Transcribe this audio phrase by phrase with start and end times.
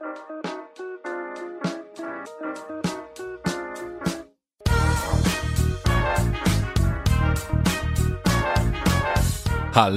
[0.00, 0.08] Hallo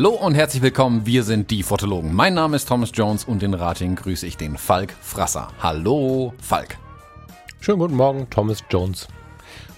[0.10, 2.13] und herzlich willkommen, wir sind die Fotologen.
[2.13, 5.47] Mein Name ist Thomas Jones und in Rating grüße ich den Falk Frasser.
[5.62, 6.78] Hallo, Falk.
[7.62, 9.08] Schönen guten Morgen, Thomas Jones.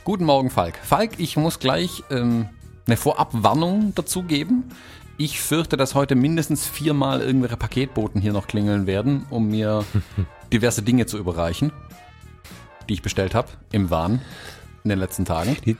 [0.03, 0.79] Guten Morgen, Falk.
[0.81, 2.49] Falk, ich muss gleich ähm,
[2.87, 4.71] eine Vorabwarnung dazu geben.
[5.17, 9.85] Ich fürchte, dass heute mindestens viermal irgendwelche Paketboten hier noch klingeln werden, um mir
[10.53, 11.71] diverse Dinge zu überreichen,
[12.89, 14.21] die ich bestellt habe im Wahn
[14.83, 15.55] in den letzten Tagen.
[15.65, 15.77] Die,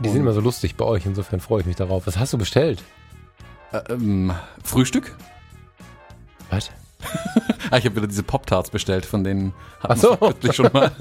[0.00, 2.06] die sind immer so lustig bei euch, insofern freue ich mich darauf.
[2.06, 2.82] Was hast du bestellt?
[3.72, 5.16] Äh, ähm, Frühstück?
[6.50, 6.70] Was?
[7.70, 10.16] ah, ich habe wieder diese Pop-Tarts bestellt, von denen Ach so.
[10.42, 10.90] ich schon mal.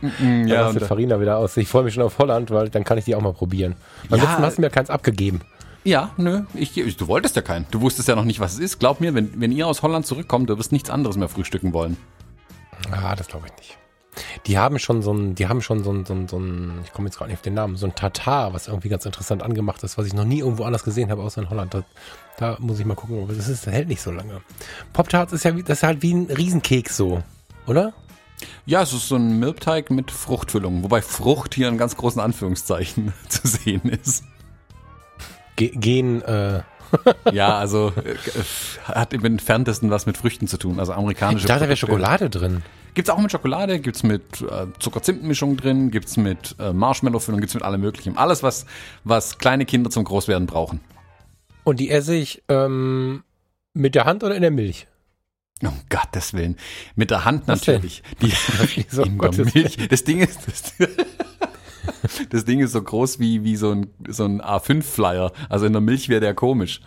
[0.00, 1.56] Mm, ja, ja, sieht und, Farina wieder aus.
[1.58, 3.74] Ich freue mich schon auf Holland, weil dann kann ich die auch mal probieren.
[4.08, 4.38] Beim Ja.
[4.38, 5.42] hast du mir keins abgegeben.
[5.84, 7.66] Ja, nö, ich, ich, du wolltest ja keinen.
[7.70, 8.78] Du wusstest ja noch nicht, was es ist.
[8.78, 11.98] Glaub mir, wenn, wenn ihr aus Holland zurückkommt, du wirst nichts anderes mehr frühstücken wollen.
[12.90, 13.78] Ah, das glaube ich nicht.
[14.46, 16.92] Die haben schon so ein, die haben schon so ein, so ein, so ein ich
[16.92, 19.82] komme jetzt gerade nicht auf den Namen, so ein Tatar, was irgendwie ganz interessant angemacht
[19.82, 21.74] ist, was ich noch nie irgendwo anders gesehen habe, außer in Holland.
[21.74, 21.84] Da,
[22.38, 24.40] da muss ich mal gucken, aber das, ist, das hält nicht so lange.
[24.92, 27.22] Pop-Tarts ist ja wie, das ist halt wie ein Riesenkeks so,
[27.66, 27.92] oder?
[28.66, 33.12] Ja, es ist so ein Milbteig mit Fruchtfüllung, wobei Frucht hier in ganz großen Anführungszeichen
[33.28, 34.24] zu sehen ist.
[35.56, 36.62] Ge Gen, äh,
[37.32, 38.14] Ja, also äh,
[38.84, 40.78] hat im entferntesten was mit Früchten zu tun.
[40.78, 41.76] Also amerikanische ich dachte, da wäre.
[41.76, 42.62] Schokolade drin.
[42.94, 47.64] Gibt's auch mit Schokolade, gibt's mit äh, Zucker-Zimt-Mischung drin, gibt's mit äh, Marshmallow-Füllung, gibt's mit
[47.64, 48.16] allem möglichen.
[48.16, 48.66] Alles, was,
[49.02, 50.80] was kleine Kinder zum Großwerden brauchen.
[51.64, 53.24] Und die esse ich ähm,
[53.72, 54.86] mit der Hand oder in der Milch?
[55.62, 56.56] Um Gottes Willen.
[56.94, 57.76] Mit der Hand Was denn?
[57.76, 58.02] natürlich.
[58.20, 58.32] Die,
[58.88, 59.88] Wieso, um in der Gottes Milch.
[59.88, 60.74] Das Ding ist, das,
[62.30, 65.32] das Ding ist so groß wie, wie so ein, so ein A5-Flyer.
[65.48, 66.80] Also in der Milch wäre der komisch.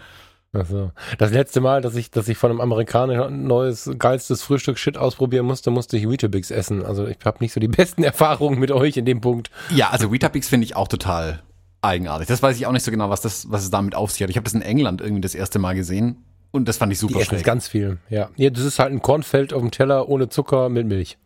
[0.53, 4.97] Also, das letzte Mal, dass ich, dass ich von einem Amerikaner ein neues, geilstes Frühstück-Shit
[4.97, 6.85] ausprobieren musste, musste ich Weetabix essen.
[6.85, 9.51] Also ich habe nicht so die besten Erfahrungen mit euch in dem Punkt.
[9.69, 11.43] Ja, also Weetabix finde ich auch total
[11.81, 12.27] eigenartig.
[12.27, 14.29] Das weiß ich auch nicht so genau, was, das, was es damit auf sich hat.
[14.29, 17.07] Ich habe das in England irgendwie das erste Mal gesehen und das fand ich Die
[17.07, 17.43] super essen schräg.
[17.43, 17.97] ganz viel.
[18.09, 18.29] Ja.
[18.35, 21.17] ja, das ist halt ein Kornfeld auf dem Teller ohne Zucker mit Milch.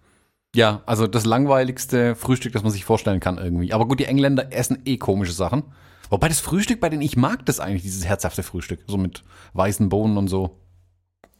[0.55, 3.73] Ja, also das langweiligste Frühstück, das man sich vorstellen kann irgendwie.
[3.73, 5.63] Aber gut, die Engländer essen eh komische Sachen.
[6.09, 8.81] Wobei das Frühstück, bei denen ich mag das eigentlich, dieses herzhafte Frühstück.
[8.85, 9.23] So mit
[9.53, 10.57] weißen Bohnen und so.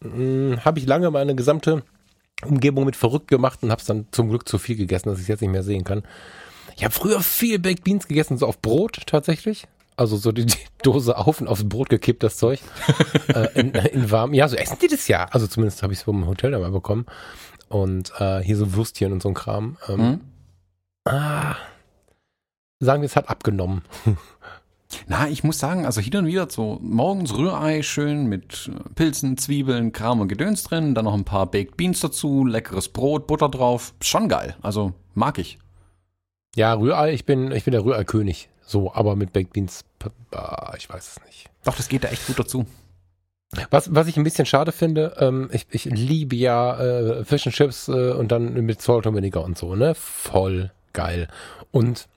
[0.02, 1.84] Hm, habe ich lange meine gesamte
[2.44, 5.24] Umgebung mit verrückt gemacht und habe es dann zum Glück zu viel gegessen, dass ich
[5.24, 6.04] es jetzt nicht mehr sehen kann.
[6.78, 9.68] Ich habe früher viel Baked Beans gegessen, so auf Brot tatsächlich.
[9.98, 12.60] Also so die, die Dose auf und aufs Brot gekippt, das Zeug.
[13.28, 14.34] äh, in, in warm.
[14.34, 15.26] Ja, so essen die das ja.
[15.26, 17.06] Also zumindest habe ich es vom Hotel dabei bekommen.
[17.72, 19.78] Und äh, hier so Würstchen und so ein Kram.
[19.88, 20.22] Ähm, Hm?
[21.06, 21.56] ah,
[22.80, 23.84] sagen wir, es hat abgenommen.
[25.08, 29.38] Na, ich muss sagen, also hier und wieder so morgens Rührei schön mit äh, Pilzen,
[29.38, 33.48] Zwiebeln, Kram und Gedöns drin, dann noch ein paar Baked Beans dazu, leckeres Brot, Butter
[33.48, 33.94] drauf.
[34.02, 34.58] Schon geil.
[34.62, 35.58] Also mag ich.
[36.56, 38.50] Ja, Rührei, ich bin, ich bin der Rührei-König.
[38.66, 39.86] So, aber mit Baked Beans,
[40.78, 41.50] ich weiß es nicht.
[41.64, 42.66] Doch, das geht da echt gut dazu.
[43.70, 47.56] Was, was ich ein bisschen schade finde, ähm, ich, ich liebe ja äh, Fish and
[47.56, 49.94] Chips äh, und dann mit Salt und Vinegar und so, ne?
[49.94, 51.28] Voll geil.
[51.72, 52.08] Und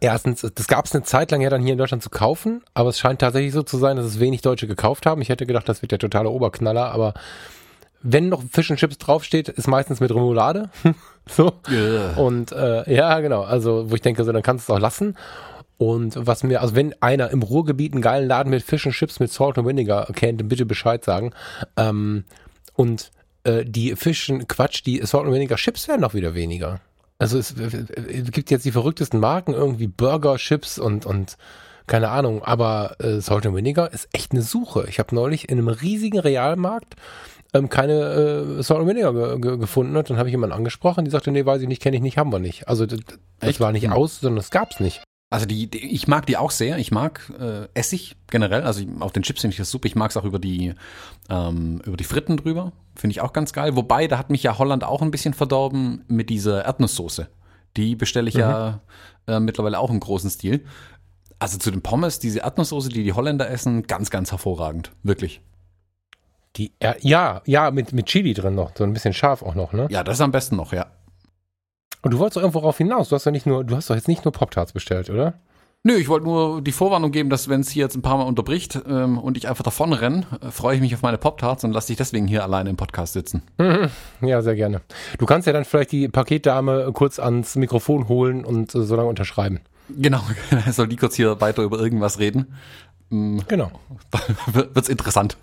[0.00, 2.90] erstens, das gab es eine Zeit lang ja dann hier in Deutschland zu kaufen, aber
[2.90, 5.22] es scheint tatsächlich so zu sein, dass es wenig Deutsche gekauft haben.
[5.22, 7.14] Ich hätte gedacht, das wird der totale Oberknaller, aber
[8.02, 10.68] wenn noch Fish and Chips draufsteht, ist meistens mit Remoulade.
[11.26, 11.52] so.
[12.16, 15.16] Und äh, ja, genau, also wo ich denke, so, dann kannst du es auch lassen.
[15.82, 19.18] Und was mir, also wenn einer im Ruhrgebiet einen geilen Laden mit Fish and Chips
[19.18, 21.32] mit Salt und Vinegar kennt, dann bitte Bescheid sagen.
[21.76, 22.22] Ähm,
[22.74, 23.10] und
[23.42, 26.78] äh, die Fischen, Quatsch, die Salt und Vinegar Chips werden auch wieder weniger.
[27.18, 31.36] Also es, es gibt jetzt die verrücktesten Marken, irgendwie Burger, Chips und, und
[31.88, 34.86] keine Ahnung, aber äh, Salt and Vinegar ist echt eine Suche.
[34.88, 36.94] Ich habe neulich in einem riesigen Realmarkt
[37.54, 41.04] ähm, keine äh, Salt and Vinegar ge ge gefunden und dann habe ich jemanden angesprochen,
[41.04, 42.68] die sagte, nee, weiß ich nicht, kenne ich nicht, haben wir nicht.
[42.68, 43.00] Also das,
[43.40, 43.92] das war nicht Hm.
[43.92, 45.02] aus, sondern es gab's nicht.
[45.32, 46.76] Also die, die, ich mag die auch sehr.
[46.76, 48.62] Ich mag äh, Essig generell.
[48.64, 49.86] Also auf den Chips finde ich das super.
[49.86, 50.74] Ich mag es auch über die
[51.30, 52.72] ähm, über die Fritten drüber.
[52.94, 53.74] Finde ich auch ganz geil.
[53.74, 57.28] Wobei, da hat mich ja Holland auch ein bisschen verdorben mit dieser Erdnusssoße.
[57.78, 58.80] Die bestelle ich ja
[59.26, 60.64] äh, mittlerweile auch im großen Stil.
[61.38, 64.92] Also zu den Pommes, diese Erdnusssoße, die die Holländer essen, ganz, ganz hervorragend.
[65.02, 65.40] Wirklich.
[66.56, 69.72] Die, ja, ja, ja, mit, mit Chili drin noch, so ein bisschen scharf auch noch,
[69.72, 69.88] ne?
[69.90, 70.88] Ja, das ist am besten noch, ja.
[72.02, 73.08] Und du wolltest doch irgendwo rauf hinaus.
[73.08, 75.34] Du hast doch nicht nur, du hast doch jetzt nicht nur Pop-Tarts bestellt, oder?
[75.84, 78.24] Nö, ich wollte nur die Vorwarnung geben, dass wenn es hier jetzt ein paar Mal
[78.24, 81.72] unterbricht ähm, und ich einfach davon renne, äh, freue ich mich auf meine Pop-Tarts und
[81.72, 83.42] lasse dich deswegen hier alleine im Podcast sitzen.
[84.20, 84.80] Ja, sehr gerne.
[85.18, 89.08] Du kannst ja dann vielleicht die Paketdame kurz ans Mikrofon holen und äh, so lange
[89.08, 89.60] unterschreiben.
[89.88, 90.20] Genau,
[90.70, 92.54] soll die kurz hier weiter über irgendwas reden.
[93.10, 93.72] Genau.
[94.52, 95.36] Wird's interessant.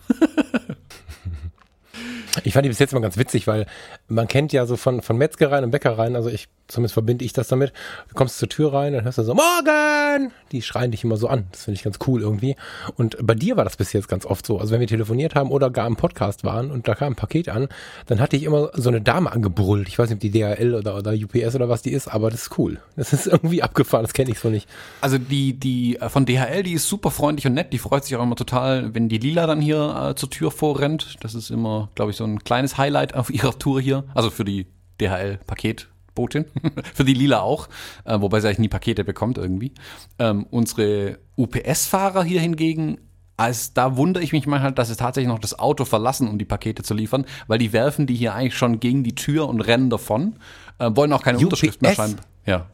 [2.44, 3.65] Ich fand die bis jetzt immer ganz witzig, weil
[4.09, 7.47] man kennt ja so von, von Metzgereien und Bäckereien, also ich, zumindest verbinde ich das
[7.47, 7.71] damit.
[8.09, 10.31] Du kommst zur Tür rein, dann hörst du so, Morgen!
[10.51, 11.45] Die schreien dich immer so an.
[11.51, 12.56] Das finde ich ganz cool irgendwie.
[12.95, 14.59] Und bei dir war das bis jetzt ganz oft so.
[14.59, 17.50] Also wenn wir telefoniert haben oder gar im Podcast waren und da kam ein Paket
[17.50, 17.69] an,
[18.07, 19.88] dann hatte ich immer so eine Dame angebrüllt.
[19.88, 22.44] Ich weiß nicht, ob die DHL oder, oder UPS oder was die ist, aber das
[22.44, 22.79] ist cool.
[22.95, 24.67] Das ist irgendwie abgefahren, das kenne ich so nicht.
[25.01, 27.71] Also die, die äh, von DHL, die ist super freundlich und nett.
[27.73, 31.17] Die freut sich auch immer total, wenn die Lila dann hier äh, zur Tür vorrennt.
[31.21, 33.98] Das ist immer, glaube ich, so ein kleines Highlight auf ihrer Tour hier.
[34.13, 34.67] Also für die
[35.01, 36.45] DHL-Paketbotin.
[36.93, 37.69] für die Lila auch.
[38.05, 39.73] Äh, wobei sie eigentlich nie Pakete bekommt irgendwie.
[40.17, 42.99] Ähm, unsere UPS-Fahrer hier hingegen
[43.39, 46.37] als da wundere ich mich mal halt, dass sie tatsächlich noch das Auto verlassen, um
[46.37, 49.61] die Pakete zu liefern, weil die werfen die hier eigentlich schon gegen die Tür und
[49.61, 50.35] rennen davon.
[50.77, 51.45] Äh, wollen auch keine UPS?
[51.45, 52.17] Unterschrift mehr schreiben.
[52.45, 52.69] Ja.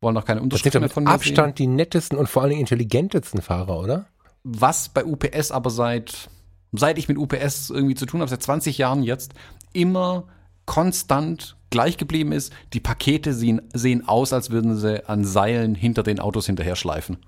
[0.00, 1.70] Wollen auch keine Das Unterschrift sind mehr von mit mir Abstand sehen.
[1.70, 4.06] die nettesten und vor allem intelligentesten Fahrer, oder?
[4.44, 6.28] Was bei UPS aber seit,
[6.70, 9.34] seit ich mit UPS irgendwie zu tun habe, seit 20 Jahren jetzt,
[9.72, 10.28] immer
[10.66, 16.02] konstant gleich geblieben ist, die Pakete sehen, sehen aus, als würden sie an Seilen hinter
[16.02, 17.18] den Autos hinterher schleifen.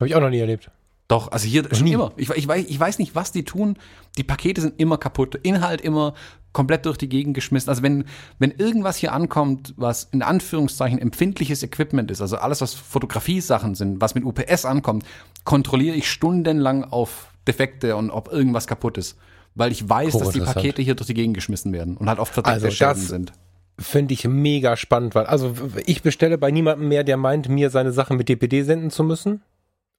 [0.00, 0.70] Habe ich auch noch nie erlebt.
[1.10, 1.92] Doch, also hier schon nie.
[1.92, 2.12] immer.
[2.16, 3.76] Ich, ich, weiß, ich weiß nicht, was die tun.
[4.16, 5.34] Die Pakete sind immer kaputt.
[5.42, 6.14] Inhalt immer
[6.52, 7.68] komplett durch die Gegend geschmissen.
[7.68, 8.04] Also wenn,
[8.38, 14.00] wenn irgendwas hier ankommt, was in Anführungszeichen empfindliches Equipment ist, also alles, was Fotografiesachen sind,
[14.00, 15.04] was mit UPS ankommt,
[15.42, 19.16] kontrolliere ich stundenlang auf Defekte und ob irgendwas kaputt ist.
[19.54, 20.40] Weil ich weiß, dass die.
[20.40, 23.32] Pakete hier durch die Gegend geschmissen werden und halt oft verdeckte Also Schäden das- sind.
[23.78, 25.54] Finde ich mega spannend, weil, also
[25.86, 29.40] ich bestelle bei niemandem mehr, der meint, mir seine Sachen mit DPD senden zu müssen.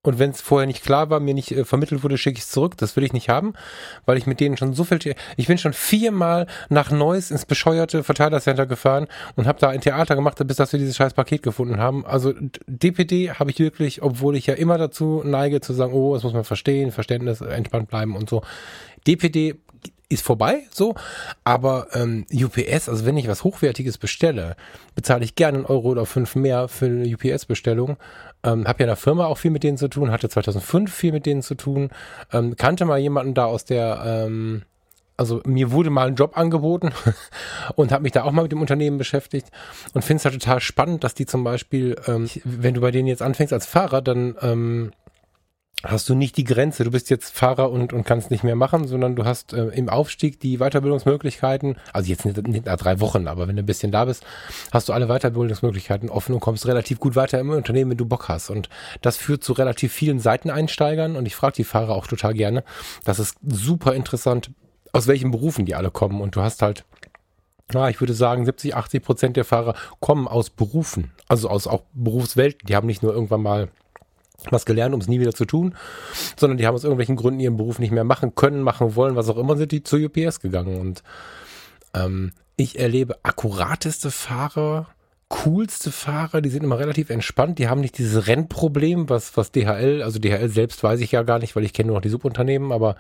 [0.04, 2.50] Und wenn es vorher nicht klar war, mir nicht äh, vermittelt wurde, schicke ich es
[2.50, 2.76] zurück.
[2.78, 3.54] Das will ich nicht haben,
[4.06, 4.98] weil ich mit denen schon so viel.
[5.38, 10.16] Ich bin schon viermal nach Neuss ins bescheuerte Verteilercenter gefahren und habe da ein Theater
[10.16, 12.04] gemacht, bis dass wir dieses scheiß Paket gefunden haben.
[12.04, 12.34] Also
[12.66, 16.34] DPD habe ich wirklich, obwohl ich ja immer dazu neige zu sagen, oh, das muss
[16.34, 18.42] man verstehen, Verständnis, entspannt bleiben und so.
[19.06, 19.56] DPD
[20.12, 20.96] ist vorbei, so.
[21.44, 24.56] Aber ähm, UPS, also wenn ich was Hochwertiges bestelle,
[24.96, 27.98] bezahle ich gerne einen Euro oder fünf mehr für eine UPS-Bestellung.
[28.44, 31.12] Ähm, hab ja in der Firma auch viel mit denen zu tun, hatte 2005 viel
[31.12, 31.90] mit denen zu tun,
[32.32, 34.64] ähm, kannte mal jemanden da aus der, ähm,
[35.16, 36.92] also mir wurde mal ein Job angeboten
[37.76, 39.48] und habe mich da auch mal mit dem Unternehmen beschäftigt
[39.94, 43.08] und finde es halt total spannend, dass die zum Beispiel, ähm, wenn du bei denen
[43.08, 44.92] jetzt anfängst als Fahrer, dann ähm,
[45.84, 46.84] hast du nicht die Grenze.
[46.84, 49.90] Du bist jetzt Fahrer und, und kannst nicht mehr machen, sondern du hast äh, im
[49.90, 51.78] Aufstieg die Weiterbildungsmöglichkeiten.
[51.94, 54.26] Also jetzt nicht, nicht nach drei Wochen, aber wenn du ein bisschen da bist,
[54.72, 58.30] hast du alle Weiterbildungsmöglichkeiten offen und kommst relativ gut weiter im Unternehmen, wenn du Bock
[58.30, 58.50] hast.
[58.50, 58.70] Und
[59.02, 61.16] das führt zu relativ vielen Seiteneinsteigern.
[61.16, 62.64] Und ich frage die Fahrer auch total gerne.
[63.04, 64.52] Das ist super interessant,
[64.92, 66.22] aus welchen Berufen die alle kommen.
[66.22, 66.84] Und du hast halt
[67.74, 71.84] ja, ich würde sagen, 70, 80 Prozent der Fahrer kommen aus Berufen, also aus auch
[71.94, 72.68] Berufswelten.
[72.68, 73.70] Die haben nicht nur irgendwann mal
[74.50, 75.76] was gelernt, um es nie wieder zu tun,
[76.38, 79.30] sondern die haben aus irgendwelchen Gründen ihren Beruf nicht mehr machen können, machen wollen, was
[79.30, 80.80] auch immer, sind die zu UPS gegangen.
[80.80, 81.04] Und
[81.94, 84.88] ähm, ich erlebe akkurateste Fahrer,
[85.30, 90.02] coolste Fahrer, die sind immer relativ entspannt, die haben nicht dieses Rennproblem, was, was DHL,
[90.04, 92.72] also DHL selbst weiß ich ja gar nicht, weil ich kenne nur noch die Subunternehmen,
[92.72, 92.96] aber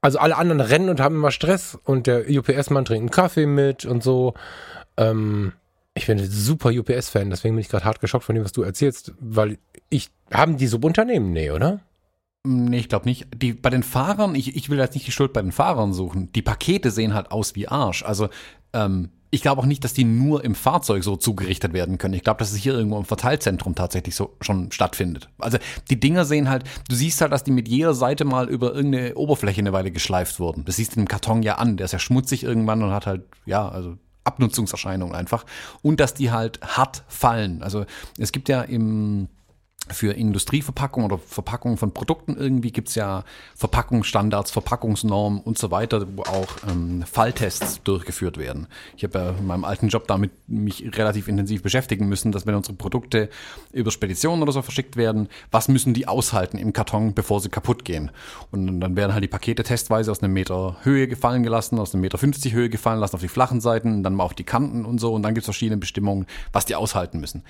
[0.00, 3.86] also alle anderen rennen und haben immer Stress und der UPS-Mann trinkt einen Kaffee mit
[3.86, 4.34] und so.
[4.96, 5.52] Ähm,
[5.94, 8.62] ich bin ein super UPS-Fan, deswegen bin ich gerade hart geschockt von dem, was du
[8.62, 9.58] erzählst, weil
[9.90, 11.32] ich, haben die Subunternehmen?
[11.32, 11.80] Nee, oder?
[12.46, 13.26] Nee, ich glaube nicht.
[13.34, 16.30] Die, bei den Fahrern, ich, ich will jetzt nicht die Schuld bei den Fahrern suchen.
[16.32, 18.02] Die Pakete sehen halt aus wie Arsch.
[18.02, 18.28] Also,
[18.74, 22.14] ähm, ich glaube auch nicht, dass die nur im Fahrzeug so zugerichtet werden können.
[22.14, 25.28] Ich glaube, dass es hier irgendwo im Verteilzentrum tatsächlich so schon stattfindet.
[25.38, 25.58] Also
[25.90, 29.16] die Dinger sehen halt, du siehst halt, dass die mit jeder Seite mal über irgendeine
[29.16, 30.64] Oberfläche eine Weile geschleift wurden.
[30.66, 31.76] Das siehst du im Karton ja an.
[31.76, 35.44] Der ist ja schmutzig irgendwann und hat halt, ja, also Abnutzungserscheinungen einfach.
[35.82, 37.62] Und dass die halt hart fallen.
[37.62, 37.86] Also
[38.18, 39.28] es gibt ja im
[39.90, 43.24] für Industrieverpackungen oder Verpackungen von Produkten irgendwie gibt's ja
[43.54, 48.66] Verpackungsstandards, Verpackungsnormen und so weiter, wo auch ähm, Falltests durchgeführt werden.
[48.96, 52.54] Ich habe ja in meinem alten Job damit mich relativ intensiv beschäftigen müssen, dass wenn
[52.54, 53.28] unsere Produkte
[53.72, 57.84] über Speditionen oder so verschickt werden, was müssen die aushalten im Karton, bevor sie kaputt
[57.84, 58.10] gehen.
[58.50, 62.00] Und dann werden halt die Pakete testweise aus einem Meter Höhe gefallen gelassen, aus einem
[62.00, 64.98] Meter 50 Höhe gefallen lassen auf die flachen Seiten, dann mal auf die Kanten und
[64.98, 65.12] so.
[65.12, 67.42] Und dann gibt's verschiedene Bestimmungen, was die aushalten müssen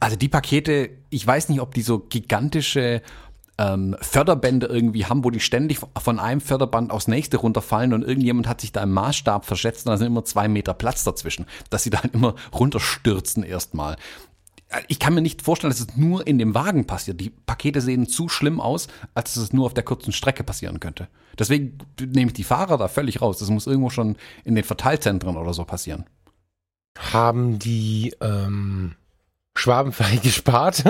[0.00, 3.02] also die Pakete, ich weiß nicht, ob die so gigantische
[3.58, 8.48] ähm, Förderbände irgendwie haben, wo die ständig von einem Förderband aufs nächste runterfallen und irgendjemand
[8.48, 11.82] hat sich da im Maßstab verschätzt und da sind immer zwei Meter Platz dazwischen, dass
[11.82, 13.96] sie da halt immer runterstürzen erstmal.
[14.88, 17.20] Ich kann mir nicht vorstellen, dass es nur in dem Wagen passiert.
[17.20, 20.80] Die Pakete sehen zu schlimm aus, als dass es nur auf der kurzen Strecke passieren
[20.80, 21.08] könnte.
[21.38, 23.38] Deswegen nehme ich die Fahrer da völlig raus.
[23.38, 26.06] Das muss irgendwo schon in den Verteilzentren oder so passieren.
[26.98, 28.94] Haben die ähm,
[29.54, 30.82] Schwaben vielleicht gespart.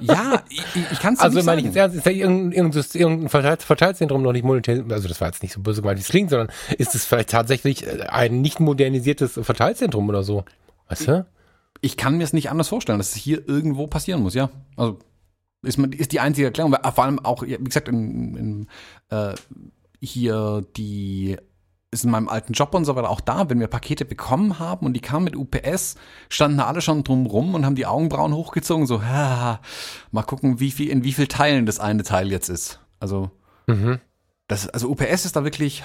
[0.00, 1.74] Ja, ich, ich kann es Also nicht meine ich sagen.
[1.74, 5.28] jetzt ernst, ist da irgendein, irgendein, irgendein Verteil- Verteilzentrum noch nicht modernisiert, also das war
[5.28, 8.40] jetzt nicht so böse gemeint, wie es klingt, sondern ist es vielleicht tatsächlich äh, ein
[8.40, 10.44] nicht modernisiertes Verteilzentrum oder so?
[10.88, 11.26] Weißt du?
[11.80, 14.48] Ich kann mir es nicht anders vorstellen, dass es hier irgendwo passieren muss, ja.
[14.76, 15.00] Also
[15.62, 18.68] ist, man, ist die einzige Erklärung, weil vor allem auch, wie gesagt, in, in,
[19.10, 19.34] äh,
[20.00, 21.36] hier die
[21.94, 24.84] ist in meinem alten Job und so weiter auch da, wenn wir Pakete bekommen haben
[24.84, 25.94] und die kamen mit UPS,
[26.28, 29.60] standen da alle schon drum rum und haben die Augenbrauen hochgezogen, so, ha,
[30.10, 32.80] mal gucken, wie viel, in wie viel Teilen das eine Teil jetzt ist.
[33.00, 33.30] Also,
[33.66, 33.98] Mhm.
[34.48, 35.82] das, also UPS ist da wirklich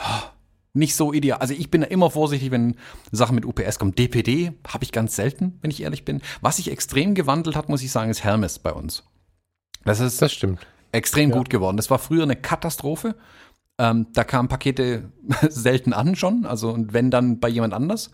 [0.73, 1.39] nicht so ideal.
[1.39, 2.75] Also ich bin da immer vorsichtig, wenn
[3.11, 3.95] Sachen mit UPS kommen.
[3.95, 6.21] DPD habe ich ganz selten, wenn ich ehrlich bin.
[6.41, 9.03] Was sich extrem gewandelt hat, muss ich sagen, ist Hermes bei uns.
[9.85, 10.59] Das ist Das stimmt.
[10.91, 11.37] extrem ja.
[11.37, 11.77] gut geworden.
[11.77, 13.15] Das war früher eine Katastrophe.
[13.79, 15.11] Ähm, da kamen Pakete
[15.49, 18.11] selten an schon, also und wenn dann bei jemand anders.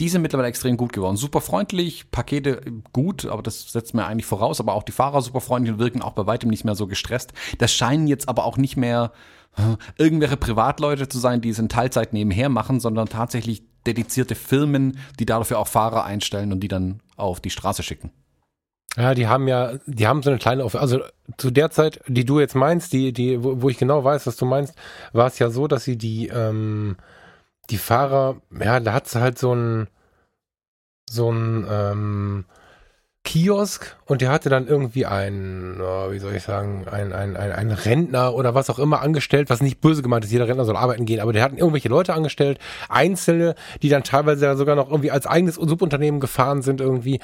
[0.00, 1.16] Die sind mittlerweile extrem gut geworden.
[1.16, 4.58] Super freundlich, Pakete gut, aber das setzt mir eigentlich voraus.
[4.58, 7.34] Aber auch die Fahrer super freundlich und wirken auch bei weitem nicht mehr so gestresst.
[7.58, 9.12] Das scheinen jetzt aber auch nicht mehr
[9.98, 15.26] irgendwelche Privatleute zu sein, die es in Teilzeit nebenher machen, sondern tatsächlich dedizierte Firmen, die
[15.26, 18.10] dafür auch Fahrer einstellen und die dann auf die Straße schicken.
[18.96, 21.00] Ja, die haben ja, die haben so eine kleine, Off also
[21.38, 24.36] zu der Zeit, die du jetzt meinst, die, die, wo, wo ich genau weiß, was
[24.36, 24.74] du meinst,
[25.12, 26.96] war es ja so, dass sie die, ähm,
[27.70, 29.88] die Fahrer, ja, da hat es halt so ein,
[31.08, 32.44] so ein ähm,
[33.24, 37.52] Kiosk und der hatte dann irgendwie ein, oh, wie soll ich sagen, ein, ein, ein,
[37.52, 40.76] ein Rentner oder was auch immer angestellt, was nicht böse gemeint ist, jeder Rentner soll
[40.76, 42.58] arbeiten gehen, aber der hatten irgendwelche Leute angestellt,
[42.90, 47.20] Einzelne, die dann teilweise sogar noch irgendwie als eigenes Subunternehmen gefahren sind irgendwie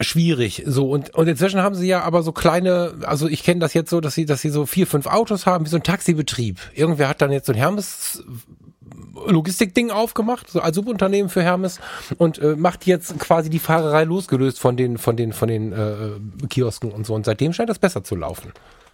[0.00, 0.62] schwierig.
[0.66, 3.90] So und und inzwischen haben sie ja aber so kleine, also ich kenne das jetzt
[3.90, 6.60] so, dass sie dass sie so vier fünf Autos haben wie so ein Taxibetrieb.
[6.74, 8.22] Irgendwer hat dann jetzt so ein Hermes
[9.26, 11.80] Logistikding aufgemacht, so als Subunternehmen für Hermes
[12.18, 16.46] und äh, macht jetzt quasi die Fahrerei losgelöst von den von den von den äh,
[16.48, 18.52] Kiosken und so und seitdem scheint das besser zu laufen.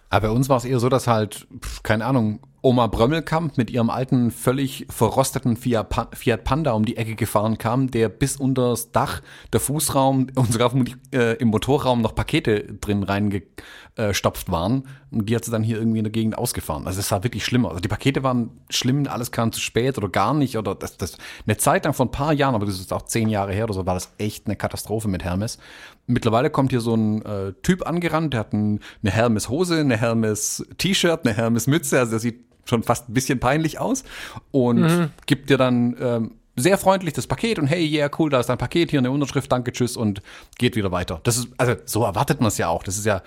[0.09, 1.47] Aber bei uns war es eher so, dass halt,
[1.83, 6.97] keine Ahnung, Oma Brömmelkamp mit ihrem alten, völlig verrosteten Fiat Pa- Fiat Panda um die
[6.97, 9.21] Ecke gefahren kam, der bis unters Dach,
[9.53, 10.71] der Fußraum und sogar
[11.13, 14.87] äh, im Motorraum noch Pakete drin reingestopft waren.
[15.11, 16.87] Und die hat sie dann hier irgendwie in der Gegend ausgefahren.
[16.87, 17.69] Also es war wirklich schlimmer.
[17.69, 20.57] Also die Pakete waren schlimm, alles kam zu spät oder gar nicht.
[20.57, 23.29] Oder das, das eine Zeit lang vor ein paar Jahren, aber das ist auch zehn
[23.29, 25.59] Jahre her oder so, war das echt eine Katastrophe mit Hermes.
[26.07, 31.27] Mittlerweile kommt hier so ein äh, Typ angerannt, der hat ein, eine Hermes-Hose, eine Hermes-T-Shirt,
[31.27, 34.03] eine Hermes-Mütze, also der sieht schon fast ein bisschen peinlich aus
[34.51, 38.47] und gibt dir dann ähm, sehr freundlich das Paket und hey, yeah, cool, da ist
[38.47, 40.21] dein Paket, hier eine Unterschrift, danke, tschüss und
[40.57, 41.19] geht wieder weiter.
[41.23, 42.83] Das ist, also so erwartet man es ja auch.
[42.83, 43.21] Das ist ja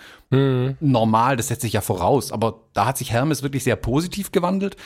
[0.80, 2.32] normal, das setzt sich ja voraus.
[2.32, 4.76] Aber da hat sich Hermes wirklich sehr positiv gewandelt.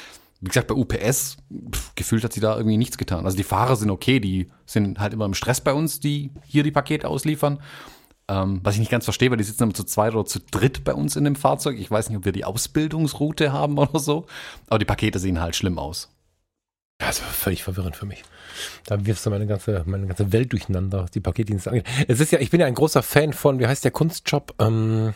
[0.40, 1.36] Wie gesagt, bei UPS,
[1.72, 3.24] pff, gefühlt hat sie da irgendwie nichts getan.
[3.26, 6.64] Also die Fahrer sind okay, die sind halt immer im Stress bei uns, die hier
[6.64, 7.60] die Pakete ausliefern.
[8.32, 10.84] Ähm, was ich nicht ganz verstehe, weil die sitzen immer zu zweit oder zu dritt
[10.84, 11.78] bei uns in dem Fahrzeug.
[11.78, 14.26] Ich weiß nicht, ob wir die Ausbildungsroute haben oder so.
[14.68, 16.08] Aber die Pakete sehen halt schlimm aus.
[16.96, 18.22] Das war völlig verwirrend für mich.
[18.86, 21.86] Da wirfst du meine ganze, meine ganze Welt durcheinander, was die Paketdienste angeht.
[22.08, 24.54] Es ist ja, ich bin ja ein großer Fan von, wie heißt der Kunstjob?
[24.58, 25.12] Ähm,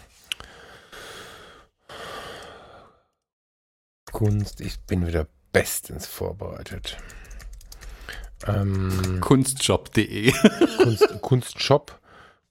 [4.12, 6.98] Kunst, ich bin wieder bestens vorbereitet.
[8.46, 10.32] Ähm, Kunstjob.de.
[10.82, 11.98] Kunst, Kunstshop,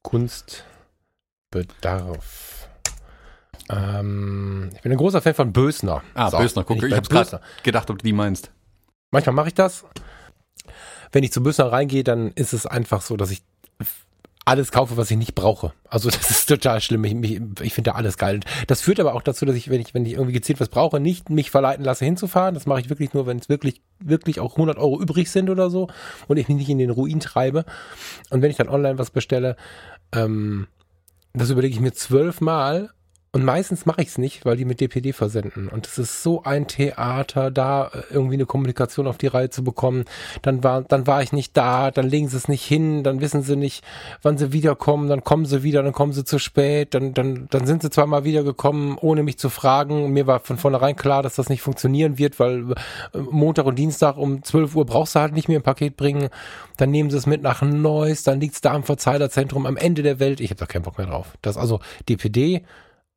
[0.05, 2.69] Kunstbedarf.
[3.69, 6.03] Ähm, ich bin ein großer Fan von Bösner.
[6.13, 7.41] Ah, So, Bösner, bin guck, ich, gerade Bösner.
[7.63, 8.51] gedacht, ob du die meinst.
[9.11, 9.83] Manchmal mache ich das.
[11.11, 13.41] Wenn ich zu Bösner reingehe, dann ist es einfach so, dass ich
[14.45, 15.73] alles kaufe, was ich nicht brauche.
[15.89, 17.03] Also das ist total schlimm.
[17.03, 18.39] Ich, mich, ich finde da alles geil.
[18.67, 20.99] Das führt aber auch dazu, dass ich, wenn ich, wenn ich irgendwie gezielt was brauche,
[20.99, 22.53] nicht mich verleiten lasse hinzufahren.
[22.53, 25.69] Das mache ich wirklich nur, wenn es wirklich, wirklich auch 100 Euro übrig sind oder
[25.69, 25.89] so
[26.27, 27.65] und ich mich nicht in den Ruin treibe.
[28.29, 29.55] Und wenn ich dann online was bestelle,
[30.13, 30.67] ähm,
[31.33, 32.91] das überlege ich mir zwölfmal
[33.35, 35.67] und meistens mache ich es nicht, weil die mit DPD versenden.
[35.67, 39.61] Und es ist so ein Theater, da äh, irgendwie eine Kommunikation auf die Reihe zu
[39.61, 40.05] bekommen.
[40.41, 43.43] Dann war, dann war ich nicht da, dann legen sie es nicht hin, dann wissen
[43.43, 43.83] sie nicht,
[44.21, 47.65] wann sie wiederkommen, dann kommen sie wieder, dann kommen sie zu spät, dann, dann, dann
[47.67, 50.13] sind sie zweimal wiedergekommen, ohne mich zu fragen.
[50.13, 54.15] Mir war von vornherein klar, dass das nicht funktionieren wird, weil äh, Montag und Dienstag
[54.15, 56.29] um 12 Uhr brauchst du halt nicht mehr ein Paket bringen.
[56.77, 60.03] Dann nehmen sie es mit nach Neuss, dann liegt es da am Verzeilerzentrum am Ende
[60.03, 60.39] der Welt.
[60.39, 61.33] Ich habe da keinen Bock mehr drauf.
[61.41, 62.63] Das also DPD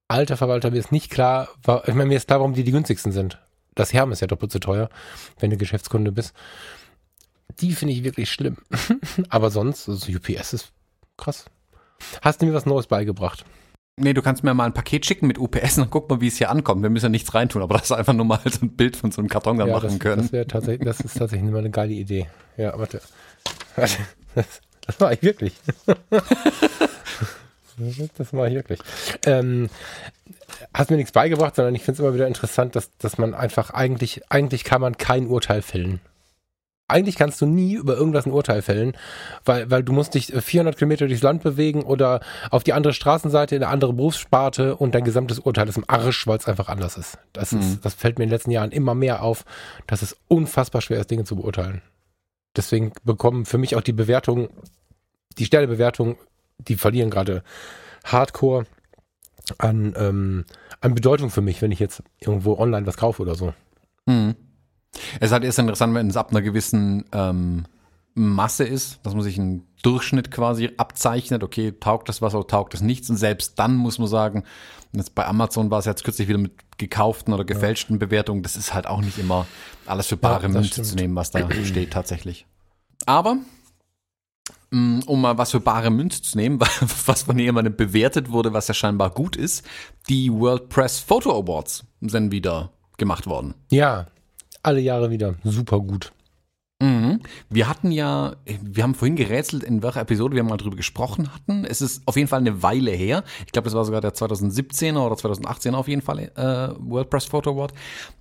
[0.08, 1.48] alter Verwalter, mir ist nicht klar,
[1.86, 3.38] ich meine, mir ist klar, warum die die günstigsten sind.
[3.74, 4.88] Das Herm ist ja doppelt so teuer,
[5.38, 6.34] wenn du Geschäftskunde bist.
[7.60, 8.56] Die finde ich wirklich schlimm.
[9.28, 10.72] Aber sonst, also UPS ist
[11.16, 11.44] krass.
[12.22, 13.44] Hast du mir was Neues beigebracht?
[14.00, 16.28] Nee, du kannst mir mal ein Paket schicken mit UPS und dann guck mal, wie
[16.28, 16.82] es hier ankommt.
[16.82, 19.10] Wir müssen ja nichts reintun, aber das ist einfach nur mal so ein Bild von
[19.10, 20.22] so einem Karton dann machen das, können.
[20.22, 22.28] Das wäre tatsächlich, das ist tatsächlich immer eine geile Idee.
[22.56, 23.00] Ja, warte.
[23.76, 23.96] Warte.
[24.34, 25.52] Das, Das war ich wirklich.
[28.16, 28.80] das war ich wirklich.
[29.24, 29.68] Ähm,
[30.74, 33.70] hast mir nichts beigebracht, sondern ich finde es immer wieder interessant, dass, dass man einfach
[33.70, 36.00] eigentlich, eigentlich kann man kein Urteil fällen.
[36.90, 38.96] Eigentlich kannst du nie über irgendwas ein Urteil fällen,
[39.44, 42.20] weil, weil du musst dich 400 Kilometer durchs Land bewegen oder
[42.50, 46.26] auf die andere Straßenseite in eine andere Berufssparte und dein gesamtes Urteil ist im Arsch,
[46.26, 47.18] weil es einfach anders ist.
[47.34, 47.60] Das, mhm.
[47.60, 47.84] ist.
[47.84, 49.44] das fällt mir in den letzten Jahren immer mehr auf,
[49.86, 51.82] dass es unfassbar schwer ist, Dinge zu beurteilen.
[52.56, 54.48] Deswegen bekommen für mich auch die Bewertungen,
[55.36, 56.16] die Sternebewertungen,
[56.58, 57.42] die verlieren gerade
[58.04, 58.66] hardcore
[59.58, 60.44] an, ähm,
[60.80, 63.54] an Bedeutung für mich, wenn ich jetzt irgendwo online was kaufe oder so.
[64.06, 64.34] Mhm.
[65.20, 67.64] Es ist halt erst interessant, wenn es ab einer gewissen ähm,
[68.14, 71.42] Masse ist, dass man sich einen Durchschnitt quasi abzeichnet.
[71.42, 73.08] Okay, taugt das was oder taugt das nichts?
[73.10, 74.44] Und selbst dann muss man sagen,
[74.92, 77.98] jetzt bei Amazon war es jetzt kürzlich wieder mit gekauften oder gefälschten ja.
[78.06, 78.42] Bewertungen.
[78.42, 79.46] Das ist halt auch nicht immer
[79.86, 82.46] alles für bare ja, Münze zu nehmen, was da steht tatsächlich.
[83.06, 83.36] Aber
[84.70, 86.60] um mal was für bare Münze zu nehmen,
[87.06, 89.64] was von jemandem bewertet wurde, was ja scheinbar gut ist,
[90.08, 93.54] die World Press Photo Awards sind wieder gemacht worden.
[93.70, 94.06] Ja,
[94.62, 95.36] alle Jahre wieder.
[95.44, 96.12] Super gut.
[96.80, 97.20] Mhm.
[97.50, 101.64] Wir hatten ja, wir haben vorhin gerätselt, in welcher Episode wir mal drüber gesprochen hatten.
[101.64, 103.24] Es ist auf jeden Fall eine Weile her.
[103.46, 107.24] Ich glaube, das war sogar der 2017er oder 2018er auf jeden Fall äh, World Press
[107.24, 107.72] Photo Award,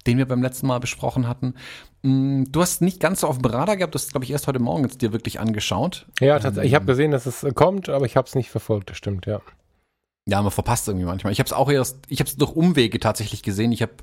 [0.07, 1.53] den wir beim letzten Mal besprochen hatten.
[2.01, 4.59] Mm, du hast nicht ganz so auf dem Radar gehabt, das glaube ich erst heute
[4.59, 6.07] Morgen jetzt dir wirklich angeschaut.
[6.19, 6.71] Ja, tatsächlich.
[6.71, 9.39] Ich habe gesehen, dass es kommt, aber ich habe es nicht verfolgt, das stimmt, ja.
[10.29, 11.31] Ja, man verpasst irgendwie manchmal.
[11.31, 13.71] Ich habe es auch erst, ich habe es durch Umwege tatsächlich gesehen.
[13.71, 13.93] Ich habe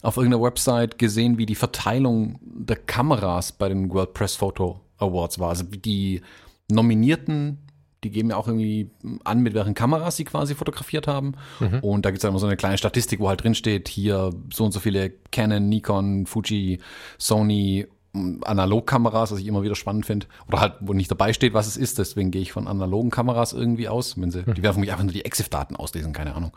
[0.00, 5.38] auf irgendeiner Website gesehen, wie die Verteilung der Kameras bei den World Press Photo Awards
[5.38, 5.50] war.
[5.50, 6.22] Also die
[6.70, 7.58] Nominierten,
[8.02, 8.90] die geben ja auch irgendwie
[9.24, 11.34] an, mit welchen Kameras sie quasi fotografiert haben.
[11.60, 11.80] Mhm.
[11.80, 14.64] Und da gibt es immer so eine kleine Statistik, wo halt drin steht, hier so
[14.64, 16.80] und so viele Canon, Nikon, Fuji,
[17.18, 20.26] Sony Analogkameras, was ich immer wieder spannend finde.
[20.46, 21.98] Oder halt, wo nicht dabei steht, was es ist.
[21.98, 24.20] Deswegen gehe ich von analogen Kameras irgendwie aus.
[24.20, 24.54] Wenn sie, hm.
[24.54, 26.52] Die werden mich einfach nur die EXIF-Daten auslesen, keine Ahnung.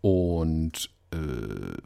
[0.00, 1.16] Und äh,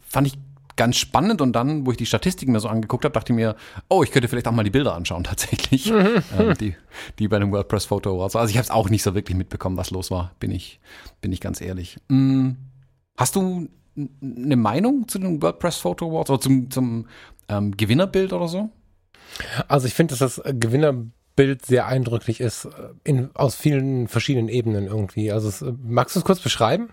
[0.01, 0.39] fand ich
[0.77, 3.57] ganz spannend und dann, wo ich die Statistiken mir so angeguckt habe, dachte ich mir,
[3.89, 6.75] oh, ich könnte vielleicht auch mal die Bilder anschauen tatsächlich, ähm, die,
[7.19, 8.37] die bei dem WordPress Photo Awards.
[8.37, 10.81] Also ich habe es auch nicht so wirklich mitbekommen, was los war, bin ich,
[11.21, 11.99] bin ich ganz ehrlich.
[12.09, 12.57] Hm,
[13.17, 17.07] hast du eine Meinung zu den WordPress Photo Awards oder zum, zum
[17.49, 18.71] ähm, Gewinnerbild oder so?
[19.69, 22.71] Also ich finde, dass das Gewinnerbild sehr eindrücklich ist, äh,
[23.05, 25.33] in, aus vielen verschiedenen Ebenen irgendwie.
[25.33, 26.91] Also es, äh, magst du es kurz beschreiben?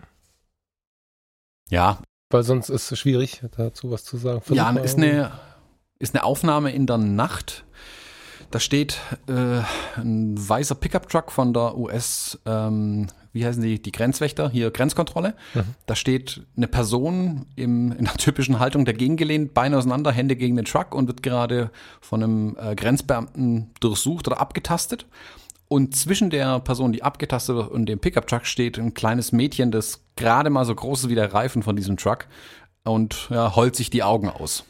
[1.70, 2.00] Ja.
[2.30, 4.42] Weil sonst ist es schwierig, dazu was zu sagen.
[4.42, 5.32] Versuch ja, ist eine,
[5.98, 7.66] ist eine Aufnahme in der Nacht.
[8.52, 9.62] Da steht äh,
[9.96, 15.36] ein weißer Pickup-Truck von der US ähm, wie heißen die, die Grenzwächter, hier Grenzkontrolle.
[15.54, 15.76] Mhm.
[15.86, 20.56] Da steht eine Person im, in der typischen Haltung dagegen gelehnt, Beine auseinander, Hände gegen
[20.56, 25.06] den Truck und wird gerade von einem äh, Grenzbeamten durchsucht oder abgetastet.
[25.68, 30.02] Und zwischen der Person, die abgetastet wird, und dem Pickup-Truck steht ein kleines Mädchen, das
[30.16, 32.26] gerade mal so groß ist wie der Reifen von diesem Truck
[32.84, 34.64] und ja, heult sich die Augen aus.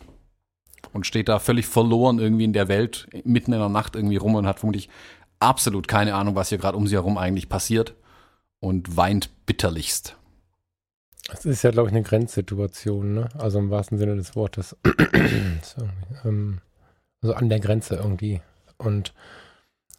[0.93, 4.35] Und steht da völlig verloren irgendwie in der Welt, mitten in der Nacht irgendwie rum
[4.35, 4.89] und hat vermutlich
[5.39, 7.93] absolut keine Ahnung, was hier gerade um sie herum eigentlich passiert
[8.59, 10.15] und weint bitterlichst.
[11.27, 13.29] Das ist ja, glaube ich, eine Grenzsituation, ne?
[13.37, 14.75] Also im wahrsten Sinne des Wortes.
[16.25, 16.59] ähm,
[17.21, 18.41] also an der Grenze irgendwie.
[18.77, 19.13] Und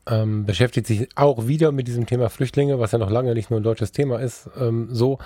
[0.06, 3.60] ähm, beschäftigt sich auch wieder mit diesem Thema Flüchtlinge, was ja noch lange nicht nur
[3.60, 4.50] ein deutsches Thema ist.
[4.58, 5.18] Ähm, so,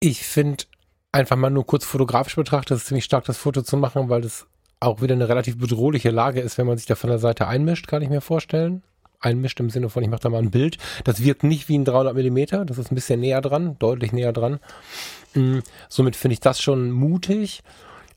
[0.00, 0.64] ich finde
[1.16, 4.46] einfach mal nur kurz fotografisch betrachtet, ist ziemlich stark, das Foto zu machen, weil das
[4.80, 7.88] auch wieder eine relativ bedrohliche Lage ist, wenn man sich da von der Seite einmischt,
[7.88, 8.82] kann ich mir vorstellen
[9.20, 10.78] einmischt im Sinne von, ich mache da mal ein Bild.
[11.04, 14.32] Das wirkt nicht wie ein 300 Millimeter, das ist ein bisschen näher dran, deutlich näher
[14.32, 14.60] dran.
[15.34, 15.62] Mhm.
[15.88, 17.62] Somit finde ich das schon mutig.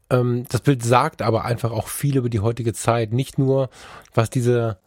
[0.09, 3.13] Ähm, das Bild sagt aber einfach auch viel über die heutige Zeit.
[3.13, 3.69] Nicht nur,
[4.13, 4.77] was diese,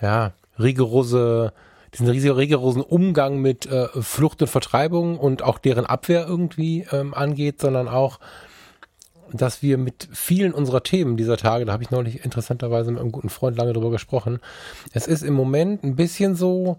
[0.00, 1.52] ja, rigorose,
[1.98, 7.60] diesen rigorosen Umgang mit äh, Flucht und Vertreibung und auch deren Abwehr irgendwie ähm, angeht,
[7.60, 8.18] sondern auch,
[9.32, 13.12] dass wir mit vielen unserer Themen dieser Tage, da habe ich neulich interessanterweise mit einem
[13.12, 14.40] guten Freund lange drüber gesprochen,
[14.92, 16.78] es ist im Moment ein bisschen so,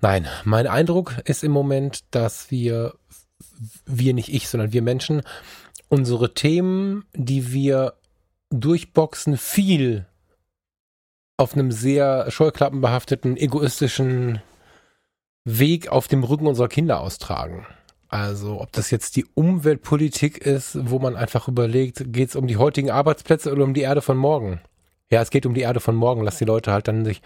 [0.00, 2.94] nein, mein Eindruck ist im Moment, dass wir,
[3.86, 5.22] wir nicht ich, sondern wir Menschen,
[5.88, 7.94] unsere Themen, die wir
[8.50, 10.06] durchboxen, viel
[11.36, 14.42] auf einem sehr scheuklappenbehafteten, egoistischen
[15.44, 17.66] Weg auf dem Rücken unserer Kinder austragen.
[18.08, 22.58] Also ob das jetzt die Umweltpolitik ist, wo man einfach überlegt, geht es um die
[22.58, 24.60] heutigen Arbeitsplätze oder um die Erde von morgen?
[25.10, 26.22] Ja, es geht um die Erde von morgen.
[26.22, 27.22] Lass die Leute halt dann sich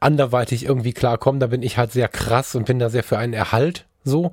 [0.00, 1.40] anderweitig irgendwie klarkommen.
[1.40, 4.32] Da bin ich halt sehr krass und bin da sehr für einen Erhalt so.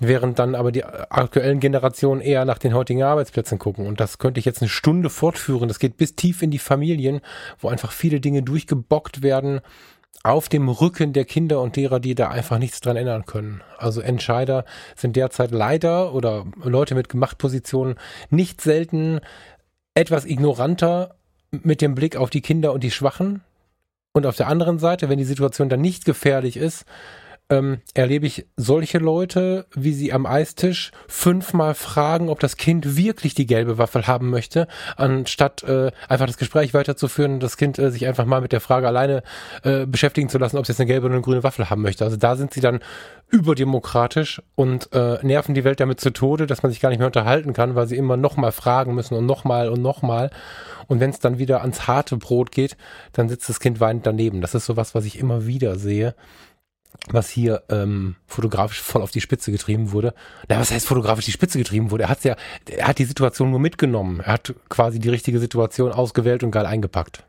[0.00, 3.86] Während dann aber die aktuellen Generationen eher nach den heutigen Arbeitsplätzen gucken.
[3.86, 5.68] Und das könnte ich jetzt eine Stunde fortführen.
[5.68, 7.20] Das geht bis tief in die Familien,
[7.58, 9.60] wo einfach viele Dinge durchgebockt werden,
[10.24, 13.60] auf dem Rücken der Kinder und derer, die da einfach nichts dran ändern können.
[13.76, 14.64] Also Entscheider
[14.96, 17.96] sind derzeit leider oder Leute mit Machtpositionen
[18.30, 19.20] nicht selten
[19.94, 21.16] etwas ignoranter
[21.50, 23.42] mit dem Blick auf die Kinder und die Schwachen.
[24.14, 26.84] Und auf der anderen Seite, wenn die Situation dann nicht gefährlich ist,
[27.50, 33.34] ähm, erlebe ich solche Leute, wie sie am Eistisch fünfmal fragen, ob das Kind wirklich
[33.34, 37.90] die gelbe Waffel haben möchte, anstatt äh, einfach das Gespräch weiterzuführen und das Kind äh,
[37.90, 39.22] sich einfach mal mit der Frage alleine
[39.62, 42.04] äh, beschäftigen zu lassen, ob es jetzt eine gelbe oder eine grüne Waffel haben möchte.
[42.04, 42.80] Also da sind sie dann
[43.28, 47.08] überdemokratisch und äh, nerven die Welt damit zu Tode, dass man sich gar nicht mehr
[47.08, 50.30] unterhalten kann, weil sie immer nochmal fragen müssen und nochmal und nochmal.
[50.86, 52.76] Und wenn es dann wieder ans harte Brot geht,
[53.12, 54.40] dann sitzt das Kind weinend daneben.
[54.40, 56.14] Das ist sowas, was ich immer wieder sehe
[57.08, 60.14] was hier ähm, fotografisch voll auf die Spitze getrieben wurde.
[60.48, 62.04] Na, was heißt fotografisch die Spitze getrieben wurde?
[62.04, 62.36] Er hat ja,
[62.68, 64.20] er hat die Situation nur mitgenommen.
[64.20, 67.24] Er hat quasi die richtige Situation ausgewählt und geil eingepackt.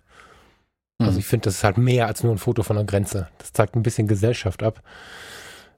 [0.98, 1.20] Also mhm.
[1.20, 3.28] ich finde, das ist halt mehr als nur ein Foto von der Grenze.
[3.38, 4.82] Das zeigt ein bisschen Gesellschaft ab.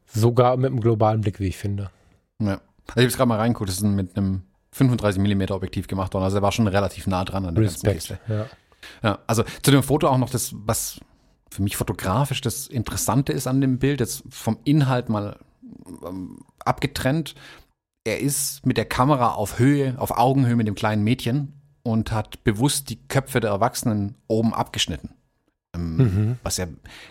[0.06, 1.90] Sogar mit einem globalen Blick, wie ich finde.
[2.40, 2.50] Ja.
[2.50, 6.14] Also ich habe es gerade mal reingeguckt, das ist mit einem 35 mm Objektiv gemacht
[6.14, 6.24] worden.
[6.24, 8.20] Also er war schon relativ nah dran an der Respekt, ganzen Kiste.
[8.32, 8.46] Ja.
[9.04, 9.20] ja.
[9.28, 11.00] Also zu dem Foto auch noch das, was
[11.50, 15.40] für mich fotografisch das Interessante ist an dem Bild, jetzt vom Inhalt mal
[16.06, 17.36] ähm, abgetrennt.
[18.04, 22.44] Er ist mit der Kamera auf Höhe, auf Augenhöhe mit dem kleinen Mädchen und hat
[22.44, 25.14] bewusst die Köpfe der Erwachsenen oben abgeschnitten.
[25.74, 26.40] Ähm, mhm.
[26.44, 26.68] Was ja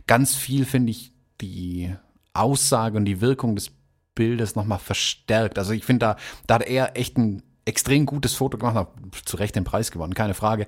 [0.06, 1.94] ganz viel, finde ich, die
[2.32, 3.70] Aussage und die Wirkung des
[4.14, 5.58] Bildes nochmal verstärkt.
[5.58, 8.92] Also ich finde, da, da hat er echt ein extrem gutes Foto gemacht, hat
[9.24, 10.66] zu Recht den Preis gewonnen, keine Frage.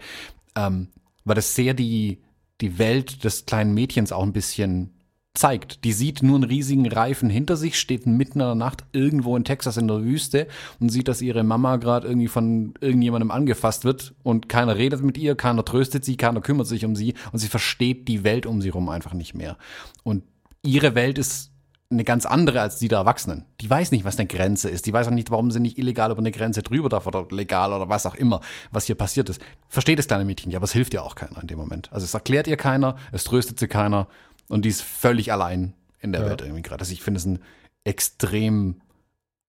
[0.54, 0.88] Ähm,
[1.24, 2.22] weil das sehr die,
[2.60, 4.94] die Welt des kleinen Mädchens auch ein bisschen
[5.34, 5.84] zeigt.
[5.84, 9.44] Die sieht nur einen riesigen Reifen hinter sich, steht mitten in der Nacht irgendwo in
[9.44, 10.48] Texas in der Wüste
[10.80, 15.16] und sieht, dass ihre Mama gerade irgendwie von irgendjemandem angefasst wird und keiner redet mit
[15.16, 18.60] ihr, keiner tröstet sie, keiner kümmert sich um sie und sie versteht die Welt um
[18.60, 19.56] sie rum einfach nicht mehr.
[20.02, 20.24] Und
[20.62, 21.52] ihre Welt ist
[21.90, 23.46] eine ganz andere als die der Erwachsenen.
[23.61, 24.85] Die weiß nicht, was eine Grenze ist.
[24.85, 27.72] Die weiß auch nicht, warum sie nicht illegal über eine Grenze drüber darf oder legal
[27.72, 29.40] oder was auch immer, was hier passiert ist.
[29.68, 31.90] Versteht das kleine Mädchen ja, aber es hilft ihr auch keiner in dem Moment.
[31.92, 34.07] Also es erklärt ihr keiner, es tröstet sie keiner
[34.48, 36.29] und die ist völlig allein in der ja.
[36.29, 36.81] Welt irgendwie gerade.
[36.81, 37.38] Also ich finde es ein
[37.85, 38.83] extrem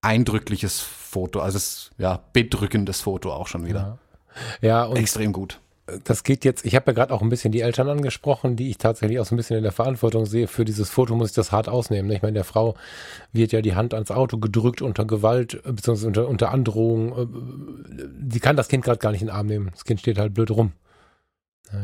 [0.02, 1.42] eindrückliches Foto.
[1.42, 4.00] Also es ja bedrückendes Foto auch schon wieder.
[4.62, 5.60] Ja, ja und extrem gut
[6.04, 8.78] das geht jetzt, ich habe ja gerade auch ein bisschen die Eltern angesprochen, die ich
[8.78, 10.48] tatsächlich auch so ein bisschen in der Verantwortung sehe.
[10.48, 12.12] Für dieses Foto muss ich das hart ausnehmen.
[12.12, 12.76] Ich meine, der Frau
[13.32, 17.30] wird ja die Hand ans Auto gedrückt unter Gewalt, beziehungsweise unter, unter Androhung.
[17.90, 19.70] Die kann das Kind gerade gar nicht in den Arm nehmen.
[19.72, 20.74] Das Kind steht halt blöd rum.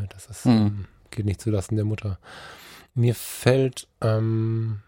[0.10, 0.86] Das ist, hm.
[1.12, 2.20] geht nicht zulasten der Mutter.
[2.94, 4.80] Mir fällt, ähm,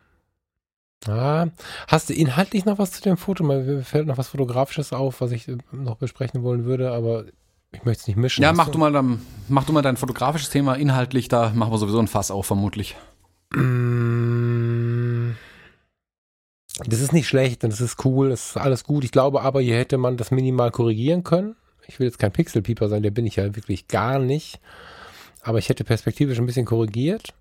[1.05, 1.47] Ah,
[1.87, 3.43] hast du inhaltlich noch was zu dem Foto?
[3.43, 7.25] Mir fällt noch was Fotografisches auf, was ich noch besprechen wollen würde, aber
[7.77, 8.41] ich möchte es nicht mischen.
[8.41, 11.77] Ja, mach du, mal dann, mach du mal dein fotografisches Thema inhaltlich, da machen wir
[11.77, 12.95] sowieso ein Fass auf, vermutlich.
[13.53, 15.33] Mm.
[16.85, 19.03] Das ist nicht schlecht und das ist cool, das ist alles gut.
[19.03, 21.55] Ich glaube aber, hier hätte man das minimal korrigieren können.
[21.87, 24.59] Ich will jetzt kein Pixelpieper sein, der bin ich ja wirklich gar nicht.
[25.43, 27.33] Aber ich hätte perspektivisch ein bisschen korrigiert.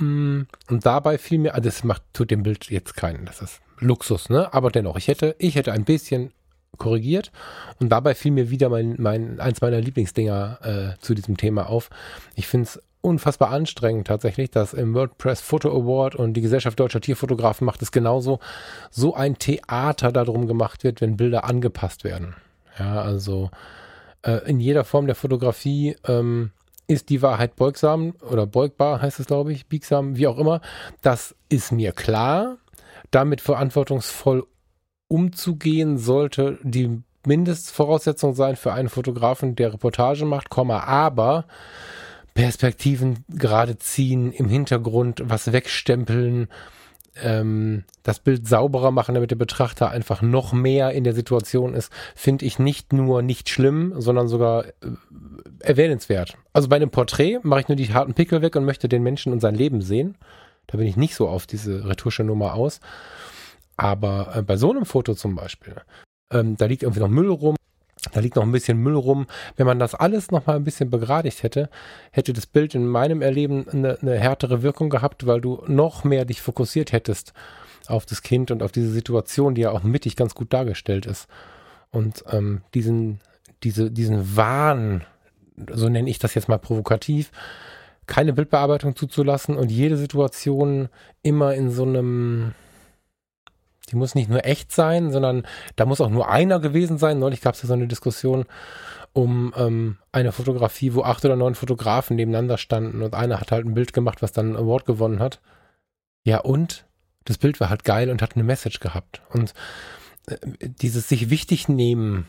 [0.00, 0.42] Mm.
[0.68, 4.30] Und dabei fiel mir, also das macht, tut dem Bild jetzt keinen, das ist Luxus,
[4.30, 4.52] ne?
[4.54, 6.32] Aber dennoch, ich hätte, ich hätte ein bisschen
[6.78, 7.30] korrigiert.
[7.80, 10.58] Und dabei fiel mir wieder mein, mein, eins meiner Lieblingsdinger
[10.96, 11.90] äh, zu diesem Thema auf.
[12.34, 17.00] Ich finde es unfassbar anstrengend tatsächlich, dass im WordPress Photo Award und die Gesellschaft Deutscher
[17.00, 18.38] Tierfotografen macht es genauso,
[18.90, 22.36] so ein Theater darum gemacht wird, wenn Bilder angepasst werden.
[22.78, 23.50] Ja, also
[24.22, 26.52] äh, in jeder Form der Fotografie ähm,
[26.86, 30.60] ist die Wahrheit beugsam oder beugbar, heißt es, glaube ich, biegsam, wie auch immer.
[31.02, 32.56] Das ist mir klar.
[33.10, 34.46] Damit verantwortungsvoll
[35.12, 41.44] umzugehen, sollte die Mindestvoraussetzung sein für einen Fotografen, der Reportage macht, aber
[42.34, 46.48] Perspektiven gerade ziehen, im Hintergrund was wegstempeln,
[47.22, 51.92] ähm, das Bild sauberer machen, damit der Betrachter einfach noch mehr in der Situation ist,
[52.16, 54.70] finde ich nicht nur nicht schlimm, sondern sogar äh,
[55.60, 56.38] erwähnenswert.
[56.54, 59.30] Also bei einem Porträt mache ich nur die harten Pickel weg und möchte den Menschen
[59.30, 60.16] und sein Leben sehen.
[60.68, 62.80] Da bin ich nicht so auf diese Retusche-Nummer aus.
[63.76, 65.76] Aber äh, bei so einem Foto zum Beispiel,
[66.32, 67.56] ähm, da liegt irgendwie noch Müll rum,
[68.12, 69.26] da liegt noch ein bisschen Müll rum.
[69.56, 71.70] Wenn man das alles noch mal ein bisschen begradigt hätte,
[72.10, 76.24] hätte das Bild in meinem Erleben eine, eine härtere Wirkung gehabt, weil du noch mehr
[76.24, 77.32] dich fokussiert hättest
[77.86, 81.28] auf das Kind und auf diese Situation, die ja auch mittig ganz gut dargestellt ist.
[81.90, 83.20] Und ähm, diesen,
[83.62, 85.04] diese, diesen Wahn,
[85.72, 87.30] so nenne ich das jetzt mal provokativ,
[88.06, 90.88] keine Bildbearbeitung zuzulassen und jede Situation
[91.22, 92.54] immer in so einem
[93.90, 97.18] die muss nicht nur echt sein, sondern da muss auch nur einer gewesen sein.
[97.18, 98.46] Neulich gab es ja so eine Diskussion.
[99.12, 103.66] um ähm, eine Fotografie, wo acht oder neun Fotografen nebeneinander standen und einer hat halt
[103.66, 105.40] ein Bild gemacht, was dann einen Award gewonnen hat.
[106.24, 106.86] Ja, und
[107.24, 109.22] das Bild war halt geil und hat eine Message gehabt.
[109.30, 109.52] Und
[110.26, 112.26] äh, dieses sich wichtig nehmen,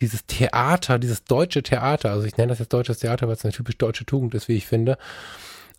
[0.00, 3.54] dieses Theater, dieses deutsche Theater, also ich nenne das jetzt deutsches Theater, weil es eine
[3.54, 4.98] typisch deutsche Tugend ist, wie ich finde,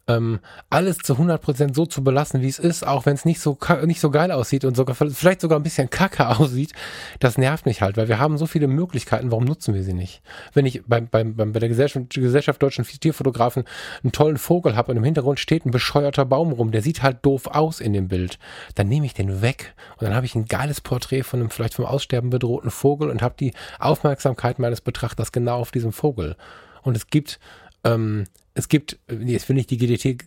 [0.07, 0.39] ähm,
[0.69, 3.99] alles zu 100% so zu belassen, wie es ist, auch wenn es nicht so nicht
[3.99, 6.73] so geil aussieht und sogar vielleicht sogar ein bisschen kacke aussieht,
[7.19, 10.21] das nervt mich halt, weil wir haben so viele Möglichkeiten, warum nutzen wir sie nicht?
[10.53, 13.65] Wenn ich beim, beim, beim, bei der Gesellschaft, Gesellschaft Deutschen Tierfotografen
[14.03, 17.25] einen tollen Vogel habe und im Hintergrund steht ein bescheuerter Baum rum, der sieht halt
[17.25, 18.39] doof aus in dem Bild,
[18.75, 21.73] dann nehme ich den weg und dann habe ich ein geiles Porträt von einem vielleicht
[21.73, 26.35] vom Aussterben bedrohten Vogel und habe die Aufmerksamkeit meines Betrachters genau auf diesem Vogel.
[26.83, 27.39] Und es gibt
[27.87, 30.17] ähm, es gibt, jetzt will ich die GDT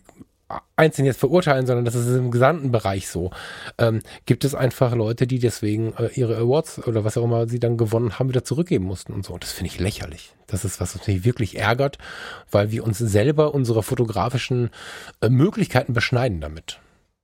[0.75, 3.31] einzeln jetzt verurteilen, sondern das ist im gesamten Bereich so.
[3.77, 7.59] Ähm, gibt es einfach Leute, die deswegen äh, ihre Awards oder was auch immer sie
[7.59, 9.37] dann gewonnen haben, wieder zurückgeben mussten und so.
[9.37, 10.33] Das finde ich lächerlich.
[10.47, 11.97] Das ist was, was mich wirklich ärgert,
[12.49, 14.69] weil wir uns selber unsere fotografischen
[15.21, 16.79] äh, Möglichkeiten beschneiden damit.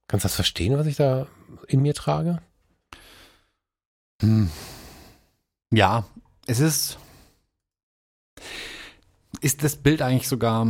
[0.07, 1.27] Kannst du das verstehen, was ich da
[1.67, 2.39] in mir trage?
[4.21, 4.49] Hm.
[5.71, 6.05] Ja,
[6.45, 6.97] es ist.
[9.41, 10.67] Ist das Bild eigentlich sogar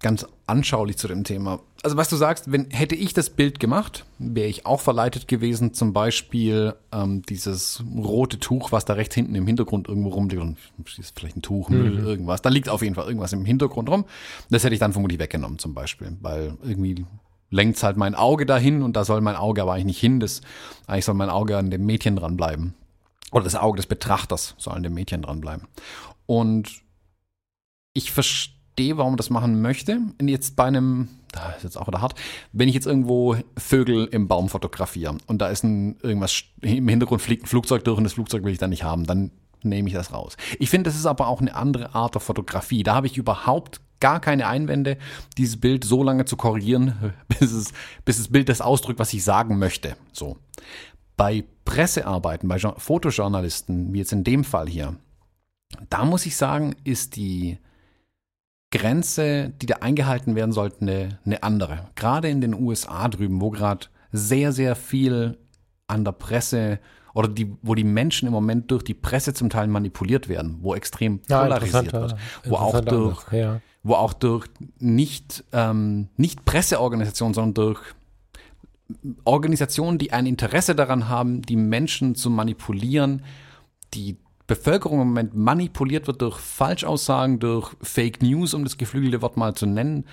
[0.00, 1.60] ganz anschaulich zu dem Thema.
[1.82, 5.74] Also was du sagst, wenn hätte ich das Bild gemacht, wäre ich auch verleitet gewesen,
[5.74, 10.56] zum Beispiel ähm, dieses rote Tuch, was da rechts hinten im Hintergrund irgendwo rumliegt,
[10.98, 12.06] ist vielleicht ein Tuch, Müll, mhm.
[12.06, 12.42] irgendwas.
[12.42, 14.04] Da liegt auf jeden Fall irgendwas im Hintergrund rum.
[14.50, 17.04] Das hätte ich dann vermutlich weggenommen, zum Beispiel, weil irgendwie
[17.50, 20.20] lenkt halt mein Auge dahin und da soll mein Auge aber eigentlich nicht hin.
[20.20, 20.42] Das,
[20.86, 22.74] eigentlich soll mein Auge an dem Mädchen dranbleiben.
[23.32, 25.66] Oder das Auge des Betrachters soll an dem Mädchen dranbleiben.
[26.26, 26.82] Und
[27.94, 28.58] ich verstehe
[28.94, 29.98] warum das machen möchte.
[30.20, 32.14] Und jetzt bei einem, da ist jetzt auch wieder hart,
[32.52, 37.22] wenn ich jetzt irgendwo Vögel im Baum fotografiere und da ist ein irgendwas im Hintergrund
[37.22, 39.94] fliegt ein Flugzeug durch und das Flugzeug will ich dann nicht haben, dann nehme ich
[39.94, 40.36] das raus.
[40.60, 42.84] Ich finde, das ist aber auch eine andere Art der Fotografie.
[42.84, 44.96] Da habe ich überhaupt gar keine Einwände,
[45.36, 47.72] dieses Bild so lange zu korrigieren, bis es,
[48.04, 49.96] bis das Bild das ausdrückt, was ich sagen möchte.
[50.12, 50.36] So.
[51.16, 54.94] Bei Pressearbeiten, bei Fotojournalisten, wie jetzt in dem Fall hier,
[55.90, 57.58] da muss ich sagen, ist die
[58.70, 61.88] Grenze, die da eingehalten werden sollte, eine, eine andere.
[61.94, 65.38] Gerade in den USA drüben, wo gerade sehr, sehr viel
[65.86, 66.78] an der Presse
[67.14, 70.74] oder die, wo die Menschen im Moment durch die Presse zum Teil manipuliert werden, wo
[70.74, 73.60] extrem polarisiert wird, wo auch durch, ja.
[73.82, 74.46] wo auch durch
[74.78, 77.80] nicht, ähm, nicht Presseorganisationen, sondern durch
[79.24, 83.24] Organisationen, die ein Interesse daran haben, die Menschen zu manipulieren,
[83.94, 84.16] die
[84.48, 89.54] Bevölkerung im Moment manipuliert wird durch Falschaussagen, durch Fake News, um das geflügelte Wort mal
[89.54, 90.06] zu nennen,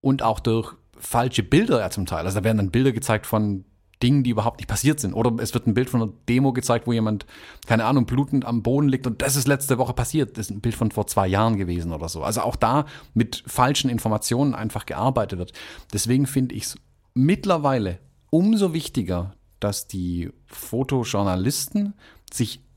[0.00, 2.26] und auch durch falsche Bilder ja zum Teil.
[2.26, 3.64] Also da werden dann Bilder gezeigt von
[4.02, 5.14] Dingen, die überhaupt nicht passiert sind.
[5.14, 7.26] Oder es wird ein Bild von einer Demo gezeigt, wo jemand,
[7.66, 10.36] keine Ahnung, blutend am Boden liegt und das ist letzte Woche passiert.
[10.36, 12.22] Das ist ein Bild von vor zwei Jahren gewesen oder so.
[12.22, 15.52] Also auch da mit falschen Informationen einfach gearbeitet wird.
[15.92, 16.76] Deswegen finde ich es
[17.14, 17.98] mittlerweile
[18.30, 21.94] umso wichtiger, dass die Fotojournalisten
[22.32, 22.67] sich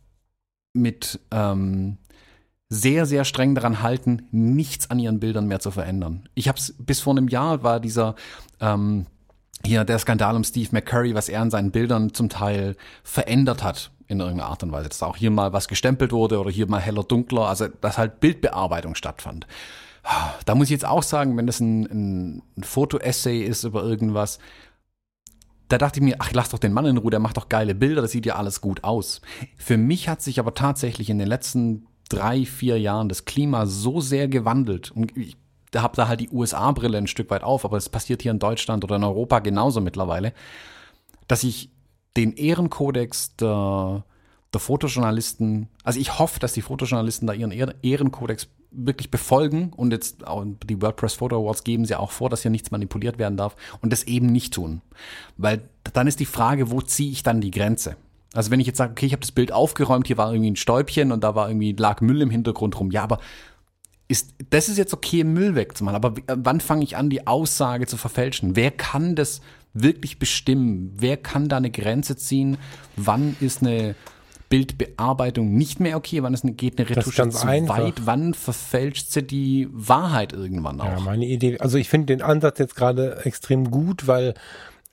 [0.73, 1.97] mit ähm,
[2.69, 6.29] sehr, sehr streng daran halten, nichts an ihren Bildern mehr zu verändern.
[6.35, 8.15] Ich habe es bis vor einem Jahr war dieser
[8.61, 9.07] ähm,
[9.65, 13.91] hier der Skandal um Steve McCurry, was er an seinen Bildern zum Teil verändert hat
[14.07, 14.89] in irgendeiner Art und Weise.
[14.89, 18.19] Dass auch hier mal was gestempelt wurde oder hier mal heller, dunkler, also dass halt
[18.19, 19.47] Bildbearbeitung stattfand.
[20.45, 24.39] Da muss ich jetzt auch sagen, wenn das ein, ein, Foto-Essay ist über irgendwas,
[25.71, 27.75] da dachte ich mir, ach, lass doch den Mann in Ruhe, der macht doch geile
[27.75, 29.21] Bilder, das sieht ja alles gut aus.
[29.57, 34.01] Für mich hat sich aber tatsächlich in den letzten drei, vier Jahren das Klima so
[34.01, 34.91] sehr gewandelt.
[34.91, 35.37] Und ich
[35.73, 38.83] habe da halt die USA-Brille ein Stück weit auf, aber es passiert hier in Deutschland
[38.83, 40.33] oder in Europa genauso mittlerweile,
[41.27, 41.69] dass ich
[42.17, 44.03] den Ehrenkodex der,
[44.53, 50.25] der Fotojournalisten, also ich hoffe, dass die Fotojournalisten da ihren Ehrenkodex wirklich befolgen und jetzt
[50.25, 53.55] auch die WordPress Photo Awards geben sie auch vor, dass hier nichts manipuliert werden darf
[53.81, 54.81] und das eben nicht tun.
[55.37, 55.61] Weil
[55.93, 57.97] dann ist die Frage, wo ziehe ich dann die Grenze?
[58.33, 60.55] Also wenn ich jetzt sage, okay, ich habe das Bild aufgeräumt, hier war irgendwie ein
[60.55, 62.91] Stäubchen und da war irgendwie lag Müll im Hintergrund rum.
[62.91, 63.19] Ja, aber
[64.07, 67.97] ist das ist jetzt okay, Müll wegzumachen, aber wann fange ich an, die Aussage zu
[67.97, 68.55] verfälschen?
[68.55, 69.41] Wer kann das
[69.73, 70.93] wirklich bestimmen?
[70.97, 72.57] Wer kann da eine Grenze ziehen?
[72.95, 73.95] Wann ist eine
[74.51, 76.21] Bildbearbeitung nicht mehr okay?
[76.21, 77.79] Wann ist eine, geht eine Retusche zu einfach.
[77.79, 78.05] weit?
[78.05, 80.85] Wann verfälscht sie die Wahrheit irgendwann auch?
[80.85, 84.33] Ja, meine Idee, also ich finde den Ansatz jetzt gerade extrem gut, weil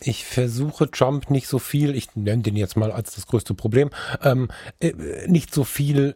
[0.00, 3.90] ich versuche Trump nicht so viel, ich nenne den jetzt mal als das größte Problem,
[4.22, 4.92] ähm, äh,
[5.26, 6.14] nicht so viel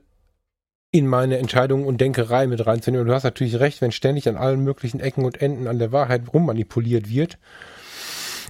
[0.93, 3.03] in meine Entscheidungen und Denkerei mit reinzunehmen.
[3.03, 5.91] Und du hast natürlich recht, wenn ständig an allen möglichen Ecken und Enden an der
[5.91, 7.39] Wahrheit rummanipuliert wird,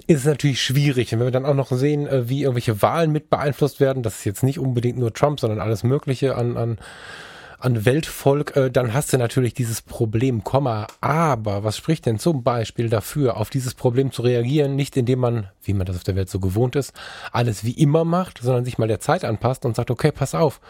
[0.09, 1.13] ist es natürlich schwierig.
[1.13, 4.19] Und wenn wir dann auch noch sehen, äh, wie irgendwelche Wahlen mit beeinflusst werden, das
[4.19, 6.79] ist jetzt nicht unbedingt nur Trump, sondern alles Mögliche an, an
[7.63, 10.89] an Weltvolk, äh, dann hast du natürlich dieses Problem, Komma.
[11.01, 15.49] Aber was spricht denn zum Beispiel dafür, auf dieses Problem zu reagieren, nicht indem man,
[15.63, 16.93] wie man das auf der Welt so gewohnt ist,
[17.31, 20.61] alles wie immer macht, sondern sich mal der Zeit anpasst und sagt, okay, pass auf,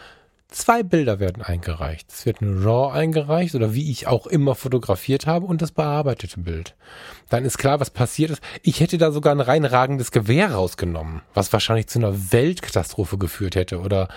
[0.53, 2.11] Zwei Bilder werden eingereicht.
[2.11, 6.41] Es wird ein RAW eingereicht oder wie ich auch immer fotografiert habe und das bearbeitete
[6.41, 6.75] Bild.
[7.29, 8.43] Dann ist klar, was passiert ist.
[8.61, 13.79] Ich hätte da sogar ein reinragendes Gewehr rausgenommen, was wahrscheinlich zu einer Weltkatastrophe geführt hätte
[13.79, 14.09] oder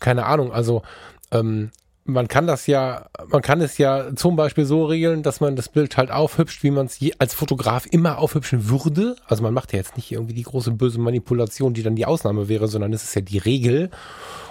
[0.00, 0.52] keine Ahnung.
[0.52, 0.82] Also
[1.30, 1.70] ähm,
[2.06, 5.68] man kann das ja, man kann es ja zum Beispiel so regeln, dass man das
[5.68, 9.16] Bild halt aufhübscht, wie man es als Fotograf immer aufhübschen würde.
[9.26, 12.48] Also man macht ja jetzt nicht irgendwie die große böse Manipulation, die dann die Ausnahme
[12.48, 13.90] wäre, sondern es ist ja die Regel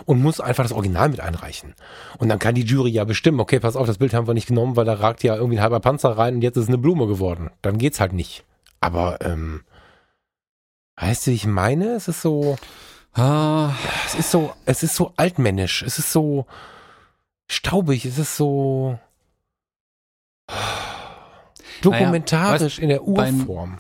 [0.06, 1.74] und muss einfach das Original mit einreichen.
[2.18, 4.48] Und dann kann die Jury ja bestimmen, okay, pass auf, das Bild haben wir nicht
[4.48, 6.78] genommen, weil da ragt ja irgendwie ein halber Panzer rein und jetzt ist es eine
[6.78, 7.50] Blume geworden.
[7.62, 8.44] Dann geht's halt nicht.
[8.82, 9.62] Aber, ähm,
[10.98, 11.94] weißt du, ich meine?
[11.94, 12.58] Es ist so,
[13.14, 13.72] ah.
[14.06, 15.82] es ist so, es ist so altmännisch.
[15.82, 16.46] Es ist so,
[17.50, 19.00] staubig, es ist so
[21.82, 23.78] dokumentarisch naja, in der Urform.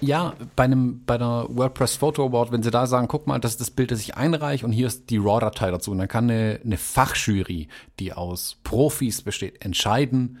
[0.00, 3.52] ja, bei einem, bei einer WordPress Photo Award, wenn sie da sagen, guck mal, das
[3.52, 5.90] ist das Bild, das ich einreiche und hier ist die RAW-Datei dazu.
[5.90, 10.38] Und dann kann eine, eine Fachjury, die aus Profis besteht, entscheiden,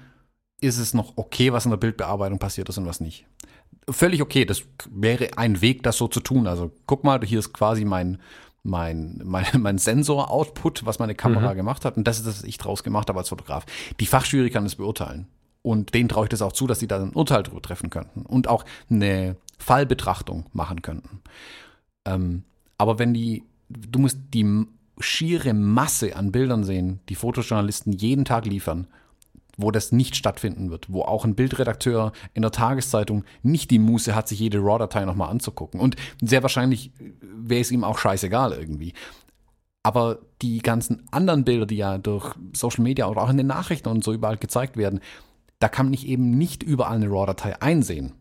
[0.60, 3.26] ist es noch okay, was in der Bildbearbeitung passiert ist und was nicht.
[3.88, 6.46] Völlig okay, das wäre ein Weg, das so zu tun.
[6.46, 8.18] Also guck mal, hier ist quasi mein,
[8.62, 11.56] mein, mein, mein Sensor-Output, was meine Kamera mhm.
[11.56, 11.96] gemacht hat.
[11.96, 13.66] Und das ist das, was ich draus gemacht habe als Fotograf.
[14.00, 15.26] Die Fachjury kann es beurteilen.
[15.62, 18.22] Und denen traue ich das auch zu, dass sie da ein Urteil drüber treffen könnten
[18.22, 21.22] und auch eine Fallbetrachtung machen könnten.
[22.04, 22.42] Ähm,
[22.78, 24.66] aber wenn die, du musst die
[24.98, 28.88] schiere Masse an Bildern sehen, die Fotojournalisten jeden Tag liefern
[29.62, 34.14] wo das nicht stattfinden wird, wo auch ein Bildredakteur in der Tageszeitung nicht die Muße
[34.14, 35.80] hat, sich jede RAW-Datei nochmal anzugucken.
[35.80, 38.92] Und sehr wahrscheinlich wäre es ihm auch scheißegal irgendwie.
[39.82, 43.88] Aber die ganzen anderen Bilder, die ja durch Social Media oder auch in den Nachrichten
[43.88, 45.00] und so überall gezeigt werden,
[45.58, 48.12] da kann man eben nicht überall eine RAW-Datei einsehen.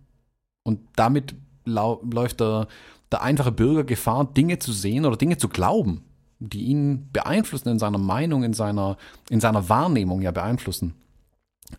[0.63, 2.67] Und damit läuft der,
[3.11, 6.03] der einfache Bürger Gefahr, Dinge zu sehen oder Dinge zu glauben,
[6.39, 8.97] die ihn beeinflussen in seiner Meinung, in seiner,
[9.29, 10.95] in seiner Wahrnehmung ja beeinflussen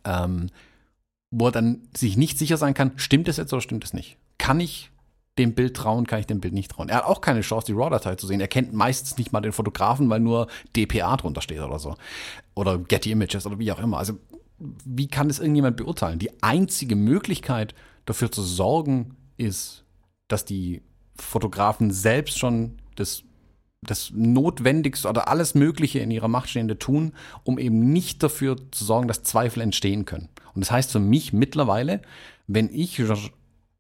[0.05, 0.51] ähm,
[1.31, 4.19] wo er dann sich nicht sicher sein kann, stimmt es jetzt oder stimmt es nicht?
[4.39, 4.91] Kann ich
[5.39, 6.89] dem Bild trauen, kann ich dem Bild nicht trauen?
[6.89, 8.41] Er hat auch keine Chance, die RAW-Datei zu sehen.
[8.41, 11.97] Er kennt meistens nicht mal den Fotografen, weil nur DPA drunter steht oder so.
[12.55, 13.99] Oder Getty Images oder wie auch immer.
[13.99, 14.19] Also,
[14.59, 16.19] wie kann das irgendjemand beurteilen?
[16.19, 17.75] Die einzige Möglichkeit
[18.05, 19.85] dafür zu sorgen, ist,
[20.29, 20.83] dass die
[21.17, 23.25] Fotografen selbst schon das
[23.85, 28.85] das Notwendigste oder alles Mögliche in ihrer Macht Stehende tun, um eben nicht dafür zu
[28.85, 30.29] sorgen, dass Zweifel entstehen können.
[30.55, 32.01] Und das heißt für mich mittlerweile,
[32.47, 33.03] wenn ich,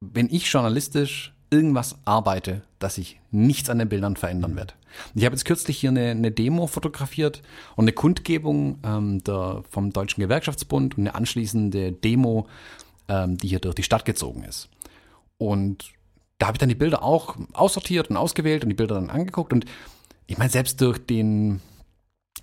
[0.00, 4.74] wenn ich journalistisch irgendwas arbeite, dass ich nichts an den Bildern verändern werde.
[5.14, 7.42] Ich habe jetzt kürzlich hier eine, eine Demo fotografiert
[7.76, 12.46] und eine Kundgebung ähm, der, vom Deutschen Gewerkschaftsbund und eine anschließende Demo,
[13.08, 14.68] ähm, die hier durch die Stadt gezogen ist.
[15.38, 15.92] Und
[16.38, 19.52] da habe ich dann die Bilder auch aussortiert und ausgewählt und die Bilder dann angeguckt.
[19.52, 19.64] Und
[20.26, 21.60] ich meine, selbst durch den,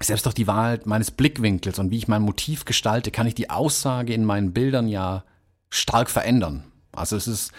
[0.01, 3.49] selbst durch die Wahl meines Blickwinkels und wie ich mein Motiv gestalte, kann ich die
[3.49, 5.23] Aussage in meinen Bildern ja
[5.69, 6.63] stark verändern.
[6.91, 7.51] Also es ist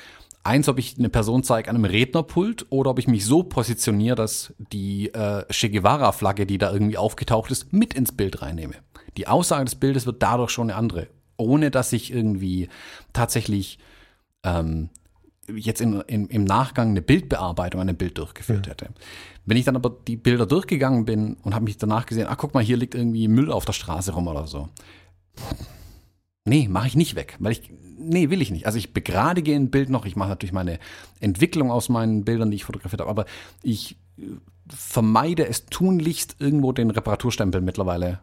[0.43, 4.17] eins, ob ich eine Person zeige an einem Rednerpult oder ob ich mich so positioniere,
[4.17, 8.75] dass die äh, Che Guevara-Flagge, die da irgendwie aufgetaucht ist, mit ins Bild reinnehme.
[9.17, 12.69] Die Aussage des Bildes wird dadurch schon eine andere, ohne dass ich irgendwie
[13.13, 13.79] tatsächlich
[14.45, 14.91] ähm,
[15.55, 18.73] jetzt in, in, im Nachgang eine Bildbearbeitung an dem Bild durchgeführt ja.
[18.73, 18.89] hätte.
[19.51, 22.55] Wenn ich dann aber die Bilder durchgegangen bin und habe mich danach gesehen, ach guck
[22.55, 24.69] mal, hier liegt irgendwie Müll auf der Straße rum oder so.
[26.45, 28.67] Nee, mache ich nicht weg, weil ich, nee, will ich nicht.
[28.67, 30.79] Also ich begradige ein Bild noch, ich mache natürlich meine
[31.19, 33.25] Entwicklung aus meinen Bildern, die ich fotografiert habe, aber
[33.65, 34.23] ich äh,
[34.69, 38.21] vermeide es tunlichst, irgendwo den Reparaturstempel mittlerweile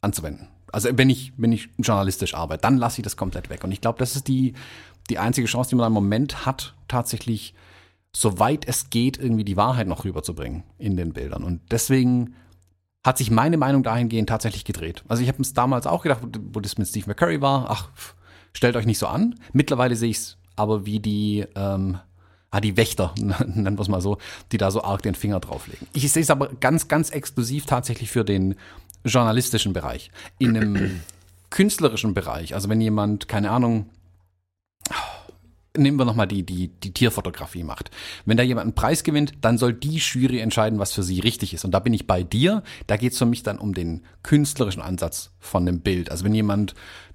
[0.00, 0.46] anzuwenden.
[0.70, 3.64] Also wenn ich, wenn ich journalistisch arbeite, dann lasse ich das komplett weg.
[3.64, 4.54] Und ich glaube, das ist die,
[5.10, 7.54] die einzige Chance, die man im Moment hat, tatsächlich,
[8.14, 11.44] soweit es geht, irgendwie die Wahrheit noch rüberzubringen in den Bildern.
[11.44, 12.34] Und deswegen
[13.04, 15.04] hat sich meine Meinung dahingehend tatsächlich gedreht.
[15.08, 17.88] Also ich habe es damals auch gedacht, wo das mit Steve McCurry war, ach,
[18.52, 19.36] stellt euch nicht so an.
[19.52, 21.98] Mittlerweile sehe ich es aber wie die, ähm,
[22.50, 24.18] ah, die Wächter, nennen wir es mal so,
[24.52, 25.86] die da so arg den Finger drauflegen.
[25.92, 28.56] Ich sehe es aber ganz, ganz exklusiv tatsächlich für den
[29.04, 30.10] journalistischen Bereich.
[30.38, 31.00] In einem
[31.50, 33.88] künstlerischen Bereich, also wenn jemand, keine Ahnung,
[35.78, 37.90] nehmen wir nochmal die, die, die Tierfotografie macht.
[38.24, 41.54] Wenn da jemand einen Preis gewinnt, dann soll die Jury entscheiden, was für sie richtig
[41.54, 41.64] ist.
[41.64, 42.62] Und da bin ich bei dir.
[42.86, 46.10] Da geht es für mich dann um den künstlerischen Ansatz von dem Bild.
[46.10, 46.74] Also wenn jemand,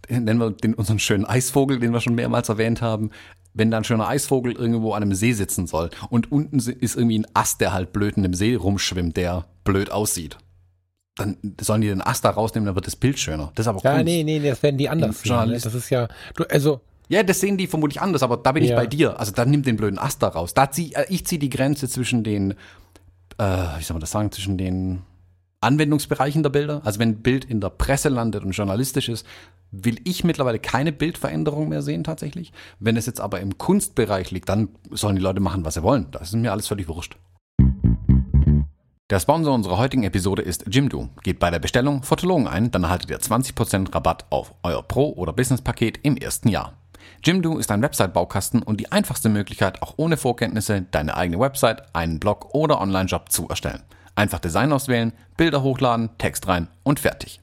[0.09, 3.11] nennen wir den, unseren schönen Eisvogel, den wir schon mehrmals erwähnt haben,
[3.53, 7.19] wenn da ein schöner Eisvogel irgendwo an einem See sitzen soll und unten ist irgendwie
[7.19, 10.37] ein Ast, der halt blöd in dem See rumschwimmt, der blöd aussieht
[11.15, 13.51] dann sollen die den Ast da rausnehmen, dann wird das Bild schöner.
[13.55, 14.05] Das ist aber Ja, Kunst.
[14.05, 15.21] nee, nee, das werden die anders.
[15.21, 15.59] sehen, Ne?
[15.59, 18.69] Das ist ja, du, also, Ja, das sehen die vermutlich anders, aber da bin ich
[18.71, 18.75] Ja.
[18.77, 19.19] bei dir.
[19.19, 20.53] Also dann nimm den blöden Ast da raus.
[20.53, 22.51] Da zieh, äh, ich ziehe die Grenze zwischen den,
[23.37, 23.43] äh,
[23.77, 25.01] wie soll man das sagen, zwischen den
[25.61, 26.81] Anwendungsbereichen der Bilder.
[26.83, 29.25] Also wenn ein Bild in der Presse landet und journalistisch ist,
[29.71, 32.51] will ich mittlerweile keine Bildveränderung mehr sehen tatsächlich.
[32.79, 36.07] Wenn es jetzt aber im Kunstbereich liegt, dann sollen die Leute machen, was sie wollen.
[36.11, 37.17] Das ist mir alles völlig wurscht.
[39.09, 41.09] Der Sponsor unserer heutigen Episode ist Jimdo.
[41.23, 45.33] Gebt bei der Bestellung Fotologen ein, dann erhaltet ihr 20% Rabatt auf euer Pro- oder
[45.33, 46.73] Business-Paket im ersten Jahr.
[47.23, 52.19] Jimdo ist ein Website-Baukasten und die einfachste Möglichkeit, auch ohne Vorkenntnisse deine eigene Website, einen
[52.19, 53.83] Blog oder Online-Shop zu erstellen.
[54.15, 57.42] Einfach Design auswählen, Bilder hochladen, Text rein und fertig.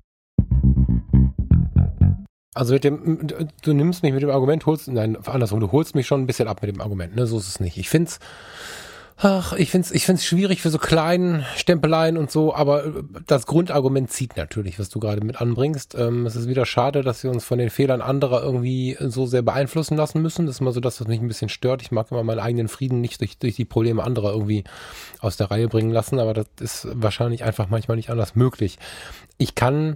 [2.53, 3.27] Also mit dem,
[3.61, 6.47] du nimmst mich mit dem Argument, holst, nein, andersrum, du holst mich schon ein bisschen
[6.47, 7.77] ab mit dem Argument, ne, so ist es nicht.
[7.77, 8.19] Ich find's,
[9.15, 12.91] ach, ich find's, ich find's schwierig für so kleinen Stempeleien und so, aber äh,
[13.25, 15.95] das Grundargument zieht natürlich, was du gerade mit anbringst.
[15.95, 19.43] Ähm, es ist wieder schade, dass wir uns von den Fehlern anderer irgendwie so sehr
[19.43, 20.45] beeinflussen lassen müssen.
[20.45, 21.81] Das ist immer so das, was mich ein bisschen stört.
[21.81, 24.65] Ich mag immer meinen eigenen Frieden nicht durch, durch die Probleme anderer irgendwie
[25.21, 28.77] aus der Reihe bringen lassen, aber das ist wahrscheinlich einfach manchmal nicht anders möglich.
[29.37, 29.95] Ich kann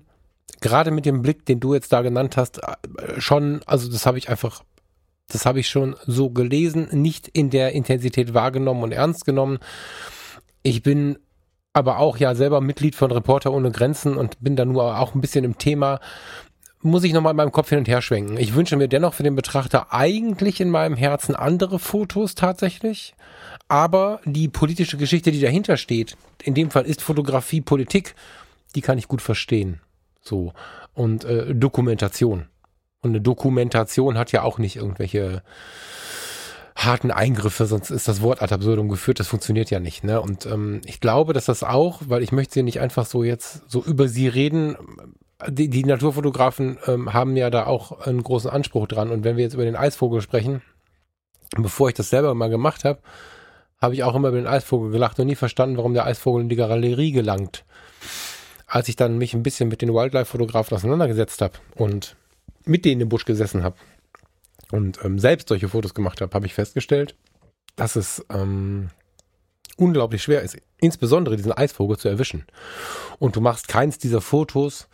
[0.61, 4.17] gerade mit dem Blick, den du jetzt da genannt hast, äh, schon, also das habe
[4.17, 4.63] ich einfach,
[5.27, 9.59] das habe ich schon so gelesen, nicht in der Intensität wahrgenommen und ernst genommen.
[10.63, 11.17] Ich bin
[11.73, 15.21] aber auch ja selber Mitglied von Reporter ohne Grenzen und bin da nur auch ein
[15.21, 15.99] bisschen im Thema.
[16.81, 18.37] Muss ich nochmal in meinem Kopf hin und her schwenken.
[18.37, 23.13] Ich wünsche mir dennoch für den Betrachter eigentlich in meinem Herzen andere Fotos tatsächlich.
[23.67, 28.15] Aber die politische Geschichte, die dahinter steht, in dem Fall ist Fotografie Politik,
[28.75, 29.81] die kann ich gut verstehen.
[30.27, 30.53] So.
[30.93, 32.47] Und äh, Dokumentation.
[33.01, 35.43] Und eine Dokumentation hat ja auch nicht irgendwelche
[36.75, 40.03] harten Eingriffe, sonst ist das Wort ad absurdum geführt, das funktioniert ja nicht.
[40.03, 40.19] Ne?
[40.19, 43.69] Und ähm, ich glaube, dass das auch, weil ich möchte sie nicht einfach so jetzt
[43.69, 44.75] so über sie reden,
[45.47, 49.11] die, die Naturfotografen ähm, haben ja da auch einen großen Anspruch dran.
[49.11, 50.61] Und wenn wir jetzt über den Eisvogel sprechen,
[51.55, 52.99] bevor ich das selber mal gemacht habe,
[53.81, 56.49] habe ich auch immer über den Eisvogel gelacht und nie verstanden, warum der Eisvogel in
[56.49, 57.65] die Galerie gelangt.
[58.67, 62.15] Als ich dann mich ein bisschen mit den Wildlife-Fotografen auseinandergesetzt habe und
[62.65, 63.75] mit denen im Busch gesessen habe
[64.71, 67.15] und ähm, selbst solche Fotos gemacht habe, habe ich festgestellt,
[67.75, 68.89] dass es ähm,
[69.77, 72.45] unglaublich schwer ist, insbesondere diesen Eisvogel zu erwischen.
[73.19, 74.87] Und du machst keins dieser Fotos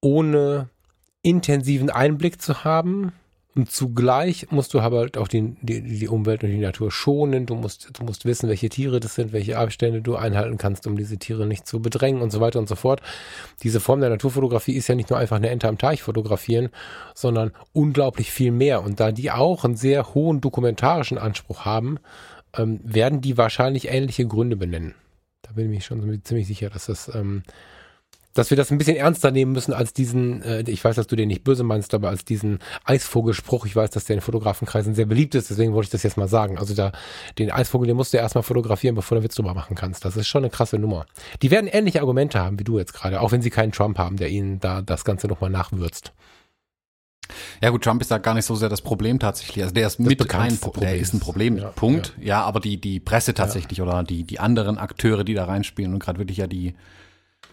[0.00, 0.68] ohne
[1.22, 3.12] intensiven Einblick zu haben.
[3.56, 7.46] Und zugleich musst du aber auch die, die, die Umwelt und die Natur schonen.
[7.46, 10.96] Du musst, du musst wissen, welche Tiere das sind, welche Abstände du einhalten kannst, um
[10.96, 13.00] diese Tiere nicht zu bedrängen und so weiter und so fort.
[13.62, 16.70] Diese Form der Naturfotografie ist ja nicht nur einfach eine Ente am Teich fotografieren,
[17.14, 18.82] sondern unglaublich viel mehr.
[18.82, 21.98] Und da die auch einen sehr hohen dokumentarischen Anspruch haben,
[22.56, 24.96] ähm, werden die wahrscheinlich ähnliche Gründe benennen.
[25.42, 27.44] Da bin ich schon ziemlich sicher, dass das ähm,
[28.34, 31.16] dass wir das ein bisschen ernster nehmen müssen als diesen, äh, ich weiß, dass du
[31.16, 33.64] den nicht böse meinst, aber als diesen Eisvogelspruch.
[33.64, 36.28] Ich weiß, dass der in Fotografenkreisen sehr beliebt ist, deswegen wollte ich das jetzt mal
[36.28, 36.58] sagen.
[36.58, 36.92] Also da,
[37.38, 40.04] den Eisvogel, den musst du erstmal fotografieren, bevor du Witz drüber machen kannst.
[40.04, 41.06] Das ist schon eine krasse Nummer.
[41.42, 44.16] Die werden ähnliche Argumente haben wie du jetzt gerade, auch wenn sie keinen Trump haben,
[44.16, 46.12] der ihnen da das Ganze nochmal nachwürzt.
[47.62, 49.62] Ja gut, Trump ist da gar nicht so sehr das Problem tatsächlich.
[49.62, 52.14] Also der ist mit ein, bekannteste der Problem ist ein Problem, ja, Punkt.
[52.20, 52.42] Ja.
[52.42, 56.18] aber die, die Presse tatsächlich oder die, die anderen Akteure, die da reinspielen und gerade
[56.18, 56.74] wirklich ja die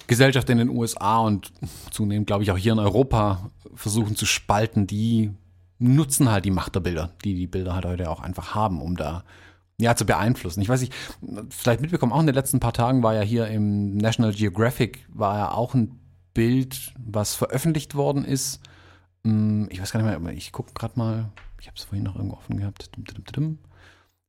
[0.07, 1.51] Gesellschaft in den USA und
[1.91, 5.31] zunehmend, glaube ich, auch hier in Europa versuchen zu spalten, die
[5.79, 8.95] nutzen halt die Macht der Bilder, die die Bilder halt heute auch einfach haben, um
[8.95, 9.23] da
[9.79, 10.61] ja zu beeinflussen.
[10.61, 10.93] Ich weiß nicht,
[11.49, 15.37] vielleicht mitbekommen, auch in den letzten paar Tagen war ja hier im National Geographic war
[15.37, 15.99] ja auch ein
[16.33, 18.59] Bild, was veröffentlicht worden ist.
[19.23, 21.29] Hm, Ich weiß gar nicht mehr, ich gucke gerade mal,
[21.59, 22.89] ich habe es vorhin noch irgendwo offen gehabt.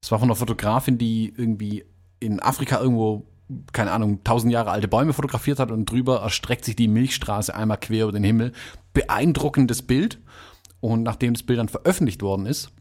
[0.00, 1.84] Es war von einer Fotografin, die irgendwie
[2.18, 3.26] in Afrika irgendwo
[3.72, 7.78] keine Ahnung, tausend Jahre alte Bäume fotografiert hat und drüber erstreckt sich die Milchstraße einmal
[7.78, 8.53] quer über den Himmel.
[8.92, 10.18] Beeindruckendes Bild.
[10.80, 12.72] Und nachdem das Bild dann veröffentlicht worden ist,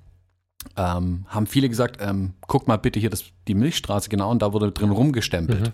[0.76, 4.54] ähm, haben viele gesagt, ähm, guck mal bitte hier das, die Milchstraße genau und da
[4.54, 5.62] wurde drin rumgestempelt.
[5.62, 5.74] Mhm.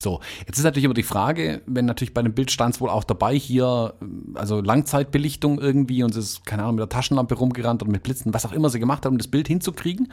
[0.00, 2.88] So, jetzt ist natürlich immer die Frage, wenn natürlich bei dem Bild stand es wohl
[2.88, 3.94] auch dabei, hier,
[4.34, 8.32] also Langzeitbelichtung irgendwie und es ist, keine Ahnung, mit der Taschenlampe rumgerannt oder mit Blitzen,
[8.32, 10.12] was auch immer sie gemacht haben, um das Bild hinzukriegen.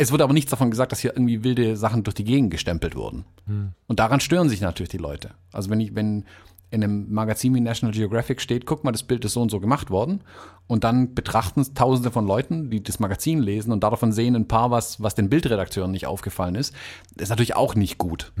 [0.00, 2.94] Es wurde aber nichts davon gesagt, dass hier irgendwie wilde Sachen durch die Gegend gestempelt
[2.94, 3.24] wurden.
[3.46, 3.72] Hm.
[3.88, 5.32] Und daran stören sich natürlich die Leute.
[5.52, 6.24] Also wenn ich, wenn
[6.70, 9.58] in einem Magazin wie National Geographic steht, guck mal, das Bild ist so und so
[9.58, 10.22] gemacht worden.
[10.66, 14.48] Und dann betrachten es tausende von Leuten, die das Magazin lesen und davon sehen ein
[14.48, 16.74] paar, was, was den Bildredakteuren nicht aufgefallen ist.
[17.14, 18.32] Das ist natürlich auch nicht gut.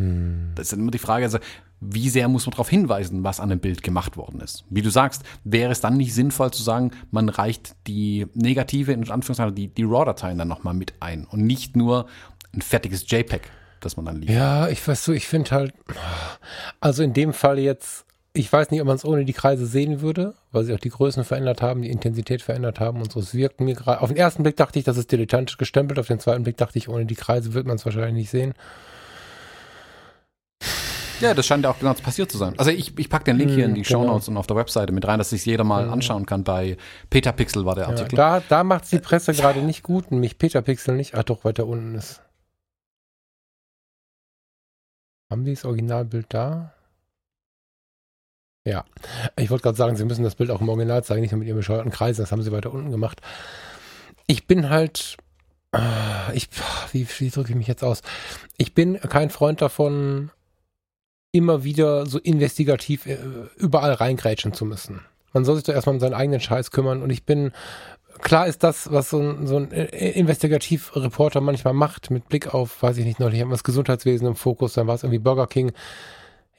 [0.54, 1.38] Das ist immer die Frage, also,
[1.80, 4.64] wie sehr muss man darauf hinweisen, was an dem Bild gemacht worden ist?
[4.68, 9.08] Wie du sagst, wäre es dann nicht sinnvoll zu sagen, man reicht die negative, in
[9.08, 12.06] Anführungszeichen, die, die RAW-Dateien dann nochmal mit ein und nicht nur
[12.52, 13.42] ein fertiges JPEG,
[13.80, 14.36] das man dann liefert.
[14.36, 15.72] Ja, ich weiß so, ich finde halt,
[16.80, 18.04] also in dem Fall jetzt,
[18.38, 20.90] ich weiß nicht, ob man es ohne die Kreise sehen würde, weil sie auch die
[20.90, 23.20] Größen verändert haben, die Intensität verändert haben und so.
[23.20, 26.06] Es wirkt mir gerade, auf den ersten Blick dachte ich, das ist dilettantisch gestempelt, auf
[26.06, 28.54] den zweiten Blick dachte ich, ohne die Kreise wird man es wahrscheinlich nicht sehen.
[31.20, 32.54] Ja, das scheint ja auch genau passiert zu sein.
[32.58, 34.12] Also ich, ich packe den Link hier in die Hm, Show genau.
[34.12, 36.44] Notes und auf der Webseite mit rein, dass sich jeder mal anschauen kann.
[36.44, 36.76] Bei
[37.10, 38.14] Petapixel war der Ja, Artikel.
[38.14, 41.16] da da macht es die Presse gerade nicht gut, nämlich Peter Pixel nicht.
[41.16, 42.22] Ach doch, weiter unten ist.
[45.30, 46.72] Haben die das Originalbild da?
[48.68, 48.84] Ja.
[49.36, 51.48] Ich wollte gerade sagen, sie müssen das Bild auch im Original zeigen, nicht nur mit
[51.48, 52.20] ihren bescheuerten Kreisen.
[52.20, 53.22] Das haben sie weiter unten gemacht.
[54.26, 55.16] Ich bin halt.
[55.72, 56.50] ah, Ich,
[56.92, 58.02] wie, wie drücke ich mich jetzt aus?
[58.58, 60.30] Ich bin kein Freund davon,
[61.32, 63.16] immer wieder so investigativ äh,
[63.56, 65.00] überall reingrätschen zu müssen.
[65.32, 67.52] Man soll sich doch erstmal um seinen eigenen Scheiß kümmern und ich bin,
[68.20, 72.82] klar ist das, was so ein, so ein äh, Investigativreporter manchmal macht, mit Blick auf,
[72.82, 75.46] weiß ich nicht, neulich haben wir das Gesundheitswesen im Fokus, dann war es irgendwie Burger
[75.46, 75.72] King.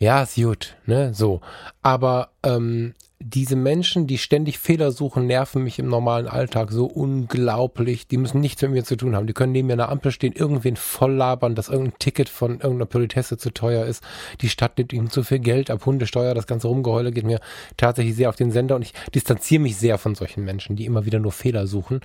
[0.01, 1.41] Ja, ist gut, ne, so.
[1.81, 8.07] Aber ähm, diese Menschen, die ständig Fehler suchen, nerven mich im normalen Alltag so unglaublich.
[8.07, 9.27] Die müssen nichts mit mir zu tun haben.
[9.27, 12.53] Die können neben mir an der Ampel stehen, irgendwen voll labern, dass irgendein Ticket von
[12.53, 14.01] irgendeiner Politesse zu teuer ist.
[14.39, 17.41] Die Stadt nimmt ihm zu viel Geld ab, Hundesteuer, das ganze Rumgeheule geht mir
[17.75, 21.05] tatsächlich sehr auf den Sender und ich distanziere mich sehr von solchen Menschen, die immer
[21.05, 21.99] wieder nur Fehler suchen.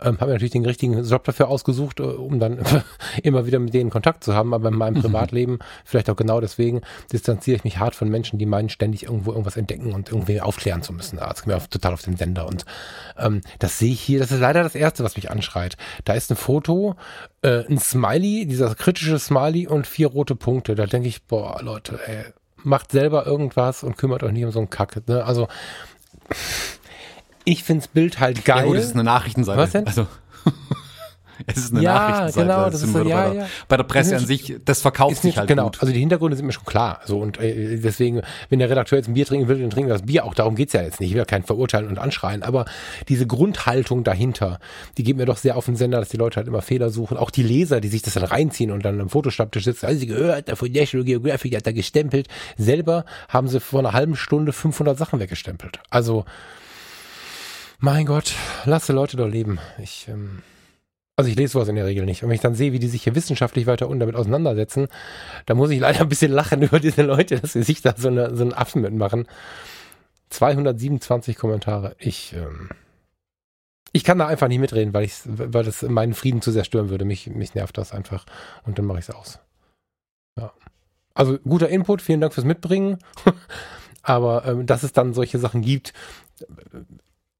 [0.00, 2.60] Ähm, habe mir natürlich den richtigen Job dafür ausgesucht, äh, um dann
[3.24, 6.82] immer wieder mit denen Kontakt zu haben, aber in meinem Privatleben, vielleicht auch genau deswegen,
[7.12, 10.82] distanziere ich mich hart von Menschen, die meinen, ständig irgendwo irgendwas entdecken und irgendwie aufklären
[10.82, 11.16] zu müssen.
[11.16, 12.46] Das geht mir total auf den Sender.
[12.46, 12.64] Und
[13.16, 15.76] ähm, das sehe ich hier, das ist leider das Erste, was mich anschreit.
[16.04, 16.96] Da ist ein Foto,
[17.42, 20.74] äh, ein Smiley, dieser kritische Smiley und vier rote Punkte.
[20.74, 22.24] Da denke ich, boah, Leute, ey,
[22.62, 25.08] macht selber irgendwas und kümmert euch nicht um so einen Kack.
[25.08, 25.24] Ne?
[25.24, 25.48] Also
[27.44, 28.58] ich find's Bild halt geil.
[28.58, 29.58] Ja gut, es ist eine Nachrichtenseite.
[29.58, 29.86] Was denn?
[29.86, 30.06] Also
[31.46, 32.46] es ist eine Ja, Nachrichtenseite.
[32.46, 33.48] genau, Das ist so, ja, bei, der, ja.
[33.68, 35.80] bei der Presse Das an sich, das verkauft sich nicht, halt genau, gut.
[35.80, 37.00] also die Hintergründe sind mir schon klar.
[37.06, 39.94] So und äh, deswegen, wenn der Redakteur jetzt ein Bier trinken will, dann trinken wir
[39.94, 40.34] das Bier auch.
[40.34, 41.08] Darum geht's ja jetzt nicht.
[41.10, 42.42] Ich will ja keinen verurteilen und anschreien.
[42.42, 42.64] Aber
[43.08, 44.58] diese Grundhaltung dahinter,
[44.98, 47.16] die geht mir doch sehr auf den Sender, dass die Leute halt immer Fehler suchen.
[47.16, 50.06] Auch die Leser, die sich das dann reinziehen und dann am Fotostammtisch sitzen, also sie
[50.06, 52.28] gehört, der von National Geographic hat da gestempelt.
[52.56, 55.78] Selber haben sie vor einer halben Stunde 500 Sachen weggestempelt.
[55.90, 56.24] Also
[57.78, 58.34] mein Gott,
[58.66, 59.58] lasse Leute doch leben.
[59.82, 60.42] Ich ähm,
[61.20, 62.22] also ich lese sowas in der Regel nicht.
[62.22, 64.88] Und wenn ich dann sehe, wie die sich hier wissenschaftlich weiter und damit auseinandersetzen,
[65.44, 68.08] da muss ich leider ein bisschen lachen über diese Leute, dass sie sich da so,
[68.08, 69.26] eine, so einen Affen mitmachen.
[70.30, 71.94] 227 Kommentare.
[71.98, 72.70] Ich, ähm,
[73.92, 76.88] ich kann da einfach nicht mitreden, weil ich, weil das meinen Frieden zu sehr stören
[76.88, 77.04] würde.
[77.04, 78.24] Mich, mich nervt das einfach.
[78.64, 79.40] Und dann mache ich es aus.
[80.38, 80.52] Ja.
[81.12, 82.98] Also guter Input, vielen Dank fürs Mitbringen.
[84.02, 85.92] Aber ähm, dass es dann solche Sachen gibt,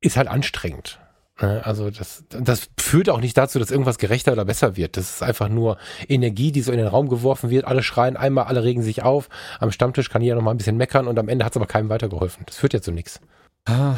[0.02, 1.00] ist halt anstrengend.
[1.40, 1.60] Ne?
[1.64, 4.96] Also das, das führt auch nicht dazu, dass irgendwas gerechter oder besser wird.
[4.96, 5.78] Das ist einfach nur
[6.08, 7.64] Energie, die so in den Raum geworfen wird.
[7.64, 9.28] Alle schreien einmal, alle regen sich auf.
[9.58, 11.66] Am Stammtisch kann jeder noch mal ein bisschen meckern und am Ende hat es aber
[11.66, 12.44] keinem weitergeholfen.
[12.46, 13.20] Das führt ja zu nichts.
[13.66, 13.94] Ah.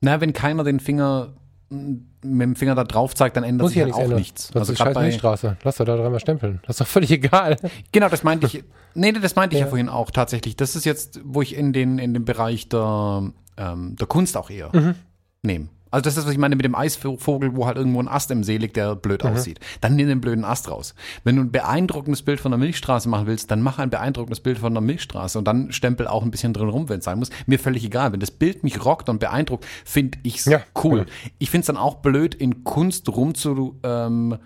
[0.00, 1.32] Na, wenn keiner den Finger
[1.68, 4.18] mit dem Finger da drauf zeigt, dann ändert Muss sich ja halt auch ändern.
[4.18, 4.48] nichts.
[4.48, 5.56] Das Also ist scheiß Milchstraße.
[5.64, 6.60] Lass doch da dreimal stempeln.
[6.66, 7.56] Das ist doch völlig egal.
[7.92, 8.62] genau, das meinte ich.
[8.94, 9.70] Nee, das meinte ich ja Ja.
[9.70, 10.54] vorhin auch tatsächlich.
[10.56, 14.48] Das ist jetzt, wo ich in den, in den Bereich der, ähm, der Kunst auch
[14.50, 14.94] eher Mhm.
[15.42, 15.68] nehme.
[15.90, 18.42] Also das ist, was ich meine mit dem Eisvogel, wo halt irgendwo ein Ast im
[18.44, 19.30] See liegt, der blöd Mhm.
[19.30, 19.60] aussieht.
[19.80, 20.94] Dann nimm den blöden Ast raus.
[21.24, 24.58] Wenn du ein beeindruckendes Bild von der Milchstraße machen willst, dann mach ein beeindruckendes Bild
[24.58, 27.30] von der Milchstraße und dann stempel auch ein bisschen drin rum, wenn es sein muss.
[27.46, 28.12] Mir völlig egal.
[28.12, 31.00] Wenn das Bild mich rockt und beeindruckt, finde ich's Ja, cool.
[31.00, 31.10] genau.
[31.38, 34.36] Ich finde es dann auch blöd, in Kunst rumzu, ähm,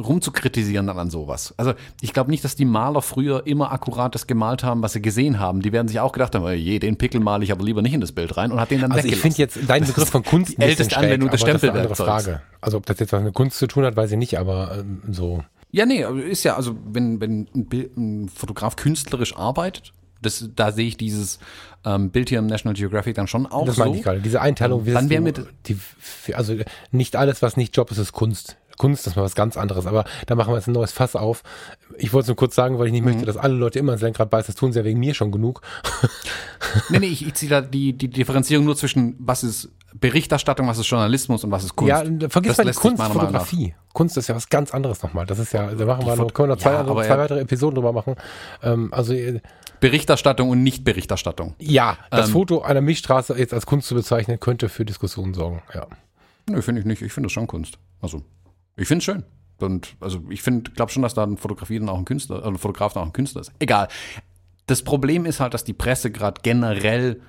[0.00, 1.54] rumzukritisieren dann an sowas.
[1.56, 5.02] Also ich glaube nicht, dass die Maler früher immer akkurat das gemalt haben, was sie
[5.02, 5.60] gesehen haben.
[5.60, 7.92] Die werden sich auch gedacht haben, "Oh je, den Pickel male ich aber lieber nicht
[7.94, 9.22] in das Bild rein und hat den dann Also ich weggelassen.
[9.22, 11.80] finde jetzt deinen Begriff von Kunst die älteste Anwendung des schräg, aber das ist eine
[11.80, 12.24] andere Stempelwerkzeugs.
[12.24, 12.42] Frage.
[12.60, 15.02] Also ob das jetzt was mit Kunst zu tun hat, weiß ich nicht, aber ähm,
[15.10, 15.44] so.
[15.72, 20.70] Ja, nee, ist ja, also wenn, wenn ein, Bild, ein Fotograf künstlerisch arbeitet, Das, da
[20.70, 21.38] sehe ich dieses
[21.84, 23.84] ähm, Bild hier im National Geographic dann schon auch Das so.
[23.84, 24.20] meine ich gerade.
[24.20, 25.76] Diese Einteilung, Dann wär du, mit- die,
[26.34, 26.54] also
[26.92, 28.56] nicht alles, was nicht Job ist, ist Kunst.
[28.78, 31.42] Kunst ist mal was ganz anderes, aber da machen wir jetzt ein neues Fass auf.
[31.98, 33.08] Ich wollte es nur kurz sagen, weil ich nicht Mhm.
[33.12, 34.52] möchte, dass alle Leute immer ins Lenkrad beißen.
[34.52, 35.60] Das tun sie ja wegen mir schon genug.
[36.88, 40.78] Nee, nee, ich, ich ziehe da die, die Differenzierung nur zwischen, was ist Berichterstattung, was
[40.78, 41.90] ist Journalismus und was ist Kunst.
[41.90, 41.98] Ja,
[42.30, 43.74] vergiss Das mal die Kunstfotografie.
[43.92, 45.26] Kunst ist ja was ganz anderes nochmal.
[45.26, 47.40] Das ist ja, da machen wir noch, können wir noch zwei, Ja, andere, zwei weitere
[47.40, 48.14] Episoden drüber machen.
[48.62, 49.40] Ähm, also äh,
[49.80, 51.56] Berichterstattung und Nicht-Berichterstattung.
[51.58, 55.60] ja, das Ähm, Foto einer Milchstraße jetzt als Kunst zu bezeichnen, könnte für Diskussionen sorgen.
[55.74, 55.86] Ja.
[56.48, 57.02] Nö, finde ich nicht.
[57.02, 57.78] Ich finde das schon Kunst.
[58.00, 58.22] Also,
[58.76, 59.24] ich finde es schön.
[59.58, 62.48] Und also ich finde, glaube schon, dass da ein Fotografie dann auch ein Künstler, äh,
[62.48, 63.52] ein Fotograf dann auch ein Künstler ist.
[63.58, 63.88] Egal.
[64.66, 67.20] Das Problem ist halt, dass die Presse gerade generell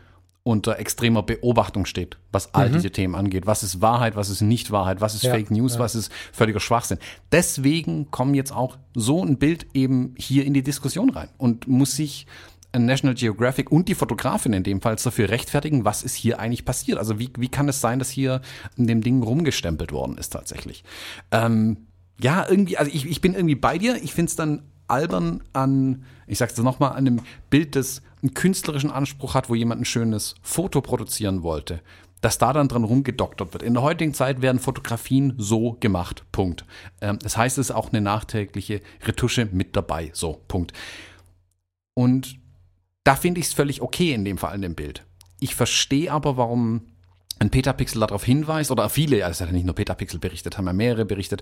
[0.44, 3.48] unter extremer Beobachtung steht, was all diese Themen angeht.
[3.48, 6.60] Was ist Wahrheit, was ist nicht Wahrheit, was ist Ja, Fake News, was ist völliger
[6.60, 6.98] Schwachsinn.
[7.32, 11.96] Deswegen kommen jetzt auch so ein Bild eben hier in die Diskussion rein und muss
[11.96, 12.28] sich
[12.74, 16.97] National Geographic und die Fotografin in dem Fall dafür rechtfertigen, was ist hier eigentlich passiert.
[16.97, 18.41] Also wie, wie kann es sein, dass hier
[18.76, 20.84] in dem Ding rumgestempelt worden ist tatsächlich.
[21.32, 21.88] Ähm,
[22.19, 23.95] ja, irgendwie, also ich, ich bin irgendwie bei dir.
[24.01, 28.34] Ich finde es dann albern an, ich sag's jetzt nochmal, an einem Bild, das einen
[28.34, 31.82] künstlerischen Anspruch hat, wo jemand ein schönes Foto produzieren wollte,
[32.21, 33.63] dass da dann dran rumgedoktert wird.
[33.63, 36.24] In der heutigen Zeit werden Fotografien so gemacht.
[36.32, 36.65] Punkt.
[37.01, 40.09] Ähm, das heißt, es ist auch eine nachträgliche Retusche mit dabei.
[40.13, 40.74] So, Punkt.
[41.95, 42.43] Und
[43.04, 45.06] da finde ich es völlig okay in dem Fall in dem Bild.
[45.39, 46.84] Ich verstehe aber, warum
[47.39, 50.68] ein Petapixel darauf hinweist, oder viele, also es hat ja nicht nur Petapixel berichtet, haben
[50.68, 51.41] ja mehrere berichtet,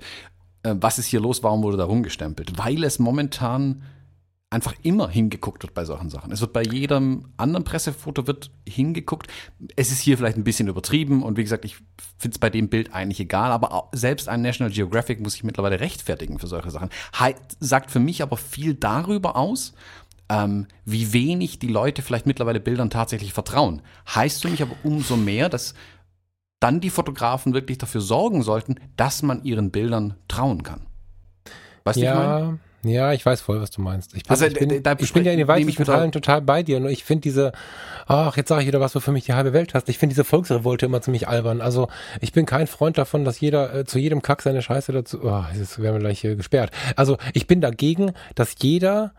[0.64, 2.58] äh, was ist hier los, warum wurde da rumgestempelt?
[2.58, 3.84] Weil es momentan
[4.50, 6.32] einfach immer hingeguckt wird bei solchen Sachen.
[6.34, 9.28] Es wird bei jedem anderen Pressefoto wird hingeguckt.
[9.78, 11.78] Es ist hier vielleicht ein bisschen übertrieben und wie gesagt, ich
[12.18, 15.80] finde es bei dem Bild eigentlich egal, aber selbst ein National Geographic muss sich mittlerweile
[15.80, 16.90] rechtfertigen für solche Sachen.
[17.18, 19.74] Hei- sagt für mich aber viel darüber aus,
[20.32, 23.82] ähm, wie wenig die Leute vielleicht mittlerweile Bildern tatsächlich vertrauen.
[24.16, 25.74] Heißt für mich aber umso mehr, dass
[26.62, 30.86] dann die Fotografen wirklich dafür sorgen sollten, dass man ihren Bildern trauen kann.
[31.84, 32.60] Weißt du, wie ich meine?
[32.84, 34.16] Ja, ja, ich weiß voll, was du meinst.
[34.16, 36.64] Ich bin, Also, ich bin, da- ich bin ja in den weitesten Teilen total bei
[36.64, 36.80] dir.
[36.80, 37.52] Nur ich finde diese,
[38.08, 39.90] ach, jetzt sage ich wieder was, wofür mich die halbe Welt hasst.
[39.90, 41.62] Ich finde diese Volksrevolte immer ziemlich albern.
[41.62, 41.90] Also
[42.22, 45.44] ich bin kein Freund davon, dass jeder äh, zu jedem Kack seine Scheiße dazu, oh,
[45.56, 46.72] jetzt werden wir gleich hier gesperrt.
[46.96, 49.14] Also ich bin dagegen, dass jeder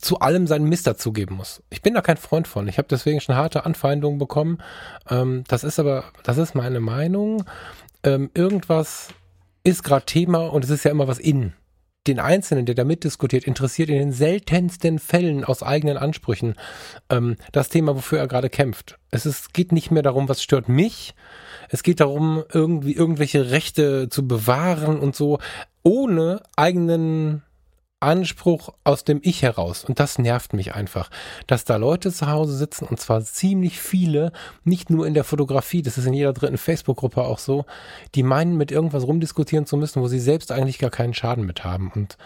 [0.00, 1.62] zu allem seinen Mist dazugeben muss.
[1.70, 2.68] Ich bin da kein Freund von.
[2.68, 4.58] Ich habe deswegen schon harte Anfeindungen bekommen.
[5.08, 7.44] Ähm, das ist aber, das ist meine Meinung.
[8.02, 9.08] Ähm, irgendwas
[9.64, 11.54] ist gerade Thema und es ist ja immer was in.
[12.06, 16.54] Den Einzelnen, der da mitdiskutiert, interessiert in den seltensten Fällen aus eigenen Ansprüchen
[17.10, 18.98] ähm, das Thema, wofür er gerade kämpft.
[19.10, 21.14] Es ist, geht nicht mehr darum, was stört mich.
[21.68, 25.40] Es geht darum, irgendwie irgendwelche Rechte zu bewahren und so,
[25.82, 27.42] ohne eigenen
[28.00, 29.84] Anspruch aus dem Ich heraus.
[29.84, 31.10] Und das nervt mich einfach,
[31.46, 34.32] dass da Leute zu Hause sitzen und zwar ziemlich viele,
[34.64, 37.64] nicht nur in der Fotografie, das ist in jeder dritten Facebook-Gruppe auch so,
[38.14, 41.64] die meinen, mit irgendwas rumdiskutieren zu müssen, wo sie selbst eigentlich gar keinen Schaden mit
[41.64, 41.90] haben.
[41.94, 42.18] Und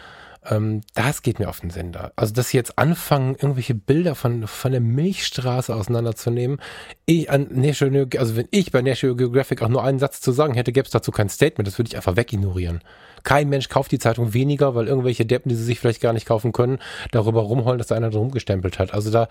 [0.49, 2.13] ähm, das geht mir auf den Sender.
[2.17, 6.61] Also, dass sie jetzt anfangen, irgendwelche Bilder von, von der Milchstraße auseinanderzunehmen.
[7.05, 10.55] Ich an National, also wenn ich bei National Geographic auch nur einen Satz zu sagen
[10.55, 12.81] hätte, gäbe es dazu kein Statement, das würde ich einfach wegignorieren.
[13.23, 16.27] Kein Mensch kauft die Zeitung weniger, weil irgendwelche Deppen, die sie sich vielleicht gar nicht
[16.27, 16.79] kaufen können,
[17.11, 18.95] darüber rumheulen, dass da einer drum gestempelt hat.
[18.95, 19.29] Also da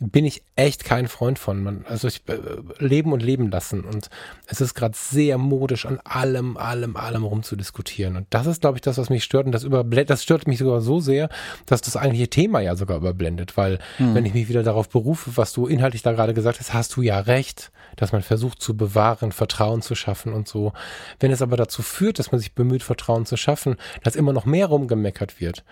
[0.00, 1.62] bin ich echt kein Freund von.
[1.62, 2.38] Man, also ich äh,
[2.78, 3.84] leben und leben lassen.
[3.84, 4.10] Und
[4.46, 8.16] es ist gerade sehr modisch, an allem, allem, allem rumzudiskutieren.
[8.16, 9.46] Und das ist, glaube ich, das, was mich stört.
[9.46, 11.28] Und das überblendet, das stört mich sogar so sehr,
[11.66, 13.56] dass das eigentliche Thema ja sogar überblendet.
[13.56, 16.96] Weil, wenn ich mich wieder darauf berufe, was du inhaltlich da gerade gesagt hast, hast
[16.96, 20.72] du ja recht, dass man versucht zu bewahren, Vertrauen zu schaffen und so.
[21.20, 24.46] Wenn es aber dazu führt, dass man sich bemüht, Vertrauen zu schaffen, dass immer noch
[24.46, 25.64] mehr rumgemeckert wird,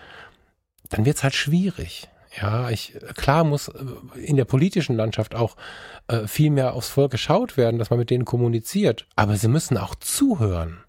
[0.89, 2.09] dann wird es halt schwierig.
[2.39, 5.57] Ja, ich, klar muss äh, in der politischen Landschaft auch
[6.07, 9.05] äh, viel mehr aufs Volk geschaut werden, dass man mit denen kommuniziert.
[9.15, 10.83] Aber sie müssen auch zuhören.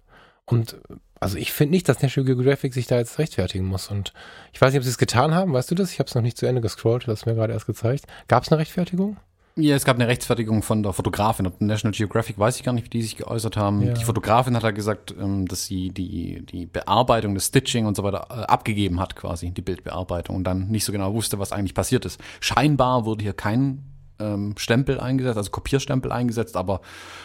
[0.45, 0.77] Und
[1.23, 3.89] also ich finde nicht, dass National Geographic sich da jetzt rechtfertigen muss.
[3.89, 4.13] Und
[4.53, 5.53] ich weiß nicht, ob sie es getan haben.
[5.53, 5.93] Weißt du das?
[5.93, 7.07] Ich habe es noch nicht zu Ende gescrollt.
[7.07, 8.07] Das ist mir gerade erst gezeigt.
[8.29, 9.17] Gab es eine Rechtfertigung?
[9.55, 11.47] Ja, es gab eine Rechtfertigung von der Fotografin.
[11.47, 13.83] Und National Geographic weiß ich gar nicht, wie die sich geäußert haben.
[13.83, 13.93] Ja.
[13.93, 18.03] Die Fotografin hat ja gesagt, ähm, dass sie die, die Bearbeitung, das Stitching und so
[18.03, 21.75] weiter äh, abgegeben hat, quasi, die Bildbearbeitung, und dann nicht so genau wusste, was eigentlich
[21.75, 22.19] passiert ist.
[22.41, 26.81] Scheinbar wurde hier kein ähm, Stempel eingesetzt, also Kopierstempel eingesetzt, aber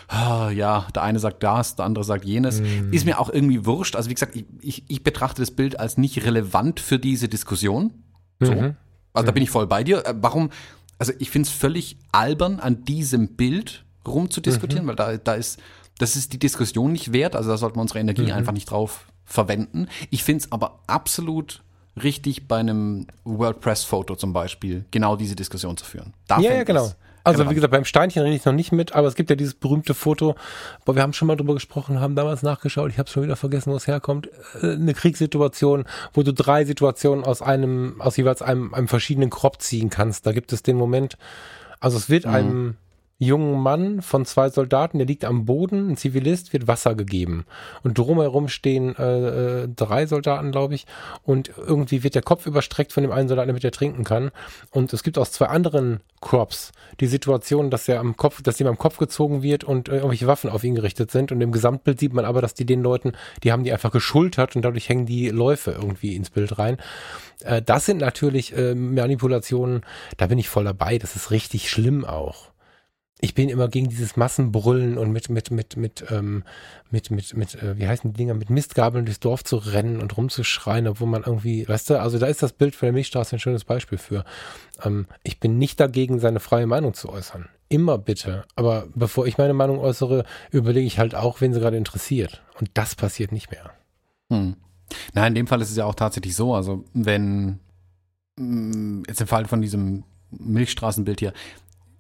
[0.07, 2.61] ah, ja, der eine sagt das, der andere sagt jenes.
[2.91, 3.95] Ist mir auch irgendwie wurscht.
[3.95, 7.93] Also wie gesagt, ich, ich, ich betrachte das Bild als nicht relevant für diese Diskussion.
[8.39, 8.51] So.
[8.53, 8.75] Mhm.
[9.13, 10.05] Also da bin ich voll bei dir.
[10.05, 10.49] Äh, Warum?
[10.99, 14.89] Also ich finde es völlig albern, an diesem Bild rumzudiskutieren, Mhm.
[14.89, 15.59] weil da, da ist,
[15.99, 17.35] das ist die Diskussion nicht wert.
[17.35, 18.31] Also da sollten wir unsere Energie Mhm.
[18.31, 19.87] einfach nicht drauf verwenden.
[20.09, 21.63] Ich finde es aber absolut
[22.03, 26.13] richtig bei einem WordPress-Foto zum Beispiel genau diese Diskussion zu führen.
[26.27, 26.91] Da ja, ja, genau.
[27.27, 29.53] Also wie gesagt, beim Steinchen rede ich noch nicht mit, aber es gibt ja dieses
[29.53, 30.35] berühmte Foto,
[30.85, 33.71] wo wir haben schon mal drüber gesprochen, haben damals nachgeschaut, ich habe schon wieder vergessen,
[33.71, 34.29] wo es herkommt,
[34.61, 35.83] äh, eine Kriegssituation,
[36.13, 40.25] wo du drei Situationen aus einem, aus jeweils einem, einem verschiedenen Crop ziehen kannst.
[40.25, 41.17] Da gibt es den Moment,
[41.81, 42.33] also es wird mhm.
[42.33, 42.75] einem
[43.19, 47.45] jungen Mann von zwei Soldaten, der liegt am Boden, ein Zivilist, wird Wasser gegeben.
[47.83, 50.85] Und drumherum stehen äh, äh, drei Soldaten, glaube ich.
[51.23, 54.31] Und irgendwie wird der Kopf überstreckt von dem einen Soldaten, damit er trinken kann.
[54.69, 58.67] Und es gibt aus zwei anderen Crops die Situation, dass er am Kopf, dass ihm
[58.67, 61.31] am Kopf gezogen wird und äh, irgendwelche Waffen auf ihn gerichtet sind.
[61.31, 63.13] Und im Gesamtbild sieht man aber, dass die den Leuten,
[63.43, 66.77] die haben die einfach geschultert und dadurch hängen die Läufe irgendwie ins Bild rein.
[67.43, 69.81] Äh, das sind natürlich äh, Manipulationen,
[70.17, 70.99] da bin ich voll dabei.
[70.99, 72.51] Das ist richtig schlimm auch
[73.19, 76.43] ich bin immer gegen dieses Massenbrüllen und mit, mit, mit, mit, ähm,
[76.91, 80.15] mit, mit, mit, äh, wie heißen die Dinger, mit Mistgabeln durchs Dorf zu rennen und
[80.15, 83.39] rumzuschreien, obwohl man irgendwie, weißt du, also da ist das Bild von der Milchstraße ein
[83.39, 84.23] schönes Beispiel für.
[84.83, 87.49] Ähm, ich bin nicht dagegen, seine freie Meinung zu äußern.
[87.69, 88.45] Immer bitte.
[88.55, 92.43] Aber bevor ich meine Meinung äußere, überlege ich halt auch, wen sie gerade interessiert.
[92.59, 93.71] Und das passiert nicht mehr.
[94.31, 94.55] Hm.
[95.13, 97.59] Na, in dem Fall ist es ja auch tatsächlich so, also wenn,
[98.37, 101.33] mm, jetzt im Fall von diesem Milchstraßenbild hier,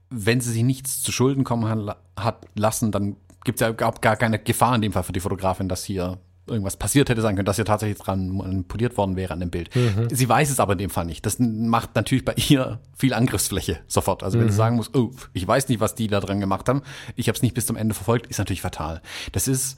[0.09, 4.15] wenn sie sich nichts zu Schulden kommen hat lassen, dann gibt es ja gar, gar
[4.15, 7.45] keine Gefahr in dem Fall für die Fotografin, dass hier irgendwas passiert hätte sein können,
[7.45, 9.75] dass hier tatsächlich dran manipuliert worden wäre an dem Bild.
[9.75, 10.07] Mhm.
[10.09, 11.25] Sie weiß es aber in dem Fall nicht.
[11.25, 14.23] Das macht natürlich bei ihr viel Angriffsfläche sofort.
[14.23, 14.51] Also wenn mhm.
[14.51, 16.81] sie sagen muss, oh, ich weiß nicht, was die da dran gemacht haben,
[17.15, 19.01] ich habe es nicht bis zum Ende verfolgt, ist natürlich fatal.
[19.33, 19.77] Das ist,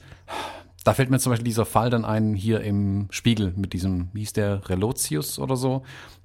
[0.84, 4.20] da fällt mir zum Beispiel dieser Fall dann ein hier im Spiegel mit diesem, wie
[4.20, 5.82] hieß der, Relotius oder so,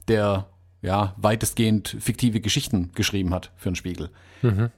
[0.07, 0.47] der
[0.85, 4.09] ja, weitestgehend fiktive Geschichten geschrieben hat für den Spiegel.
[4.41, 4.69] Mhm.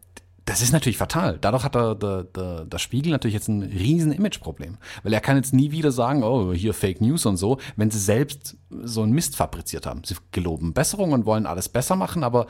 [0.46, 1.38] Das ist natürlich fatal.
[1.42, 4.78] Dadurch hat der, der, der, der Spiegel natürlich jetzt ein riesen Imageproblem.
[5.04, 8.00] Weil er kann jetzt nie wieder sagen, oh, hier Fake News und so, wenn sie
[8.00, 10.04] selbst so einen Mist fabriziert haben.
[10.06, 12.48] Sie geloben Besserung und wollen alles besser machen, aber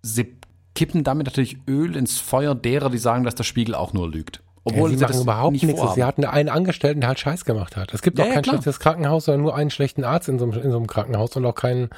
[0.00, 0.38] sie
[0.74, 4.42] kippen damit natürlich Öl ins Feuer derer, die sagen, dass der Spiegel auch nur lügt.
[4.64, 5.70] Obwohl ja, sie, machen überhaupt nichts.
[5.72, 5.94] Vorhaben.
[5.94, 7.92] Sie hatten einen Angestellten, der halt Scheiß gemacht hat.
[7.92, 10.46] Es gibt ja, auch kein ja, schlechtes Krankenhaus, sondern nur einen schlechten Arzt in so
[10.46, 11.90] einem, in so einem Krankenhaus und auch keinen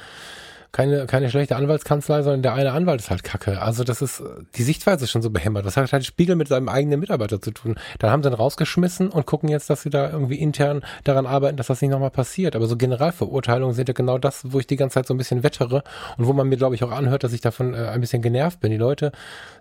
[0.73, 3.61] keine, keine schlechte Anwaltskanzlei, sondern der eine Anwalt ist halt kacke.
[3.61, 4.23] Also das ist,
[4.55, 5.67] die Sichtweise ist schon so behämmert.
[5.67, 7.75] Das hat halt Spiegel mit seinem eigenen Mitarbeiter zu tun.
[7.99, 11.57] Dann haben sie ihn rausgeschmissen und gucken jetzt, dass sie da irgendwie intern daran arbeiten,
[11.57, 12.55] dass das nicht nochmal passiert.
[12.55, 15.43] Aber so Generalverurteilungen sind ja genau das, wo ich die ganze Zeit so ein bisschen
[15.43, 15.83] wettere
[16.17, 18.59] und wo man mir, glaube ich, auch anhört, dass ich davon äh, ein bisschen genervt
[18.59, 18.71] bin.
[18.71, 19.11] Die Leute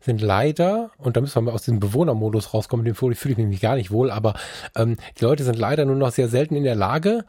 [0.00, 3.60] sind leider, und da müssen wir mal aus diesem Bewohnermodus rauskommen, dem fühle ich mich
[3.60, 4.32] gar nicht wohl, aber
[4.74, 7.26] ähm, die Leute sind leider nur noch sehr selten in der Lage,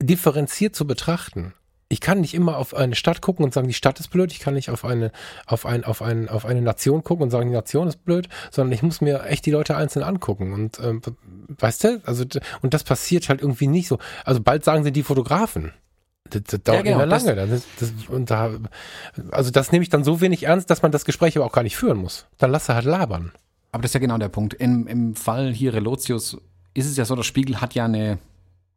[0.00, 1.54] differenziert zu betrachten
[1.92, 4.32] ich kann nicht immer auf eine Stadt gucken und sagen, die Stadt ist blöd.
[4.32, 5.12] Ich kann nicht auf eine,
[5.44, 8.72] auf ein, auf ein, auf eine Nation gucken und sagen, die Nation ist blöd, sondern
[8.72, 10.54] ich muss mir echt die Leute einzeln angucken.
[10.54, 11.02] Und ähm,
[11.58, 12.24] weißt du, also
[12.62, 13.98] und das passiert halt irgendwie nicht so.
[14.24, 15.74] Also bald sagen sie die Fotografen.
[16.30, 17.34] Das, das dauert ja, genau, mehr lange.
[17.34, 18.52] Das, das, und da,
[19.30, 21.62] also das nehme ich dann so wenig ernst, dass man das Gespräch aber auch gar
[21.62, 22.26] nicht führen muss.
[22.38, 23.32] Dann lass er halt labern.
[23.70, 24.54] Aber das ist ja genau der Punkt.
[24.54, 26.38] Im, im Fall hier Relotius
[26.72, 28.18] ist es ja so, der Spiegel hat ja eine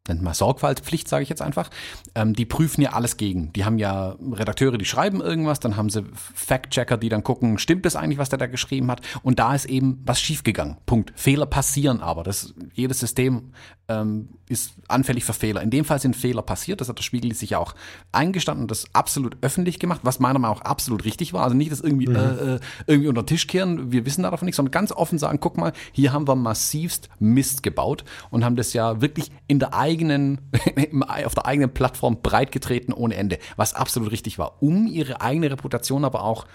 [0.07, 1.69] nennt man Sorgfaltspflicht, sage ich jetzt einfach.
[2.13, 3.51] Ähm, die prüfen ja alles gegen.
[3.53, 7.85] Die haben ja Redakteure, die schreiben irgendwas, dann haben sie Fact-Checker, die dann gucken, stimmt
[7.85, 9.01] das eigentlich, was der da geschrieben hat?
[9.23, 10.77] Und da ist eben was schiefgegangen.
[10.85, 11.13] Punkt.
[11.15, 12.23] Fehler passieren aber.
[12.23, 13.51] Das, jedes System
[13.87, 15.61] ähm, ist anfällig für Fehler.
[15.61, 16.81] In dem Fall sind Fehler passiert.
[16.81, 17.75] Das hat der Spiegel sich ja auch
[18.11, 21.43] eingestanden und das absolut öffentlich gemacht, was meiner Meinung nach auch absolut richtig war.
[21.43, 22.15] Also nicht das irgendwie, mhm.
[22.15, 25.39] äh, äh irgendwie unter den Tisch kehren, wir wissen davon nichts, sondern ganz offen sagen,
[25.39, 29.73] guck mal, hier haben wir massivst Mist gebaut und haben das ja wirklich in der
[29.73, 30.39] eigenen,
[31.25, 36.05] auf der eigenen Plattform breitgetreten ohne Ende, was absolut richtig war, um ihre eigene Reputation
[36.05, 36.45] aber auch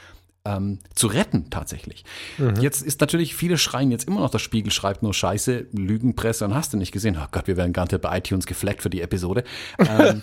[0.45, 2.05] ähm, zu retten tatsächlich.
[2.38, 2.57] Mhm.
[2.61, 6.55] Jetzt ist natürlich, viele schreien jetzt immer noch, der Spiegel schreibt nur Scheiße, Lügenpresse und
[6.55, 7.18] hast du nicht gesehen.
[7.20, 9.45] Oh Gott, wir werden garantiert bei iTunes gefleckt für die Episode.
[9.78, 10.22] Ähm,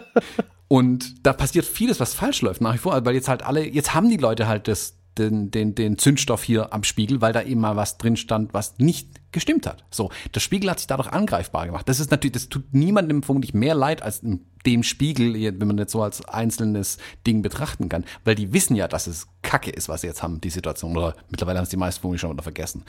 [0.68, 3.94] und da passiert vieles, was falsch läuft nach wie vor, weil jetzt halt alle, jetzt
[3.94, 7.60] haben die Leute halt das, den, den, den Zündstoff hier am Spiegel, weil da eben
[7.60, 9.84] mal was drin stand, was nicht gestimmt hat.
[9.90, 11.88] So, der Spiegel hat sich dadurch angreifbar gemacht.
[11.88, 14.22] Das ist natürlich, das tut niemandem vermutlich mehr leid als
[14.66, 18.86] dem Spiegel, wenn man jetzt so als einzelnes Ding betrachten kann, weil die wissen ja,
[18.86, 20.96] dass es Kacke ist, was sie jetzt haben, die Situation.
[20.96, 22.84] Oder mittlerweile haben es die meisten vermutlich schon wieder vergessen.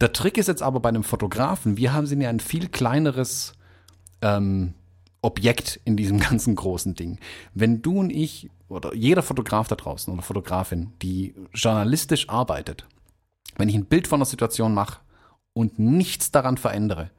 [0.00, 3.54] Der Trick ist jetzt aber bei einem Fotografen, wir haben sie ja ein viel kleineres
[4.20, 4.74] ähm,
[5.20, 7.18] Objekt in diesem ganzen großen Ding.
[7.54, 12.86] Wenn du und ich oder jeder Fotograf da draußen oder Fotografin, die journalistisch arbeitet,
[13.56, 15.00] wenn ich ein Bild von einer Situation mache
[15.54, 17.10] und nichts daran verändere,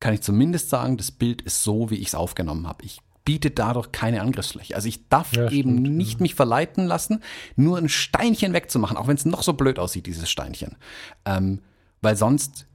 [0.00, 2.84] kann ich zumindest sagen, das Bild ist so, wie ich es aufgenommen habe.
[2.84, 4.74] Ich biete dadurch keine Angriffsfläche.
[4.74, 6.22] Also ich darf ja, eben stimmt, nicht ja.
[6.22, 7.22] mich verleiten lassen,
[7.56, 10.76] nur ein Steinchen wegzumachen, auch wenn es noch so blöd aussieht, dieses Steinchen.
[11.24, 11.60] Ähm,
[12.00, 12.66] weil sonst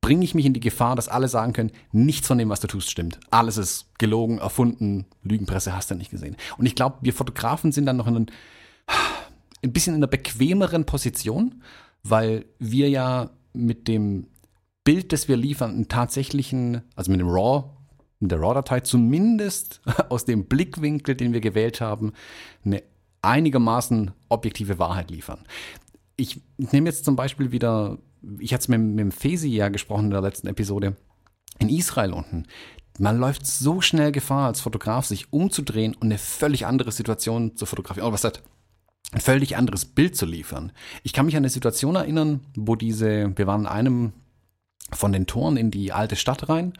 [0.00, 2.68] bringe ich mich in die Gefahr, dass alle sagen können, nichts von dem, was du
[2.68, 3.18] tust, stimmt.
[3.30, 6.36] Alles ist gelogen, erfunden, Lügenpresse hast du nicht gesehen.
[6.56, 8.26] Und ich glaube, wir Fotografen sind dann noch in
[9.62, 11.62] ein bisschen in einer bequemeren Position,
[12.04, 14.28] weil wir ja mit dem
[14.86, 17.64] Bild, das wir liefern, einen tatsächlichen, also mit dem RAW,
[18.20, 22.12] mit der RAW-Datei, zumindest aus dem Blickwinkel, den wir gewählt haben,
[22.64, 22.82] eine
[23.20, 25.40] einigermaßen objektive Wahrheit liefern.
[26.16, 27.98] Ich, nehme jetzt zum Beispiel wieder,
[28.38, 30.96] ich hatte es mit, mit dem Fesi ja gesprochen in der letzten Episode,
[31.58, 32.46] in Israel unten.
[33.00, 37.66] Man läuft so schnell Gefahr als Fotograf, sich umzudrehen und eine völlig andere Situation zu
[37.66, 38.08] fotografieren.
[38.08, 38.42] Oh, was hat
[39.12, 40.72] ein völlig anderes Bild zu liefern.
[41.02, 44.12] Ich kann mich an eine Situation erinnern, wo diese, wir waren in einem
[44.92, 46.72] von den Toren in die alte Stadt rein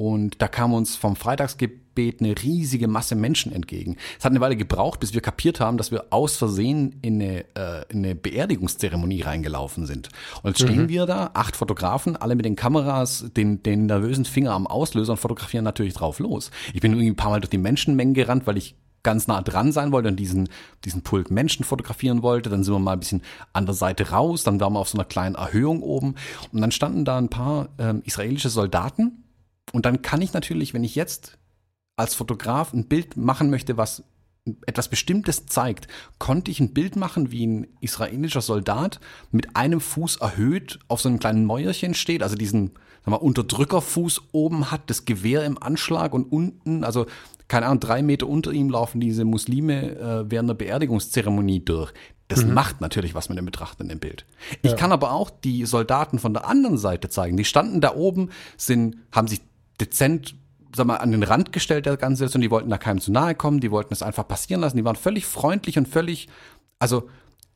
[0.00, 3.96] und da kam uns vom Freitagsgebet eine riesige Masse Menschen entgegen.
[4.16, 7.40] Es hat eine Weile gebraucht, bis wir kapiert haben, dass wir aus Versehen in eine,
[7.56, 10.08] äh, in eine Beerdigungszeremonie reingelaufen sind.
[10.42, 10.88] Und jetzt stehen mhm.
[10.88, 15.18] wir da, acht Fotografen, alle mit den Kameras, den, den nervösen Finger am Auslöser und
[15.18, 16.52] fotografieren natürlich drauf los.
[16.74, 19.72] Ich bin irgendwie ein paar Mal durch die Menschenmengen gerannt, weil ich ganz nah dran
[19.72, 20.48] sein wollte und diesen,
[20.84, 22.50] diesen Pulk Menschen fotografieren wollte.
[22.50, 23.22] Dann sind wir mal ein bisschen
[23.52, 26.14] an der Seite raus, dann waren wir auf so einer kleinen Erhöhung oben
[26.52, 29.24] und dann standen da ein paar ähm, israelische Soldaten
[29.72, 31.38] und dann kann ich natürlich, wenn ich jetzt
[31.96, 34.04] als Fotograf ein Bild machen möchte, was
[34.66, 35.88] etwas Bestimmtes zeigt,
[36.18, 41.08] konnte ich ein Bild machen, wie ein israelischer Soldat mit einem Fuß erhöht auf so
[41.08, 42.72] einem kleinen Mäuerchen steht, also diesen
[43.04, 47.06] sag mal, Unterdrückerfuß oben hat, das Gewehr im Anschlag und unten, also
[47.48, 51.92] keine Ahnung, drei Meter unter ihm laufen diese Muslime äh, während der Beerdigungszeremonie durch.
[52.28, 52.52] Das mhm.
[52.52, 54.26] macht natürlich was mit dem dem Bild.
[54.62, 54.76] Ich ja.
[54.76, 57.38] kann aber auch die Soldaten von der anderen Seite zeigen.
[57.38, 59.40] Die standen da oben, sind, haben sich
[59.80, 60.34] dezent
[60.74, 62.42] sag mal, an den Rand gestellt der ganzen Situation.
[62.42, 64.76] Die wollten da keinem zu nahe kommen, die wollten es einfach passieren lassen.
[64.76, 66.28] Die waren völlig freundlich und völlig,
[66.78, 67.08] also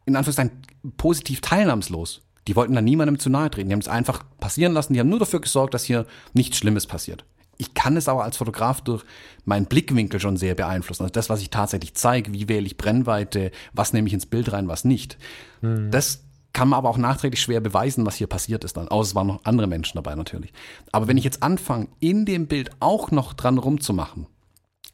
[0.07, 0.63] in Anführungszeichen
[0.97, 2.23] positiv teilnahmslos.
[2.49, 3.69] Die wollten da niemandem zu nahe treten.
[3.69, 4.95] Die haben es einfach passieren lassen.
[4.95, 7.25] Die haben nur dafür gesorgt, dass hier nichts Schlimmes passiert.
[7.63, 9.05] Ich kann es aber als Fotograf durch
[9.45, 11.05] meinen Blickwinkel schon sehr beeinflussen.
[11.05, 14.53] Also das, was ich tatsächlich zeige, wie wähle ich Brennweite, was nehme ich ins Bild
[14.53, 15.17] rein, was nicht.
[15.61, 15.93] Mhm.
[15.93, 18.89] Das kann man aber auch nachträglich schwer beweisen, was hier passiert ist dann.
[18.89, 20.53] Außer es waren noch andere Menschen dabei natürlich.
[20.91, 24.27] Aber wenn ich jetzt anfange, in dem Bild auch noch dran rumzumachen,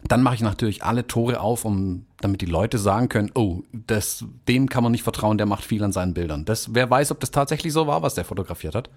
[0.04, 4.26] dann mache ich natürlich alle Tore auf, um, damit die Leute sagen können, oh, das,
[4.46, 6.44] dem kann man nicht vertrauen, der macht viel an seinen Bildern.
[6.44, 8.90] Das, wer weiß, ob das tatsächlich so war, was der fotografiert hat.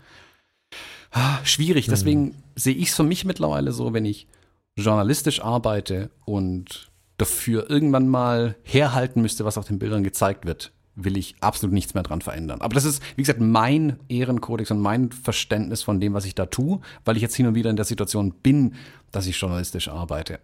[1.12, 1.88] Ah, schwierig.
[1.88, 1.92] Mhm.
[1.92, 4.28] Deswegen sehe ich es für mich mittlerweile so, wenn ich
[4.76, 11.18] journalistisch arbeite und dafür irgendwann mal herhalten müsste, was auf den Bildern gezeigt wird, will
[11.18, 12.62] ich absolut nichts mehr dran verändern.
[12.62, 16.48] Aber das ist, wie gesagt, mein Ehrenkodex und mein Verständnis von dem, was ich da
[16.48, 18.76] tue, weil ich jetzt hin und wieder in der Situation bin,
[19.12, 20.40] dass ich journalistisch arbeite.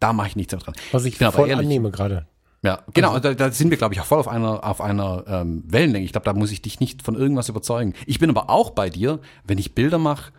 [0.00, 0.74] Da mache ich nichts mehr dran.
[0.92, 2.26] Was ich, ich voll ehrlich, annehme gerade.
[2.68, 5.24] Ja, genau, also, da, da sind wir, glaube ich, auch voll auf einer, auf einer
[5.26, 6.04] ähm, Wellenlänge.
[6.04, 7.94] Ich glaube, da muss ich dich nicht von irgendwas überzeugen.
[8.04, 10.32] Ich bin aber auch bei dir, wenn ich Bilder mache,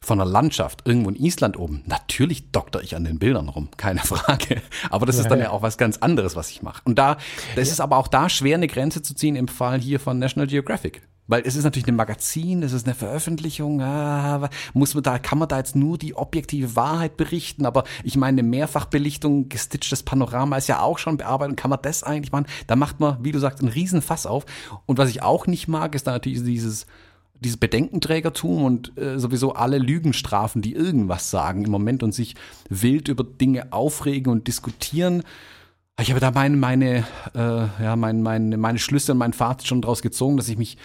[0.00, 4.00] von der Landschaft irgendwo in Island oben, natürlich dokter ich an den Bildern rum, keine
[4.00, 4.62] Frage.
[4.90, 6.82] Aber das ist dann ja auch was ganz anderes, was ich mache.
[6.84, 7.18] Und da,
[7.54, 10.48] das ist aber auch da schwer, eine Grenze zu ziehen im Fall hier von National
[10.48, 11.02] Geographic.
[11.28, 15.38] Weil es ist natürlich ein Magazin, es ist eine Veröffentlichung, ah, muss man da, kann
[15.38, 20.56] man da jetzt nur die objektive Wahrheit berichten, aber ich meine, eine Mehrfachbelichtung, gestitchtes Panorama
[20.56, 22.46] ist ja auch schon bearbeitet, kann man das eigentlich machen?
[22.66, 24.46] Da macht man, wie du sagst, einen riesen Fass auf.
[24.86, 26.86] Und was ich auch nicht mag, ist da natürlich dieses,
[27.40, 32.34] dieses Bedenkenträgertum und äh, sowieso alle Lügenstrafen, die irgendwas sagen im Moment und sich
[32.68, 35.22] wild über Dinge aufregen und diskutieren.
[35.98, 39.80] Ich habe da meine, meine, äh, ja, meine, meine, meine Schlüsse und mein Fazit schon
[39.80, 40.76] daraus gezogen, dass ich mich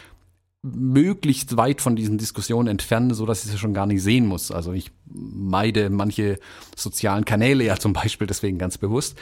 [0.63, 4.51] möglichst weit von diesen Diskussionen entferne, so dass ich sie schon gar nicht sehen muss.
[4.51, 6.37] Also ich meide manche
[6.75, 9.17] sozialen Kanäle ja zum Beispiel deswegen ganz bewusst,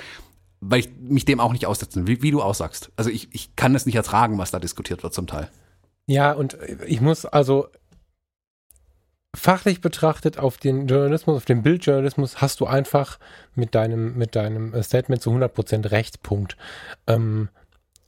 [0.60, 2.92] weil ich mich dem auch nicht aussetze, wie, wie du aussagst.
[2.98, 5.50] Also ich, ich kann es nicht ertragen, was da diskutiert wird zum Teil.
[6.08, 7.68] Ja, und ich muss also
[9.36, 13.20] fachlich betrachtet auf den Journalismus, auf den Bildjournalismus hast du einfach
[13.56, 16.58] mit deinem, mit deinem Statement zu 100% Recht, Punkt.
[17.08, 17.50] Ähm,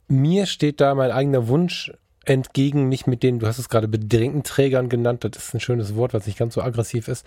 [0.08, 1.92] mir steht da mein eigener Wunsch
[2.24, 6.14] entgegen, nicht mit den, du hast es gerade Bedenkenträgern genannt, das ist ein schönes Wort,
[6.14, 7.26] was nicht ganz so aggressiv ist.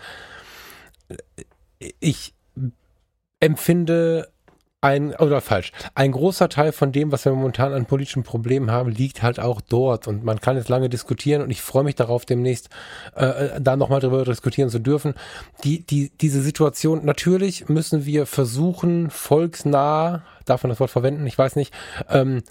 [2.00, 2.34] Ich
[3.40, 4.28] empfinde
[4.82, 8.90] ein, oder falsch, ein großer Teil von dem, was wir momentan an politischen Problemen haben,
[8.90, 12.24] liegt halt auch dort und man kann jetzt lange diskutieren und ich freue mich darauf,
[12.24, 12.68] demnächst
[13.14, 15.14] äh, da nochmal drüber diskutieren zu dürfen.
[15.64, 21.36] Die, die, diese Situation, natürlich müssen wir versuchen, volksnah, darf man das Wort verwenden, ich
[21.36, 21.74] weiß nicht,
[22.08, 22.42] ähm,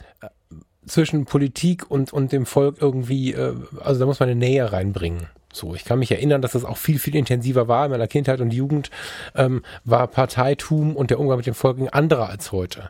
[0.87, 5.27] zwischen Politik und, und dem Volk irgendwie, äh, also da muss man eine Nähe reinbringen.
[5.53, 8.41] So, ich kann mich erinnern, dass das auch viel, viel intensiver war in meiner Kindheit
[8.41, 8.91] und Jugend,
[9.35, 12.89] ähm, war Parteitum und der Umgang mit dem Volk ein anderer als heute.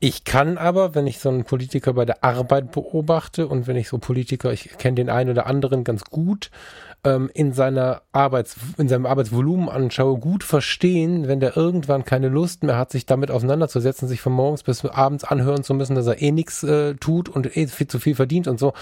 [0.00, 3.88] Ich kann aber, wenn ich so einen Politiker bei der Arbeit beobachte und wenn ich
[3.88, 6.52] so Politiker, ich kenne den einen oder anderen ganz gut,
[7.08, 12.62] ähm, in seiner Arbeits, in seinem Arbeitsvolumen anschaue, gut verstehen, wenn der irgendwann keine Lust
[12.62, 16.20] mehr hat, sich damit auseinanderzusetzen, sich von morgens bis abends anhören zu müssen, dass er
[16.20, 18.72] eh nichts äh, tut und eh viel zu viel verdient und so.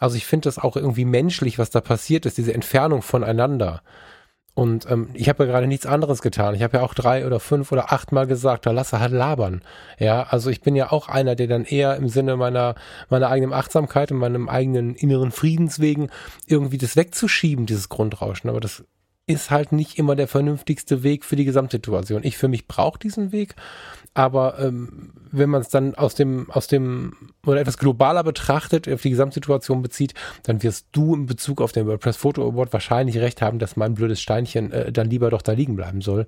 [0.00, 3.82] Also ich finde das auch irgendwie menschlich, was da passiert ist, diese Entfernung voneinander.
[4.58, 6.56] Und ähm, ich habe ja gerade nichts anderes getan.
[6.56, 9.62] Ich habe ja auch drei oder fünf oder acht Mal gesagt, da lasse halt labern.
[10.00, 12.74] Ja, also ich bin ja auch einer, der dann eher im Sinne meiner
[13.08, 16.10] meiner eigenen Achtsamkeit und meinem eigenen inneren Friedens wegen
[16.48, 18.50] irgendwie das wegzuschieben, dieses Grundrauschen.
[18.50, 18.82] Aber das
[19.28, 22.24] ist halt nicht immer der vernünftigste Weg für die Gesamtsituation.
[22.24, 23.54] Ich für mich brauche diesen Weg
[24.18, 27.12] aber ähm, wenn man es dann aus dem, aus dem,
[27.46, 30.12] oder etwas globaler betrachtet, auf die Gesamtsituation bezieht,
[30.42, 33.94] dann wirst du in Bezug auf den WordPress Photo Award wahrscheinlich recht haben, dass mein
[33.94, 36.26] blödes Steinchen äh, dann lieber doch da liegen bleiben soll.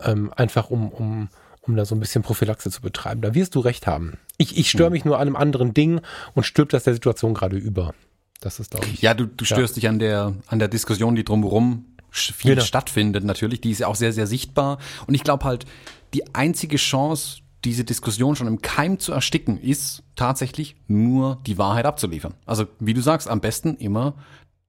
[0.00, 1.28] Ähm, einfach um, um,
[1.60, 3.20] um da so ein bisschen Prophylaxe zu betreiben.
[3.20, 4.16] Da wirst du recht haben.
[4.38, 4.92] Ich, ich störe hm.
[4.94, 6.00] mich nur an einem anderen Ding
[6.32, 7.92] und stülpt das der Situation gerade über.
[8.40, 9.02] Das ist, glaube ich.
[9.02, 9.80] Ja, du, du störst ja.
[9.80, 12.64] dich an der, an der Diskussion, die drumherum viel genau.
[12.64, 13.60] stattfindet natürlich.
[13.60, 14.78] Die ist ja auch sehr, sehr sichtbar.
[15.06, 15.66] Und ich glaube halt,
[16.14, 21.86] die einzige Chance, diese Diskussion schon im Keim zu ersticken, ist tatsächlich nur die Wahrheit
[21.86, 22.34] abzuliefern.
[22.46, 24.14] Also, wie du sagst, am besten immer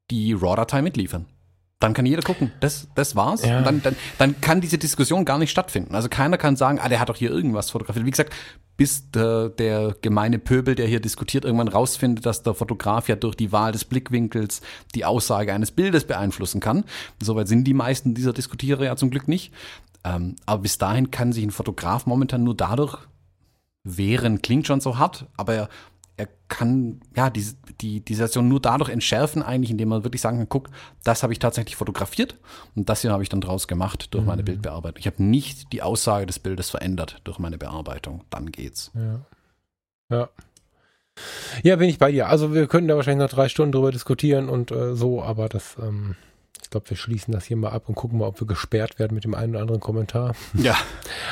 [0.10, 1.26] die RAW-Datei mitliefern.
[1.80, 3.46] Dann kann jeder gucken, das, das war's.
[3.46, 3.60] Ja.
[3.60, 5.96] Und dann, dann, dann kann diese Diskussion gar nicht stattfinden.
[5.96, 8.06] Also keiner kann sagen, ah, der hat doch hier irgendwas fotografiert.
[8.06, 8.36] Wie gesagt,
[8.76, 13.36] bis der, der gemeine Pöbel, der hier diskutiert, irgendwann rausfindet, dass der Fotograf ja durch
[13.36, 14.60] die Wahl des Blickwinkels
[14.94, 16.84] die Aussage eines Bildes beeinflussen kann.
[17.24, 19.54] Soweit sind die meisten dieser Diskutierer ja zum Glück nicht.
[20.04, 22.98] Ähm, aber bis dahin kann sich ein Fotograf momentan nur dadurch
[23.84, 24.42] wehren.
[24.42, 25.70] Klingt schon so hart, aber er,
[26.18, 27.46] er kann ja die,
[27.82, 30.70] die, die Situation nur dadurch entschärfen, eigentlich, indem man wirklich sagen kann, guck,
[31.04, 32.38] das habe ich tatsächlich fotografiert
[32.76, 34.28] und das hier habe ich dann draus gemacht durch mhm.
[34.28, 35.00] meine Bildbearbeitung.
[35.00, 38.24] Ich habe nicht die Aussage des Bildes verändert durch meine Bearbeitung.
[38.30, 38.92] Dann geht's.
[38.94, 39.22] Ja.
[40.10, 40.30] Ja.
[41.64, 42.30] Ja, bin ich bei dir.
[42.30, 45.76] Also wir könnten da wahrscheinlich noch drei Stunden drüber diskutieren und äh, so, aber das
[45.82, 46.16] ähm,
[46.70, 49.16] ich glaube, wir schließen das hier mal ab und gucken mal, ob wir gesperrt werden
[49.16, 50.36] mit dem einen oder anderen Kommentar.
[50.54, 50.78] Ja.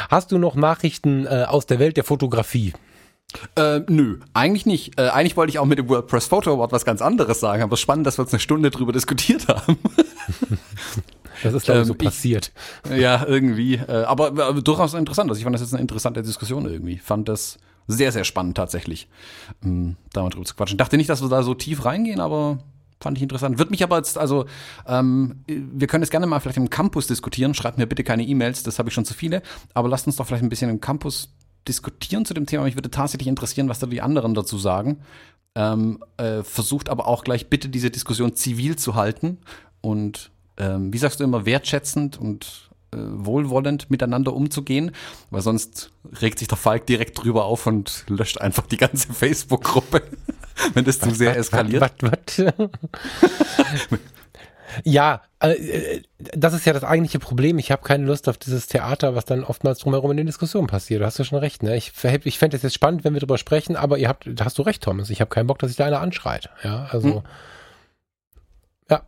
[0.09, 2.73] Hast du noch Nachrichten äh, aus der Welt der Fotografie?
[3.55, 4.99] Äh, nö, eigentlich nicht.
[4.99, 7.73] Äh, eigentlich wollte ich auch mit dem WordPress Photo Award was ganz anderes sagen, aber
[7.73, 9.77] es ist spannend, dass wir uns eine Stunde drüber diskutiert haben.
[11.43, 12.51] Das ist, glaube ich, so ähm, passiert.
[12.89, 13.75] ja, irgendwie.
[13.75, 15.29] Äh, aber, aber, durchaus interessant.
[15.29, 16.97] Also ich fand das jetzt eine interessante Diskussion irgendwie.
[16.97, 19.07] Fand das sehr, sehr spannend tatsächlich,
[19.63, 20.79] ähm, da mal drüber zu quatschen.
[20.79, 22.57] Dachte nicht, dass wir da so tief reingehen, aber
[22.99, 23.59] Fand ich interessant.
[23.59, 24.45] Wird mich aber jetzt, also,
[24.87, 27.53] ähm, wir können es gerne mal vielleicht im Campus diskutieren.
[27.53, 29.43] Schreibt mir bitte keine E-Mails, das habe ich schon zu viele.
[29.73, 31.29] Aber lasst uns doch vielleicht ein bisschen im Campus
[31.67, 32.63] diskutieren zu dem Thema.
[32.63, 35.01] Mich würde tatsächlich interessieren, was da die anderen dazu sagen.
[35.55, 39.39] Ähm, äh, versucht aber auch gleich bitte diese Diskussion zivil zu halten
[39.81, 44.91] und ähm, wie sagst du immer, wertschätzend und äh, wohlwollend miteinander umzugehen,
[45.29, 45.91] weil sonst
[46.21, 50.03] regt sich der Falk direkt drüber auf und löscht einfach die ganze Facebook-Gruppe,
[50.73, 51.81] wenn das zu sehr eskaliert.
[51.81, 52.73] Wat, wat, wat?
[54.83, 57.59] ja, äh, das ist ja das eigentliche Problem.
[57.59, 61.01] Ich habe keine Lust auf dieses Theater, was dann oftmals drumherum in den Diskussionen passiert.
[61.01, 61.63] Du hast ja schon recht.
[61.63, 61.75] Ne?
[61.75, 61.91] Ich,
[62.23, 64.83] ich fände es jetzt spannend, wenn wir darüber sprechen, aber ihr habt, hast du recht,
[64.83, 65.09] Thomas.
[65.09, 66.49] Ich habe keinen Bock, dass sich da einer anschreit.
[66.63, 67.23] Ja, also hm.
[68.89, 69.01] ja.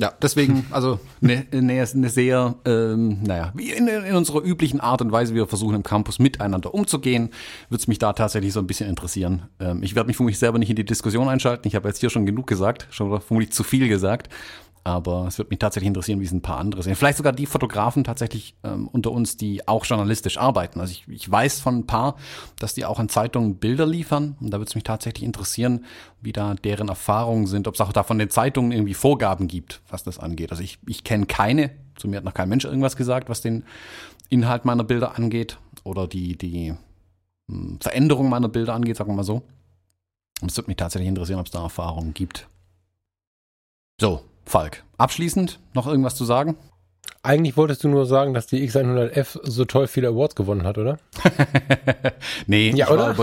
[0.00, 5.02] Ja, deswegen, also eine ne, ne sehr, ähm, naja, wie in, in unserer üblichen Art
[5.02, 7.30] und Weise, wie wir versuchen im Campus miteinander umzugehen,
[7.68, 9.48] würde es mich da tatsächlich so ein bisschen interessieren.
[9.58, 11.66] Ähm, ich werde mich vermutlich selber nicht in die Diskussion einschalten.
[11.66, 14.28] Ich habe jetzt hier schon genug gesagt, schon vermutlich zu viel gesagt.
[14.84, 16.94] Aber es würde mich tatsächlich interessieren, wie es ein paar andere sehen.
[16.94, 20.80] Vielleicht sogar die Fotografen tatsächlich ähm, unter uns, die auch journalistisch arbeiten.
[20.80, 22.16] Also ich, ich weiß von ein paar,
[22.58, 24.36] dass die auch an Zeitungen Bilder liefern.
[24.40, 25.84] Und da würde es mich tatsächlich interessieren,
[26.20, 29.82] wie da deren Erfahrungen sind, ob es auch da von den Zeitungen irgendwie Vorgaben gibt,
[29.88, 30.50] was das angeht.
[30.50, 33.64] Also ich, ich kenne keine, zu mir hat noch kein Mensch irgendwas gesagt, was den
[34.28, 36.74] Inhalt meiner Bilder angeht oder die, die
[37.50, 39.42] hm, Veränderung meiner Bilder angeht, sagen wir mal so.
[40.40, 42.48] Und es würde mich tatsächlich interessieren, ob es da Erfahrungen gibt.
[44.00, 46.56] So, Falk, abschließend noch irgendwas zu sagen?
[47.22, 50.98] Eigentlich wolltest du nur sagen, dass die X100F so toll viele Awards gewonnen hat, oder?
[52.46, 53.14] nee, ja, oder?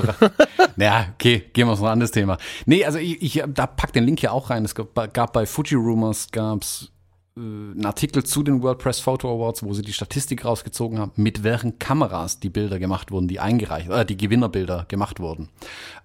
[0.77, 2.37] ja, okay, gehen wir auf ein anderes Thema.
[2.65, 4.65] Nee, also ich, ich da pack den Link hier auch rein.
[4.65, 6.91] Es gab, gab bei Fuji Rumors gab's
[7.37, 11.43] äh, einen Artikel zu den WordPress Photo Awards, wo sie die Statistik rausgezogen haben, mit
[11.43, 15.49] welchen Kameras die Bilder gemacht wurden, die eingereicht, äh, die Gewinnerbilder gemacht wurden.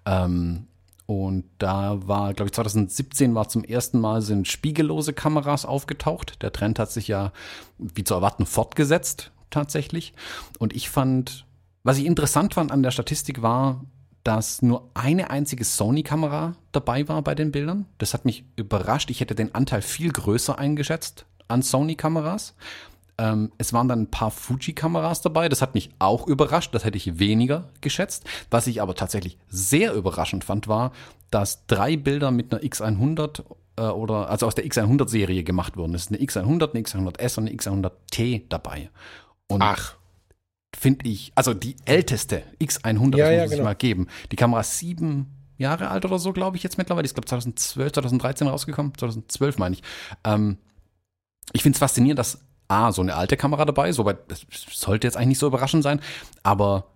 [0.06, 0.68] Ähm,
[1.10, 6.40] und da war, glaube ich, 2017 war zum ersten Mal sind spiegellose Kameras aufgetaucht.
[6.40, 7.32] Der Trend hat sich ja,
[7.78, 10.12] wie zu erwarten, fortgesetzt, tatsächlich.
[10.60, 11.46] Und ich fand,
[11.82, 13.84] was ich interessant fand an der Statistik war,
[14.22, 17.86] dass nur eine einzige Sony-Kamera dabei war bei den Bildern.
[17.98, 19.10] Das hat mich überrascht.
[19.10, 22.54] Ich hätte den Anteil viel größer eingeschätzt an Sony-Kameras.
[23.20, 25.50] Ähm, es waren dann ein paar Fuji-Kameras dabei.
[25.50, 26.74] Das hat mich auch überrascht.
[26.74, 28.24] Das hätte ich weniger geschätzt.
[28.50, 30.92] Was ich aber tatsächlich sehr überraschend fand, war,
[31.30, 33.44] dass drei Bilder mit einer X100
[33.76, 35.94] äh, oder also aus der X100-Serie gemacht wurden.
[35.94, 38.88] Es ist eine X100, eine X100S und eine X100T dabei.
[39.48, 39.96] Und Ach.
[40.74, 43.64] finde ich, also die älteste X100, Ja, das ja, muss ich genau.
[43.64, 44.06] mal geben.
[44.32, 45.26] Die Kamera ist sieben
[45.58, 47.02] Jahre alt oder so, glaube ich, jetzt mittlerweile.
[47.02, 48.92] Die ist, glaube 2012, 2013 rausgekommen.
[48.96, 49.82] 2012 meine ich.
[50.24, 50.56] Ähm,
[51.52, 52.38] ich finde es faszinierend, dass
[52.70, 56.00] A, so eine alte Kamera dabei soweit, das sollte jetzt eigentlich nicht so überraschend sein,
[56.42, 56.86] aber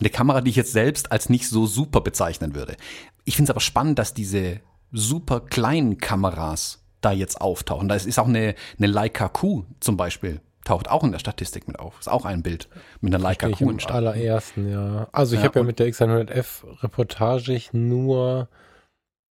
[0.00, 2.76] eine Kamera, die ich jetzt selbst als nicht so super bezeichnen würde.
[3.24, 4.60] Ich finde es aber spannend, dass diese
[4.92, 7.88] super kleinen Kameras da jetzt auftauchen.
[7.88, 11.78] Da ist, auch eine, eine Leica Q zum Beispiel, taucht auch in der Statistik mit
[11.78, 11.98] auf.
[12.00, 12.68] Ist auch ein Bild
[13.00, 15.08] mit einer Leica Q im allerersten, ja.
[15.12, 18.48] Also ich Ja, habe ja mit der X100F Reportage ich nur,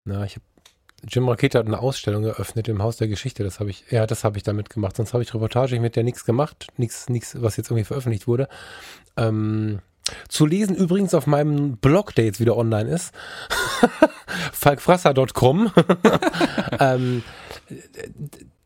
[0.05, 0.45] na, ich habe
[1.09, 3.43] Jim Rakete hat eine Ausstellung eröffnet im Haus der Geschichte.
[3.43, 4.97] Das habe ich, ja, das habe ich damit gemacht.
[4.97, 8.49] Sonst habe ich Reportage mit der nichts gemacht, nichts, nichts, was jetzt irgendwie veröffentlicht wurde.
[9.17, 9.81] Ähm,
[10.29, 13.13] zu lesen übrigens auf meinem Blog, der jetzt wieder online ist,
[14.53, 15.73] falkfrasser.com.
[16.81, 17.23] ähm,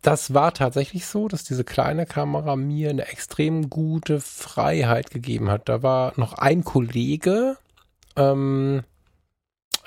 [0.03, 5.69] das war tatsächlich so, dass diese kleine Kamera mir eine extrem gute Freiheit gegeben hat.
[5.69, 7.57] Da war noch ein Kollege,
[8.17, 8.83] ähm,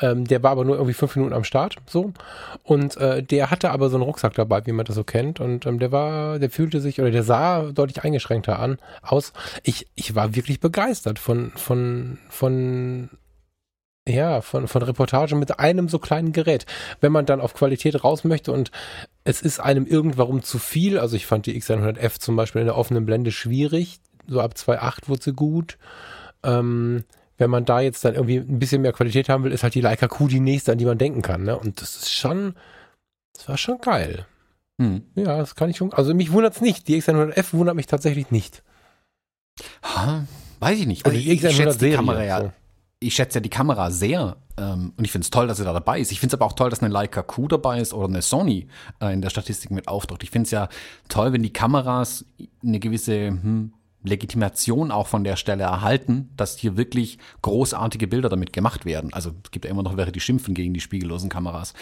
[0.02, 2.14] ähm, der war aber nur irgendwie fünf Minuten am Start, so.
[2.64, 5.40] Und äh, der hatte aber so einen Rucksack dabei, wie man das so kennt.
[5.40, 9.34] Und ähm, der war, der fühlte sich oder der sah deutlich eingeschränkter an aus.
[9.64, 13.10] Ich, ich war wirklich begeistert von, von, von
[14.08, 16.66] ja, von, von Reportagen mit einem so kleinen Gerät.
[17.00, 18.72] Wenn man dann auf Qualität raus möchte und
[19.24, 22.78] es ist einem irgendwann zu viel, also ich fand die X100F zum Beispiel in der
[22.78, 25.78] offenen Blende schwierig, so ab 2.8 wurde sie gut.
[26.44, 27.04] Ähm,
[27.40, 29.82] wenn man da jetzt dann irgendwie ein bisschen mehr Qualität haben will, ist halt die
[29.82, 31.44] Leica Q die nächste, an die man denken kann.
[31.44, 31.58] Ne?
[31.58, 32.54] Und das ist schon,
[33.34, 34.26] das war schon geil.
[34.80, 35.04] Hm.
[35.16, 36.88] Ja, das kann ich schon, also mich wundert's nicht.
[36.88, 38.62] Die X100F wundert mich tatsächlich nicht.
[39.84, 40.26] Ha,
[40.60, 41.06] weiß ich nicht.
[41.06, 42.52] Also Also die ich, ich schätze die X100-Serie, Kamera ja, so.
[43.00, 45.74] ich schätze ja die Kamera sehr ähm, und ich finde es toll, dass sie da
[45.74, 46.12] dabei ist.
[46.12, 48.68] Ich finde es aber auch toll, dass eine Leica Q dabei ist oder eine Sony
[49.02, 50.24] äh, in der Statistik mit auftaucht.
[50.24, 50.68] Ich finde es ja
[51.08, 52.26] toll, wenn die Kameras
[52.62, 53.74] eine gewisse hm,
[54.04, 59.14] Legitimation auch von der Stelle erhalten, dass hier wirklich großartige Bilder damit gemacht werden.
[59.14, 61.74] Also es gibt ja immer noch welche, die schimpfen gegen die spiegellosen Kameras.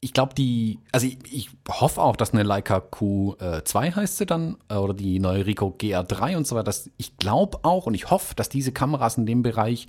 [0.00, 4.56] Ich glaube, die, also ich, ich hoffe auch, dass eine Leica Q2 heißt sie dann,
[4.68, 6.64] äh, oder die neue Ricoh GR3 und so weiter.
[6.64, 9.88] Dass, ich glaube auch und ich hoffe, dass diese Kameras in dem Bereich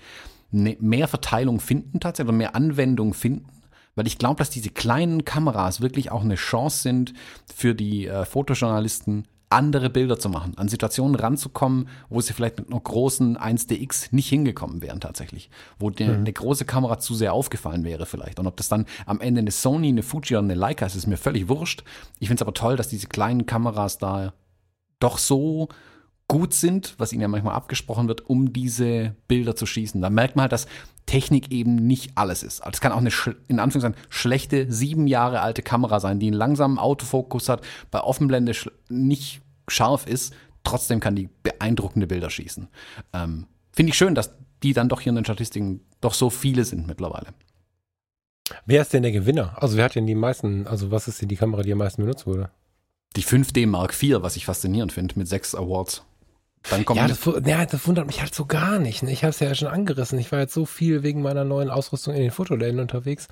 [0.51, 3.47] ne, mehr Verteilung finden tatsächlich, oder mehr Anwendung finden.
[3.95, 7.13] Weil ich glaube, dass diese kleinen Kameras wirklich auch eine Chance sind
[7.53, 9.25] für die äh, Fotojournalisten,
[9.55, 14.27] andere Bilder zu machen, an Situationen ranzukommen, wo sie vielleicht mit einer großen 1DX nicht
[14.27, 15.49] hingekommen wären tatsächlich,
[15.79, 18.37] wo die, eine große Kamera zu sehr aufgefallen wäre vielleicht.
[18.37, 21.07] Und ob das dann am Ende eine Sony, eine Fuji oder eine Leica ist, ist
[21.07, 21.85] mir völlig wurscht.
[22.19, 24.33] Ich finde es aber toll, dass diese kleinen Kameras da
[24.99, 25.69] doch so
[26.27, 30.01] gut sind, was ihnen ja manchmal abgesprochen wird, um diese Bilder zu schießen.
[30.01, 30.67] Da merkt man halt, dass
[31.05, 32.61] Technik eben nicht alles ist.
[32.61, 33.11] Also Es kann auch eine,
[33.47, 38.53] in Anführungszeichen, schlechte, sieben Jahre alte Kamera sein, die einen langsamen Autofokus hat, bei Offenblende
[38.89, 42.67] nicht scharf ist, trotzdem kann die beeindruckende Bilder schießen.
[43.13, 46.63] Ähm, Finde ich schön, dass die dann doch hier in den Statistiken doch so viele
[46.63, 47.27] sind mittlerweile.
[48.65, 49.61] Wer ist denn der Gewinner?
[49.61, 52.01] Also wer hat denn die meisten, also was ist denn die Kamera, die am meisten
[52.01, 52.51] benutzt wurde?
[53.15, 56.03] Die 5D Mark IV, was ich faszinierend finde, mit sechs Awards.
[56.69, 59.03] Dann kommt Ja das, ja, das wundert mich halt so gar nicht.
[59.03, 59.11] ne?
[59.11, 60.17] Ich habe es ja schon angerissen.
[60.19, 63.27] Ich war jetzt so viel wegen meiner neuen Ausrüstung in den Fotoläden unterwegs.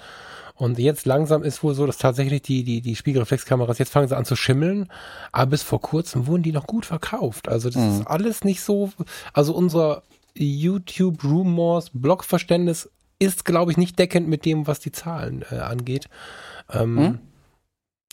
[0.56, 4.16] Und jetzt langsam ist wohl so, dass tatsächlich die, die, die Spiegelreflexkameras, jetzt fangen sie
[4.16, 4.88] an zu schimmeln,
[5.32, 7.50] aber bis vor kurzem wurden die noch gut verkauft.
[7.50, 8.92] Also das ist alles nicht so,
[9.34, 10.04] also unser
[10.36, 16.08] YouTube Rumors Blogverständnis ist, glaube ich, nicht deckend mit dem, was die Zahlen äh, angeht.
[16.72, 17.20] Ähm, Hm?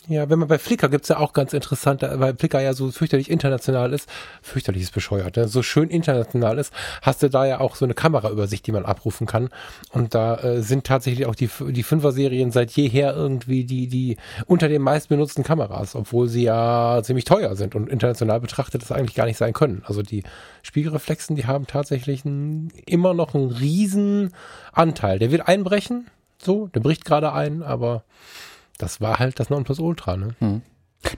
[0.07, 3.29] Ja, wenn man bei Flickr gibt's ja auch ganz interessant, weil Flickr ja so fürchterlich
[3.29, 4.09] international ist,
[4.41, 5.47] fürchterlich ist bescheuert, ne?
[5.47, 6.73] so schön international ist,
[7.03, 9.49] hast du da ja auch so eine Kameraübersicht, die man abrufen kann.
[9.91, 14.17] Und da äh, sind tatsächlich auch die, die Fünfer-Serien seit jeher irgendwie die, die
[14.47, 19.15] unter den meistbenutzten Kameras, obwohl sie ja ziemlich teuer sind und international betrachtet das eigentlich
[19.15, 19.83] gar nicht sein können.
[19.85, 20.23] Also die
[20.63, 24.33] Spiegelreflexen, die haben tatsächlich ein, immer noch einen riesen
[24.73, 25.19] Anteil.
[25.19, 26.07] Der wird einbrechen,
[26.41, 28.03] so, der bricht gerade ein, aber
[28.81, 30.35] das war halt das Nonplusultra, ne?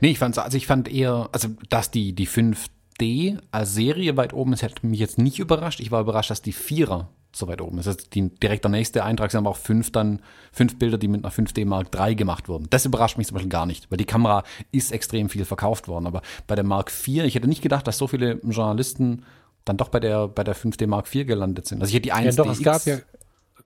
[0.02, 4.34] Nee, ich fand's, also ich fand eher, also dass die, die 5D als Serie weit
[4.34, 5.80] oben ist, hätte mich jetzt nicht überrascht.
[5.80, 7.88] Ich war überrascht, dass die Vierer so weit oben ist.
[7.88, 10.22] Also die, direkt der nächste Eintrag sind aber auch fünf dann,
[10.52, 12.68] fünf Bilder, die mit einer 5D Mark III gemacht wurden.
[12.70, 16.08] Das überrascht mich zum Beispiel gar nicht, weil die Kamera ist extrem viel verkauft worden.
[16.08, 19.24] Aber bei der Mark IV, ich hätte nicht gedacht, dass so viele Journalisten
[19.66, 21.82] dann doch bei der, bei der 5D Mark IV gelandet sind.
[21.82, 23.00] Also ich hätte die 1 Ja, doch, es gab ja.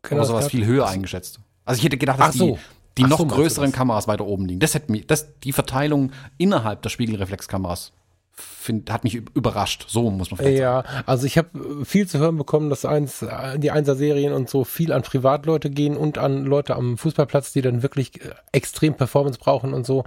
[0.10, 1.40] aber es sowas viel höher eingeschätzt.
[1.66, 2.56] Also ich hätte gedacht, dass Ach so.
[2.56, 2.60] die,
[2.98, 3.72] die Ach noch so größeren?
[3.72, 4.60] Kameras weiter oben liegen.
[4.60, 7.94] Das hätte mich, das, die Verteilung innerhalb der Spiegelreflexkameras
[8.38, 9.86] find, hat mich überrascht.
[9.88, 11.04] So muss man vielleicht ja, sagen.
[11.06, 13.26] also ich habe viel zu hören bekommen, dass eins,
[13.58, 17.82] die Einser-Serien und so viel an Privatleute gehen und an Leute am Fußballplatz, die dann
[17.82, 18.20] wirklich
[18.52, 20.04] extrem Performance brauchen und so.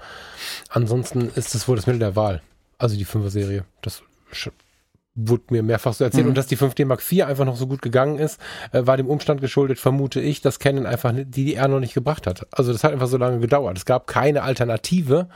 [0.69, 2.43] Ansonsten ist das wohl das Mittel der Wahl.
[2.79, 3.65] Also die Fünfer-Serie.
[3.83, 4.03] Das
[5.29, 6.25] wurde mir mehrfach so erzählt.
[6.25, 6.31] Mhm.
[6.31, 8.41] Und dass die 5D Mark IV einfach noch so gut gegangen ist,
[8.73, 12.27] äh, war dem Umstand geschuldet, vermute ich, dass Canon einfach die DDR noch nicht gebracht
[12.27, 12.47] hat.
[12.51, 13.77] Also das hat einfach so lange gedauert.
[13.77, 15.29] Es gab keine Alternative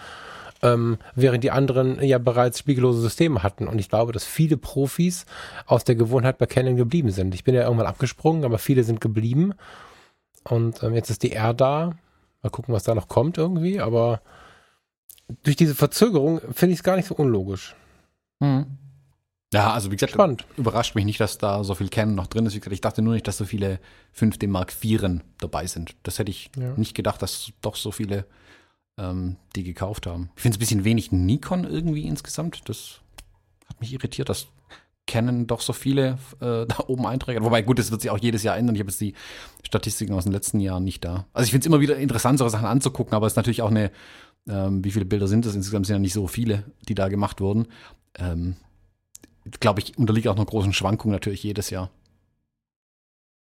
[0.64, 3.68] ähm, während die anderen ja bereits spiegellose Systeme hatten.
[3.68, 5.26] Und ich glaube, dass viele Profis
[5.66, 7.34] aus der Gewohnheit bei Canon geblieben sind.
[7.34, 9.52] Ich bin ja irgendwann abgesprungen, aber viele sind geblieben.
[10.42, 11.92] Und ähm, jetzt ist die R da.
[12.42, 13.80] Mal gucken, was da noch kommt irgendwie.
[13.80, 14.20] Aber
[15.42, 17.76] durch diese Verzögerung finde ich es gar nicht so unlogisch.
[18.40, 18.66] Mhm.
[19.54, 20.44] Ja, also wie gesagt, Spannend.
[20.56, 22.54] überrascht mich nicht, dass da so viel Canon noch drin ist.
[22.54, 23.78] Wie gesagt, ich dachte nur nicht, dass so viele
[24.18, 25.94] 5D Mark IV dabei sind.
[26.02, 26.74] Das hätte ich ja.
[26.76, 28.26] nicht gedacht, dass doch so viele
[28.98, 30.30] ähm, die gekauft haben.
[30.36, 32.68] Ich finde es ein bisschen wenig Nikon irgendwie insgesamt.
[32.68, 33.00] Das
[33.68, 34.48] hat mich irritiert, dass
[35.06, 37.42] Canon doch so viele äh, da oben einträgt.
[37.42, 38.74] Wobei, gut, das wird sich auch jedes Jahr ändern.
[38.74, 39.14] Ich habe jetzt die
[39.62, 41.26] Statistiken aus den letzten Jahren nicht da.
[41.32, 43.70] Also ich finde es immer wieder interessant, solche Sachen anzugucken, aber es ist natürlich auch
[43.70, 43.90] eine,
[44.48, 45.54] ähm, wie viele Bilder sind das?
[45.54, 47.68] Insgesamt sind ja nicht so viele, die da gemacht wurden.
[48.18, 48.56] Ähm,
[49.60, 51.90] Glaube ich, unterliegt auch einer großen Schwankung natürlich jedes Jahr.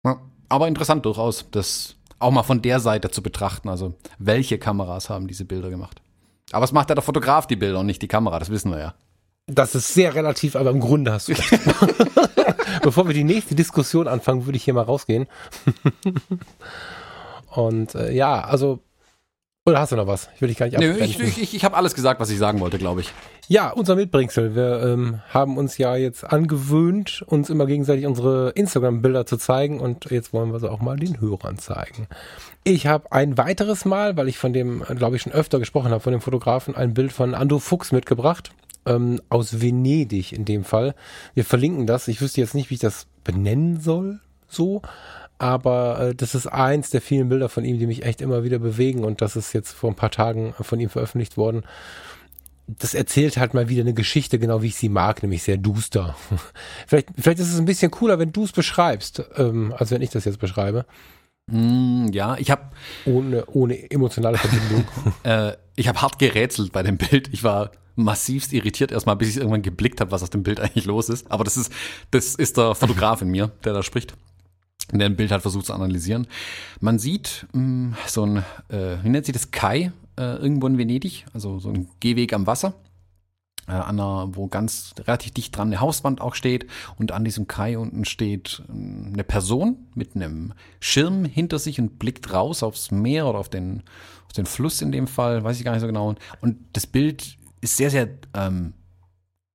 [0.06, 3.70] Ja, aber interessant durchaus, das auch mal von der Seite zu betrachten.
[3.70, 6.02] Also, welche Kameras haben diese Bilder gemacht?
[6.52, 8.80] Aber es macht ja der Fotograf die Bilder und nicht die Kamera, das wissen wir
[8.80, 8.94] ja.
[9.48, 11.52] Das ist sehr relativ, aber im Grunde hast du recht.
[12.84, 15.28] Bevor wir die nächste Diskussion anfangen, würde ich hier mal rausgehen.
[17.56, 18.80] und äh, ja, also
[19.70, 20.30] oder hast du noch was?
[20.36, 22.38] Ich will dich gar nicht nee, Ich, ich, ich, ich habe alles gesagt, was ich
[22.38, 23.14] sagen wollte, glaube ich.
[23.48, 24.56] Ja, unser Mitbringsel.
[24.56, 30.12] Wir ähm, haben uns ja jetzt angewöhnt, uns immer gegenseitig unsere Instagram-Bilder zu zeigen und
[30.12, 32.08] jetzt wollen wir sie auch mal den Hörern zeigen.
[32.64, 36.02] Ich habe ein weiteres Mal, weil ich von dem, glaube ich, schon öfter gesprochen habe,
[36.02, 38.52] von dem Fotografen, ein Bild von Ando Fuchs mitgebracht.
[38.86, 40.96] Ähm, aus Venedig in dem Fall.
[41.34, 42.08] Wir verlinken das.
[42.08, 44.20] Ich wüsste jetzt nicht, wie ich das benennen soll.
[44.48, 44.82] So
[45.40, 48.60] aber äh, das ist eins der vielen Bilder von ihm, die mich echt immer wieder
[48.60, 51.64] bewegen und das ist jetzt vor ein paar Tagen von ihm veröffentlicht worden.
[52.68, 56.16] Das erzählt halt mal wieder eine Geschichte, genau wie ich sie mag, nämlich sehr duster.
[56.88, 60.12] vielleicht, vielleicht ist es ein bisschen cooler, wenn du es beschreibst, ähm, als wenn ich
[60.12, 60.86] das jetzt beschreibe.
[61.48, 62.64] Mm, ja, ich habe
[63.06, 64.88] ohne ohne emotionale Verbindung.
[65.24, 67.30] äh, ich habe hart gerätselt bei dem Bild.
[67.34, 70.86] Ich war massivst irritiert erstmal, bis ich irgendwann geblickt habe, was auf dem Bild eigentlich
[70.86, 71.32] los ist.
[71.32, 71.72] Aber das ist
[72.12, 74.16] das ist der Fotograf in mir, der da spricht
[74.98, 76.28] der ein Bild hat versucht zu analysieren.
[76.80, 78.38] Man sieht mh, mm, so ein,
[78.70, 82.48] äh, wie nennt sich das, Kai, äh, irgendwo in Venedig, also so ein Gehweg am
[82.48, 82.74] Wasser,
[83.68, 86.66] äh, an einer, wo ganz relativ dicht dran eine Hauswand auch steht
[86.98, 92.00] und an diesem Kai unten steht äh, eine Person mit einem Schirm hinter sich und
[92.00, 93.84] blickt raus aufs Meer oder auf den,
[94.26, 96.16] auf den Fluss in dem Fall, weiß ich gar nicht so genau.
[96.42, 98.74] Und das Bild ist sehr, sehr ähm,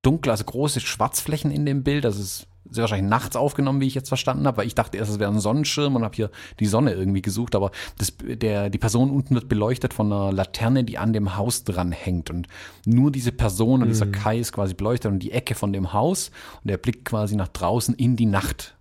[0.02, 3.94] dunkel, also große Schwarzflächen in dem Bild, also es sehr wahrscheinlich nachts aufgenommen, wie ich
[3.94, 6.30] jetzt verstanden habe, weil ich dachte erst, es wäre ein Sonnenschirm und habe hier
[6.60, 10.84] die Sonne irgendwie gesucht, aber das, der, die Person unten wird beleuchtet von einer Laterne,
[10.84, 12.48] die an dem Haus dran hängt und
[12.86, 13.92] nur diese Person und mhm.
[13.92, 16.30] dieser Kai ist quasi beleuchtet und die Ecke von dem Haus
[16.62, 18.76] und der blickt quasi nach draußen in die Nacht.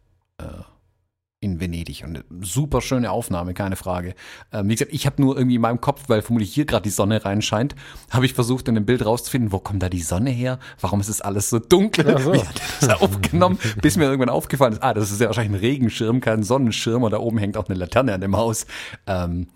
[1.44, 2.03] Äh, in Venedig.
[2.06, 4.15] Und super schöne Aufnahme, keine Frage.
[4.52, 6.90] Ähm, wie gesagt, ich habe nur irgendwie in meinem Kopf, weil vermutlich hier gerade die
[6.90, 7.76] Sonne reinscheint,
[8.10, 10.60] habe ich versucht, in dem Bild rauszufinden, wo kommt da die Sonne her?
[10.80, 12.07] Warum ist es alles so dunkel?
[12.07, 12.34] Ja, so.
[12.34, 13.60] Wie hat das aufgenommen?
[13.82, 17.11] Bis mir irgendwann aufgefallen ist, ah, das ist ja wahrscheinlich ein Regenschirm, kein Sonnenschirm und
[17.11, 18.65] da oben hängt auch eine Laterne an dem Haus.
[19.06, 19.48] Ähm,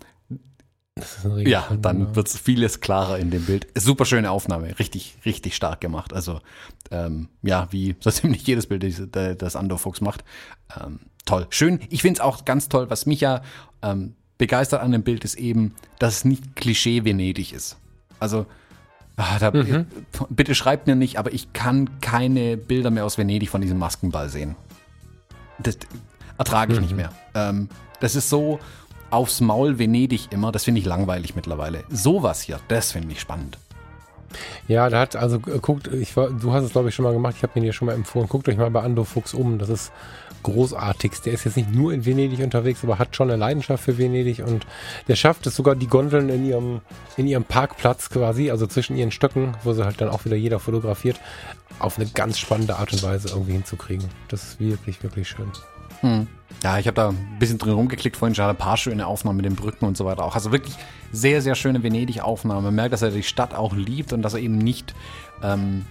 [1.44, 2.16] ja, dann genau.
[2.16, 3.66] wird vieles klarer in dem Bild.
[3.74, 6.12] Super schöne Aufnahme, richtig, richtig stark gemacht.
[6.12, 6.40] Also
[6.90, 10.24] ähm, ja, wie so ziemlich jedes Bild, das Andor Fuchs macht.
[10.78, 11.46] Ähm, toll.
[11.50, 11.80] Schön.
[11.90, 13.42] Ich finde es auch ganz toll, was mich ja
[13.82, 17.76] ähm, begeistert an dem Bild ist eben, dass es nicht Klischee Venedig ist.
[18.20, 18.46] Also,
[19.16, 19.86] ach, da, mhm.
[20.30, 24.28] bitte schreibt mir nicht, aber ich kann keine Bilder mehr aus Venedig von diesem Maskenball
[24.28, 24.56] sehen.
[25.58, 25.76] Das
[26.38, 26.84] ertrage ich mhm.
[26.84, 27.12] nicht mehr.
[27.34, 27.68] Ähm,
[28.00, 28.60] das ist so
[29.10, 31.84] aufs Maul Venedig immer, das finde ich langweilig mittlerweile.
[31.88, 33.58] Sowas hier, das finde ich spannend.
[34.66, 37.34] Ja, da hat also guckt, ich war, du hast es glaube ich schon mal gemacht,
[37.36, 38.28] ich habe ihn dir schon mal empfohlen.
[38.28, 39.58] Guckt euch mal bei Ando Fuchs um.
[39.58, 39.92] Das ist
[40.42, 41.26] großartigst.
[41.26, 44.40] Der ist jetzt nicht nur in Venedig unterwegs, aber hat schon eine Leidenschaft für Venedig
[44.40, 44.66] und
[45.08, 46.80] der schafft es sogar die Gondeln in ihrem,
[47.16, 50.60] in ihrem Parkplatz quasi, also zwischen ihren Stöcken, wo sie halt dann auch wieder jeder
[50.60, 51.18] fotografiert,
[51.78, 54.08] auf eine ganz spannende Art und Weise irgendwie hinzukriegen.
[54.28, 55.50] Das ist wirklich, wirklich schön.
[56.00, 56.26] Hm.
[56.62, 59.46] Ja, ich habe da ein bisschen drin rumgeklickt vorhin schon ein paar schöne Aufnahmen mit
[59.46, 60.34] den Brücken und so weiter auch.
[60.34, 60.74] Also wirklich
[61.12, 62.62] sehr, sehr schöne Venedig-Aufnahme.
[62.62, 64.94] Man merkt, dass er die Stadt auch liebt und dass er eben nicht
[65.42, 65.84] ähm,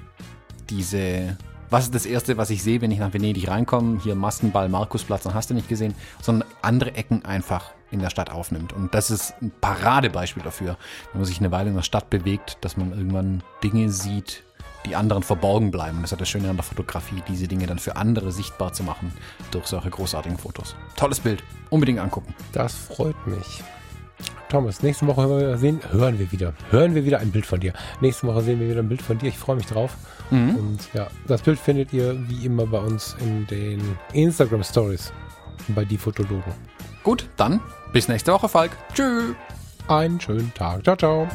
[0.69, 1.37] diese
[1.69, 3.99] was ist das Erste, was ich sehe, wenn ich nach Venedig reinkomme?
[4.01, 8.31] Hier Maskenball, Markusplatz, dann hast du nicht gesehen, sondern andere Ecken einfach in der Stadt
[8.31, 8.73] aufnimmt.
[8.73, 10.77] Und das ist ein Paradebeispiel dafür,
[11.11, 14.43] wenn man sich eine Weile in der Stadt bewegt, dass man irgendwann Dinge sieht,
[14.87, 15.97] die anderen verborgen bleiben.
[16.01, 18.83] Das ist ja das Schöne an der Fotografie, diese Dinge dann für andere sichtbar zu
[18.83, 19.11] machen
[19.51, 20.75] durch solche großartigen Fotos.
[20.95, 21.43] Tolles Bild.
[21.69, 22.33] Unbedingt angucken.
[22.53, 23.63] Das freut mich.
[24.49, 26.53] Thomas, nächste Woche hören wir, sehen, hören wir wieder.
[26.69, 27.73] Hören wir wieder ein Bild von dir.
[27.99, 29.27] Nächste Woche sehen wir wieder ein Bild von dir.
[29.27, 29.97] Ich freue mich drauf.
[30.31, 30.55] Mhm.
[30.55, 33.81] Und ja, das Bild findet ihr wie immer bei uns in den
[34.13, 35.11] Instagram Stories
[35.69, 36.53] bei die Fotologen.
[37.03, 37.59] Gut, dann
[37.91, 38.71] bis nächste Woche, Falk.
[38.93, 39.35] Tschüss.
[39.87, 40.83] Einen schönen Tag.
[40.83, 41.27] Ciao, ciao.